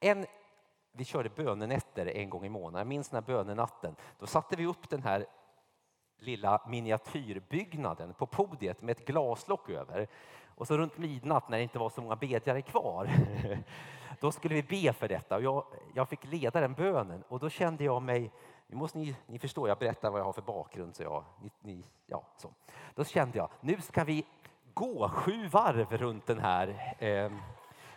en 0.00 0.26
vi 0.96 1.04
körde 1.04 1.28
bönenätter 1.28 2.06
en 2.06 2.30
gång 2.30 2.44
i 2.44 2.48
månaden. 2.48 2.78
Jag 2.78 2.86
minns 2.86 3.08
den 3.08 3.22
här 3.22 3.34
bönenatten. 3.34 3.96
Då 4.18 4.26
satte 4.26 4.56
vi 4.56 4.66
upp 4.66 4.90
den 4.90 5.02
här 5.02 5.26
lilla 6.18 6.62
miniatyrbyggnaden 6.66 8.14
på 8.14 8.26
podiet 8.26 8.82
med 8.82 8.96
ett 8.96 9.06
glaslock 9.06 9.70
över. 9.70 10.08
Och 10.56 10.66
så 10.66 10.78
runt 10.78 10.98
midnatt 10.98 11.48
när 11.48 11.56
det 11.58 11.62
inte 11.62 11.78
var 11.78 11.90
så 11.90 12.02
många 12.02 12.16
bedjare 12.16 12.62
kvar, 12.62 13.10
då 14.20 14.32
skulle 14.32 14.54
vi 14.54 14.62
be 14.62 14.92
för 14.92 15.08
detta. 15.08 15.36
Och 15.36 15.42
jag, 15.42 15.64
jag 15.94 16.08
fick 16.08 16.24
leda 16.24 16.60
den 16.60 16.74
bönen 16.74 17.24
och 17.28 17.38
då 17.38 17.50
kände 17.50 17.84
jag 17.84 18.02
mig, 18.02 18.30
nu 18.66 18.76
måste 18.76 18.98
ni, 18.98 19.16
ni 19.26 19.38
förstå, 19.38 19.68
jag 19.68 19.78
berättar 19.78 20.10
vad 20.10 20.20
jag 20.20 20.24
har 20.24 20.32
för 20.32 20.42
bakgrund. 20.42 20.96
Så 20.96 21.02
jag, 21.02 21.24
ni, 21.42 21.50
ni, 21.60 21.84
ja, 22.06 22.24
så. 22.36 22.50
Då 22.94 23.04
kände 23.04 23.38
jag, 23.38 23.50
nu 23.60 23.80
ska 23.80 24.04
vi 24.04 24.24
gå 24.74 25.08
sju 25.08 25.48
varv 25.48 25.96
runt 25.96 26.26
den 26.26 26.38
här 26.38 26.94
eh, 26.98 27.32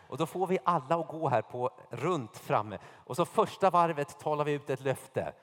och 0.10 0.18
då 0.18 0.26
får 0.26 0.48
vi 0.48 0.60
alla 0.64 0.96
att 0.96 1.08
gå 1.08 1.30
här 1.30 1.42
på 1.42 1.70
runt 1.90 2.38
framme. 2.38 2.78
Och 2.94 3.16
så 3.16 3.26
första 3.26 3.70
varvet 3.70 4.20
talar 4.20 4.46
vi 4.46 4.52
ut 4.52 4.70
ett 4.70 4.82
löfte. 4.82 5.34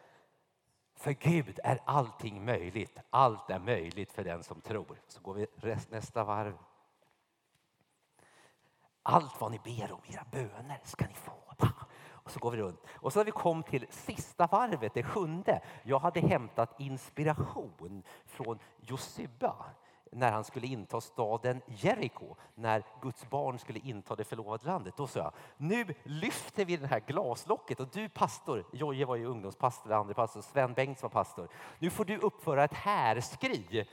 För 0.96 1.12
Gud 1.12 1.60
är 1.64 1.80
allting 1.84 2.44
möjligt. 2.44 2.98
Allt 3.10 3.50
är 3.50 3.58
möjligt 3.58 4.12
för 4.12 4.24
den 4.24 4.42
som 4.42 4.60
tror. 4.60 5.00
Så 5.08 5.20
går 5.20 5.34
vi 5.34 5.46
nästa 5.90 6.24
varv. 6.24 6.58
Allt 9.02 9.40
vad 9.40 9.50
ni 9.50 9.60
ber 9.64 9.92
om, 9.92 10.00
era 10.06 10.24
böner, 10.30 10.80
ska 10.84 11.06
ni 11.06 11.14
få. 11.14 11.32
Och 12.24 12.30
så 12.30 12.38
går 12.38 12.50
vi 12.50 12.56
runt. 12.56 12.80
Och 12.92 13.12
så 13.12 13.18
när 13.18 13.24
vi 13.24 13.30
kom 13.30 13.62
till 13.62 13.86
sista 13.90 14.46
varvet, 14.46 14.94
det 14.94 15.02
sjunde. 15.02 15.60
Jag 15.82 15.98
hade 15.98 16.20
hämtat 16.20 16.80
inspiration 16.80 18.02
från 18.26 18.58
Josua 18.80 19.54
när 20.14 20.32
han 20.32 20.44
skulle 20.44 20.66
inta 20.66 21.00
staden 21.00 21.60
Jeriko, 21.66 22.36
när 22.54 22.82
Guds 23.02 23.30
barn 23.30 23.58
skulle 23.58 23.78
inta 23.78 24.16
det 24.16 24.24
förlovade 24.24 24.66
landet. 24.66 24.94
Då 24.96 25.06
sa 25.06 25.18
jag, 25.18 25.32
nu 25.56 25.94
lyfter 26.02 26.64
vi 26.64 26.76
det 26.76 26.86
här 26.86 27.00
glaslocket 27.06 27.80
och 27.80 27.88
du 27.92 28.08
pastor, 28.08 28.64
Jojje 28.72 29.04
var 29.04 29.16
ju 29.16 29.26
ungdomspastor, 29.26 29.92
andra 29.92 30.14
pastor, 30.14 30.40
Sven 30.40 30.72
Bengtsson 30.74 31.10
var 31.12 31.22
pastor. 31.22 31.48
Nu 31.78 31.90
får 31.90 32.04
du 32.04 32.18
uppföra 32.18 32.64
ett 32.64 32.74
härskri. 32.74 33.86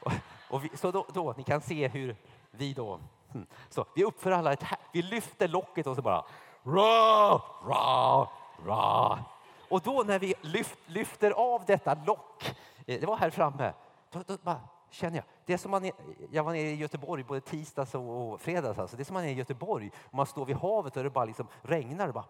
Och, 0.00 0.12
och 0.50 0.64
vi, 0.64 0.76
så 0.76 0.90
då, 0.90 1.06
då, 1.12 1.34
ni 1.36 1.42
kan 1.42 1.60
se 1.60 1.88
hur 1.88 2.16
vi 2.50 2.72
då, 2.72 3.00
hmm. 3.32 3.46
så 3.68 3.84
vi 3.94 4.04
uppför 4.04 4.30
alla 4.30 4.52
ett 4.52 4.62
här, 4.62 4.78
vi 4.92 5.02
lyfter 5.02 5.48
locket 5.48 5.86
och 5.86 5.96
så 5.96 6.02
bara 6.02 6.24
ra, 6.62 7.42
ra, 7.64 8.28
ra. 8.66 9.18
Och 9.68 9.80
då 9.80 10.02
när 10.06 10.18
vi 10.18 10.34
lyft, 10.40 10.78
lyfter 10.86 11.30
av 11.30 11.64
detta 11.64 11.96
lock, 12.06 12.54
eh, 12.86 13.00
det 13.00 13.06
var 13.06 13.16
här 13.16 13.30
framme, 13.30 13.72
då, 14.10 14.22
då 14.26 14.36
bara 14.42 14.60
känner 14.94 15.16
jag. 15.16 15.24
Det 15.44 15.52
är 15.52 15.56
som 15.56 15.70
man 15.70 15.84
är, 15.84 15.92
jag 16.30 16.44
var 16.44 16.52
nere 16.52 16.62
i 16.62 16.74
Göteborg 16.74 17.24
både 17.24 17.40
tisdags 17.40 17.94
och 17.94 18.40
fredags. 18.40 18.78
Alltså. 18.78 18.96
Det 18.96 19.02
är 19.02 19.04
som 19.04 19.14
man 19.14 19.24
är 19.24 19.28
i 19.28 19.32
Göteborg 19.32 19.90
och 19.96 20.14
man 20.14 20.26
står 20.26 20.44
vid 20.44 20.56
havet 20.56 20.96
och 20.96 21.02
det 21.02 21.10
bara 21.10 21.24
liksom 21.24 21.46
regnar 21.62 22.08
och 22.08 22.14
bara, 22.14 22.24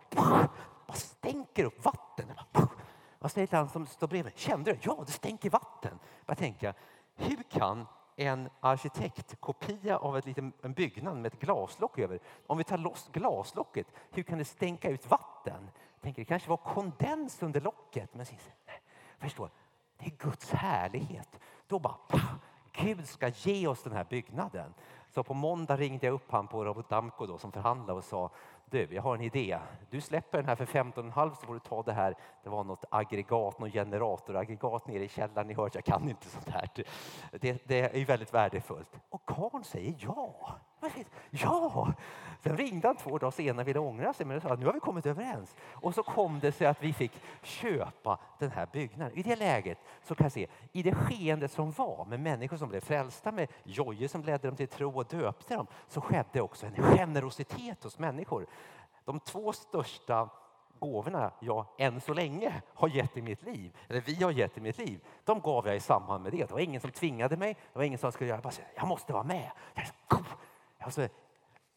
bara 0.86 0.94
stänker 0.94 1.64
upp 1.64 1.84
vatten. 1.84 2.32
Jag 3.18 3.30
säger 3.30 3.46
till 3.46 3.58
han 3.58 3.68
som 3.68 3.86
står 3.86 4.06
bredvid, 4.06 4.36
kände 4.36 4.72
du? 4.72 4.78
Ja, 4.82 5.02
det 5.06 5.12
stänker 5.12 5.50
vatten. 5.50 5.98
Jag 6.26 6.38
tänker, 6.38 6.74
hur 7.14 7.42
kan 7.50 7.86
en 8.16 8.48
arkitektkopia 8.60 9.98
av 9.98 10.18
ett 10.18 10.26
litet, 10.26 10.44
en 10.62 10.72
byggnad 10.72 11.16
med 11.16 11.32
ett 11.32 11.40
glaslock 11.40 11.98
över. 11.98 12.20
Om 12.46 12.58
vi 12.58 12.64
tar 12.64 12.78
loss 12.78 13.08
glaslocket, 13.12 13.86
hur 14.10 14.22
kan 14.22 14.38
det 14.38 14.44
stänka 14.44 14.90
ut 14.90 15.10
vatten? 15.10 15.70
Jag 15.94 16.02
tänker, 16.02 16.22
det 16.22 16.26
kanske 16.26 16.48
var 16.48 16.56
kondens 16.56 17.42
under 17.42 17.60
locket. 17.60 18.14
Men 18.14 18.26
nej, 18.66 18.80
förstår, 19.18 19.50
det 19.98 20.06
är 20.06 20.10
Guds 20.10 20.50
härlighet. 20.50 21.40
Då 21.66 21.78
bara 21.78 21.96
Gud 22.76 23.08
ska 23.08 23.28
ge 23.28 23.66
oss 23.66 23.82
den 23.82 23.92
här 23.92 24.04
byggnaden. 24.04 24.74
Så 25.10 25.22
på 25.22 25.34
måndag 25.34 25.76
ringde 25.76 26.06
jag 26.06 26.14
upp 26.14 26.30
han 26.32 26.48
på 26.48 26.64
Robert 26.64 26.88
Damko 26.88 27.26
då, 27.26 27.38
som 27.38 27.52
förhandlade 27.52 27.98
och 27.98 28.04
sa 28.04 28.30
du, 28.70 28.88
jag 28.90 29.02
har 29.02 29.14
en 29.14 29.20
idé. 29.20 29.58
Du 29.90 30.00
släpper 30.00 30.38
den 30.38 30.46
här 30.46 30.56
för 30.56 30.66
15,5 30.66 31.34
så 31.34 31.46
får 31.46 31.54
du 31.54 31.60
ta 31.60 31.82
det 31.82 31.92
här. 31.92 32.14
Det 32.42 32.50
var 32.50 32.64
något 32.64 32.84
aggregat, 32.90 33.58
någon 33.58 33.70
generatoraggregat 33.70 34.86
nere 34.86 35.04
i 35.04 35.08
källaren. 35.08 35.46
Ni 35.46 35.54
hör, 35.54 35.70
jag 35.74 35.84
kan 35.84 36.08
inte 36.08 36.28
sånt 36.28 36.48
här. 36.48 36.68
Det, 37.40 37.62
det 37.68 38.00
är 38.00 38.04
väldigt 38.04 38.34
värdefullt. 38.34 38.90
Och 39.08 39.24
karln 39.24 39.64
säger 39.64 39.94
ja. 39.98 40.54
Ja! 41.30 41.92
Sen 42.40 42.56
ringde 42.56 42.88
han 42.88 42.96
två 42.96 43.18
dagar 43.18 43.30
senare 43.30 43.62
och 43.62 43.68
ville 43.68 43.78
ångra 43.78 44.12
sig, 44.12 44.26
men 44.26 44.40
sa 44.40 44.48
att 44.48 44.58
nu 44.58 44.66
har 44.66 44.72
vi 44.72 44.80
kommit 44.80 45.06
överens. 45.06 45.56
Och 45.72 45.94
så 45.94 46.02
kom 46.02 46.40
det 46.40 46.52
sig 46.52 46.66
att 46.66 46.82
vi 46.82 46.92
fick 46.92 47.12
köpa 47.42 48.18
den 48.38 48.50
här 48.50 48.68
byggnaden. 48.72 49.18
I 49.18 49.22
det 49.22 49.36
läget 49.36 49.78
så 50.02 50.14
kan 50.14 50.24
jag 50.24 50.32
se, 50.32 50.46
i 50.72 50.82
det 50.82 50.94
skeende 50.94 51.48
som 51.48 51.70
var 51.70 52.04
med 52.04 52.20
människor 52.20 52.56
som 52.56 52.68
blev 52.68 52.80
frälsta, 52.80 53.32
med 53.32 53.48
Jojje 53.64 54.08
som 54.08 54.22
ledde 54.22 54.48
dem 54.48 54.56
till 54.56 54.68
tro 54.68 54.98
och 54.98 55.06
döpte 55.06 55.54
dem, 55.54 55.66
så 55.88 56.00
skedde 56.00 56.40
också 56.40 56.66
en 56.66 56.96
generositet 56.96 57.84
hos 57.84 57.98
människor. 57.98 58.46
De 59.04 59.20
två 59.20 59.52
största 59.52 60.28
gåvorna 60.78 61.30
jag 61.40 61.66
än 61.78 62.00
så 62.00 62.14
länge 62.14 62.62
har 62.74 62.88
gett 62.88 63.16
i 63.16 63.22
mitt 63.22 63.42
liv, 63.42 63.76
eller 63.88 64.00
vi 64.00 64.22
har 64.22 64.30
gett 64.30 64.58
i 64.58 64.60
mitt 64.60 64.78
liv, 64.78 65.00
de 65.24 65.40
gav 65.40 65.66
jag 65.66 65.76
i 65.76 65.80
samband 65.80 66.22
med 66.22 66.32
det. 66.32 66.38
Det 66.38 66.52
var 66.52 66.60
ingen 66.60 66.80
som 66.80 66.90
tvingade 66.90 67.36
mig, 67.36 67.56
det 67.72 67.78
var 67.78 67.84
ingen 67.84 67.98
som 67.98 68.12
skulle 68.12 68.28
göra 68.28 68.36
jag 68.36 68.42
bara 68.42 68.66
jag 68.76 68.88
måste 68.88 69.12
vara 69.12 69.22
med. 69.22 69.50
Alltså, 70.84 71.08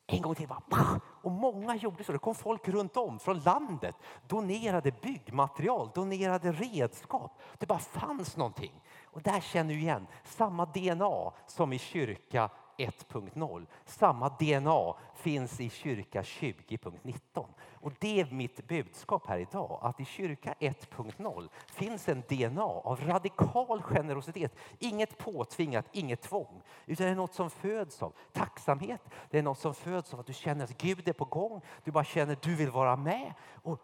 en 0.07 0.21
gång 0.21 0.35
till 0.35 0.47
bara, 0.47 1.01
och 1.21 1.31
många 1.31 1.75
gjorde 1.75 2.03
så. 2.03 2.11
Det 2.11 2.19
kom 2.19 2.35
folk 2.35 2.67
runt 2.67 2.97
om 2.97 3.19
från 3.19 3.39
landet, 3.39 3.95
donerade 4.27 4.91
byggmaterial, 4.91 5.89
donerade 5.95 6.51
redskap. 6.51 7.41
Det 7.57 7.65
bara 7.65 7.79
fanns 7.79 8.37
någonting. 8.37 8.81
Och 9.05 9.21
där 9.21 9.39
känner 9.39 9.73
du 9.73 9.79
igen 9.79 10.07
samma 10.23 10.65
DNA 10.65 11.31
som 11.47 11.73
i 11.73 11.79
kyrka 11.79 12.49
1.0. 12.77 13.67
Samma 13.85 14.29
DNA 14.29 14.93
finns 15.15 15.59
i 15.59 15.69
kyrka 15.69 16.21
20.19. 16.21 17.45
Och 17.87 17.93
det 17.99 18.21
är 18.21 18.25
mitt 18.31 18.67
budskap 18.67 19.27
här 19.27 19.37
idag, 19.37 19.79
att 19.81 19.99
i 19.99 20.05
kyrka 20.05 20.53
1.0 20.59 21.49
finns 21.67 22.09
en 22.09 22.23
DNA 22.29 22.63
av 22.63 23.01
radikal 23.01 23.81
generositet. 23.81 24.55
Inget 24.79 25.17
påtvingat, 25.17 25.85
inget 25.91 26.21
tvång, 26.21 26.61
utan 26.85 27.05
det 27.05 27.11
är 27.11 27.15
något 27.15 27.33
som 27.33 27.49
föds 27.49 28.03
av 28.03 28.13
tacksamhet. 28.33 29.01
Det 29.29 29.37
är 29.37 29.43
något 29.43 29.59
som 29.59 29.73
föds 29.73 30.13
av 30.13 30.19
att 30.19 30.25
du 30.25 30.33
känner 30.33 30.63
att 30.63 30.77
Gud 30.77 31.07
är 31.07 31.13
på 31.13 31.25
gång. 31.25 31.61
Du 31.83 31.91
bara 31.91 32.03
känner 32.03 32.33
att 32.33 32.41
du 32.41 32.55
vill 32.55 32.71
vara 32.71 32.95
med. 32.95 33.33
Och 33.63 33.79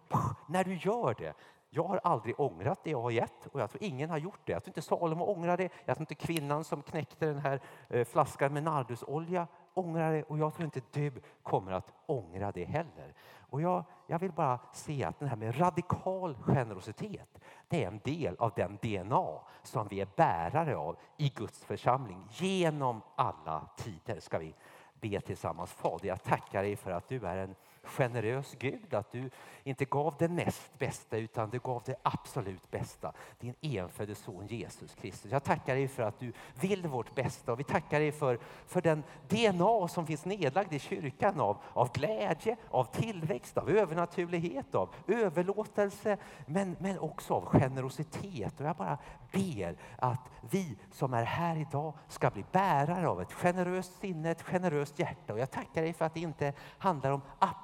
när 0.47 0.63
du 0.63 0.75
gör 0.75 1.15
det, 1.17 1.33
jag 1.69 1.83
har 1.83 1.99
aldrig 2.03 2.39
ångrat 2.39 2.79
det 2.83 2.89
jag 2.89 3.01
har 3.01 3.11
gett 3.11 3.47
och 3.51 3.61
jag 3.61 3.69
tror 3.69 3.83
ingen 3.83 4.09
har 4.09 4.17
gjort 4.17 4.39
det. 4.45 4.51
Jag 4.51 4.63
tror 4.63 4.69
inte 4.69 4.81
Salomo 4.81 5.25
ångrar 5.25 5.57
det. 5.57 5.69
Jag 5.85 5.97
tror 5.97 6.01
inte 6.01 6.15
kvinnan 6.15 6.63
som 6.63 6.81
knäckte 6.81 7.25
den 7.25 7.39
här 7.39 7.59
eh, 7.89 8.05
flaskan 8.05 8.53
med 8.53 8.63
nardusolja 8.63 9.47
ångrar 9.73 10.13
det 10.13 10.23
och 10.23 10.37
jag 10.37 10.53
tror 10.53 10.65
inte 10.65 10.81
du 10.91 11.11
kommer 11.43 11.71
att 11.71 11.93
ångra 12.05 12.51
det 12.51 12.65
heller. 12.65 13.13
Och 13.53 13.61
jag, 13.61 13.83
jag 14.07 14.19
vill 14.19 14.31
bara 14.31 14.59
se 14.71 15.03
att 15.03 15.19
det 15.19 15.27
här 15.27 15.35
med 15.35 15.59
radikal 15.59 16.35
generositet, 16.35 17.39
det 17.67 17.83
är 17.83 17.87
en 17.87 17.99
del 18.03 18.35
av 18.39 18.51
den 18.55 18.77
DNA 18.81 19.39
som 19.63 19.87
vi 19.87 20.01
är 20.01 20.07
bärare 20.15 20.77
av 20.77 20.97
i 21.17 21.29
Guds 21.29 21.63
församling 21.63 22.27
genom 22.29 23.01
alla 23.15 23.69
tider. 23.77 24.19
Ska 24.19 24.39
vi 24.39 24.55
be 25.01 25.21
tillsammans. 25.21 25.73
Fader, 25.73 26.07
jag 26.07 26.23
tackar 26.23 26.63
dig 26.63 26.75
för 26.75 26.91
att 26.91 27.07
du 27.07 27.25
är 27.25 27.37
en 27.37 27.55
generös 27.83 28.55
Gud, 28.59 28.93
att 28.93 29.11
du 29.11 29.29
inte 29.63 29.85
gav 29.85 30.15
det 30.19 30.27
näst 30.27 30.79
bästa 30.79 31.17
utan 31.17 31.49
du 31.49 31.59
gav 31.59 31.83
det 31.85 31.95
absolut 32.03 32.71
bästa, 32.71 33.13
din 33.39 33.55
enfödde 33.61 34.15
son 34.15 34.47
Jesus 34.47 34.95
Kristus. 34.95 35.31
Jag 35.31 35.43
tackar 35.43 35.75
dig 35.75 35.87
för 35.87 36.03
att 36.03 36.19
du 36.19 36.33
vill 36.59 36.87
vårt 36.87 37.15
bästa 37.15 37.51
och 37.51 37.59
vi 37.59 37.63
tackar 37.63 37.99
dig 37.99 38.11
för, 38.11 38.39
för 38.67 38.81
den 38.81 39.03
DNA 39.27 39.87
som 39.87 40.07
finns 40.07 40.25
nedlagd 40.25 40.73
i 40.73 40.79
kyrkan 40.79 41.39
av, 41.39 41.57
av 41.73 41.91
glädje, 41.91 42.57
av 42.69 42.85
tillväxt, 42.85 43.57
av 43.57 43.69
övernaturlighet, 43.69 44.75
av 44.75 44.95
överlåtelse 45.07 46.17
men, 46.45 46.75
men 46.79 46.99
också 46.99 47.33
av 47.33 47.45
generositet. 47.45 48.59
Och 48.59 48.65
jag 48.65 48.75
bara 48.75 48.97
ber 49.31 49.75
att 49.97 50.29
vi 50.51 50.77
som 50.91 51.13
är 51.13 51.23
här 51.23 51.55
idag 51.55 51.93
ska 52.07 52.29
bli 52.29 52.45
bärare 52.51 53.07
av 53.07 53.21
ett 53.21 53.33
generöst 53.33 53.99
sinne, 53.99 54.31
ett 54.31 54.41
generöst 54.41 54.99
hjärta. 54.99 55.33
Och 55.33 55.39
jag 55.39 55.51
tackar 55.51 55.81
dig 55.81 55.93
för 55.93 56.05
att 56.05 56.13
det 56.13 56.19
inte 56.19 56.53
handlar 56.77 57.11
om 57.11 57.21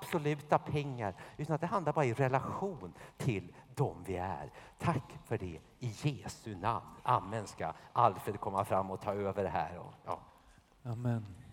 absoluta 0.09 0.57
pengar 0.57 1.13
utan 1.37 1.55
att 1.55 1.61
det 1.61 1.67
handlar 1.67 1.93
bara 1.93 2.05
i 2.05 2.13
relation 2.13 2.93
till 3.17 3.53
dem 3.75 4.03
vi 4.05 4.15
är. 4.15 4.51
Tack 4.77 5.17
för 5.25 5.37
det 5.37 5.59
i 5.79 5.87
Jesu 6.01 6.55
namn. 6.55 6.85
Amen 7.03 7.47
ska 7.47 7.73
Alfred 7.93 8.39
komma 8.39 8.65
fram 8.65 8.91
och 8.91 9.01
ta 9.01 9.13
över 9.13 9.45
här. 9.45 9.77
Och, 9.77 9.93
ja. 10.05 10.19
Amen. 10.83 11.25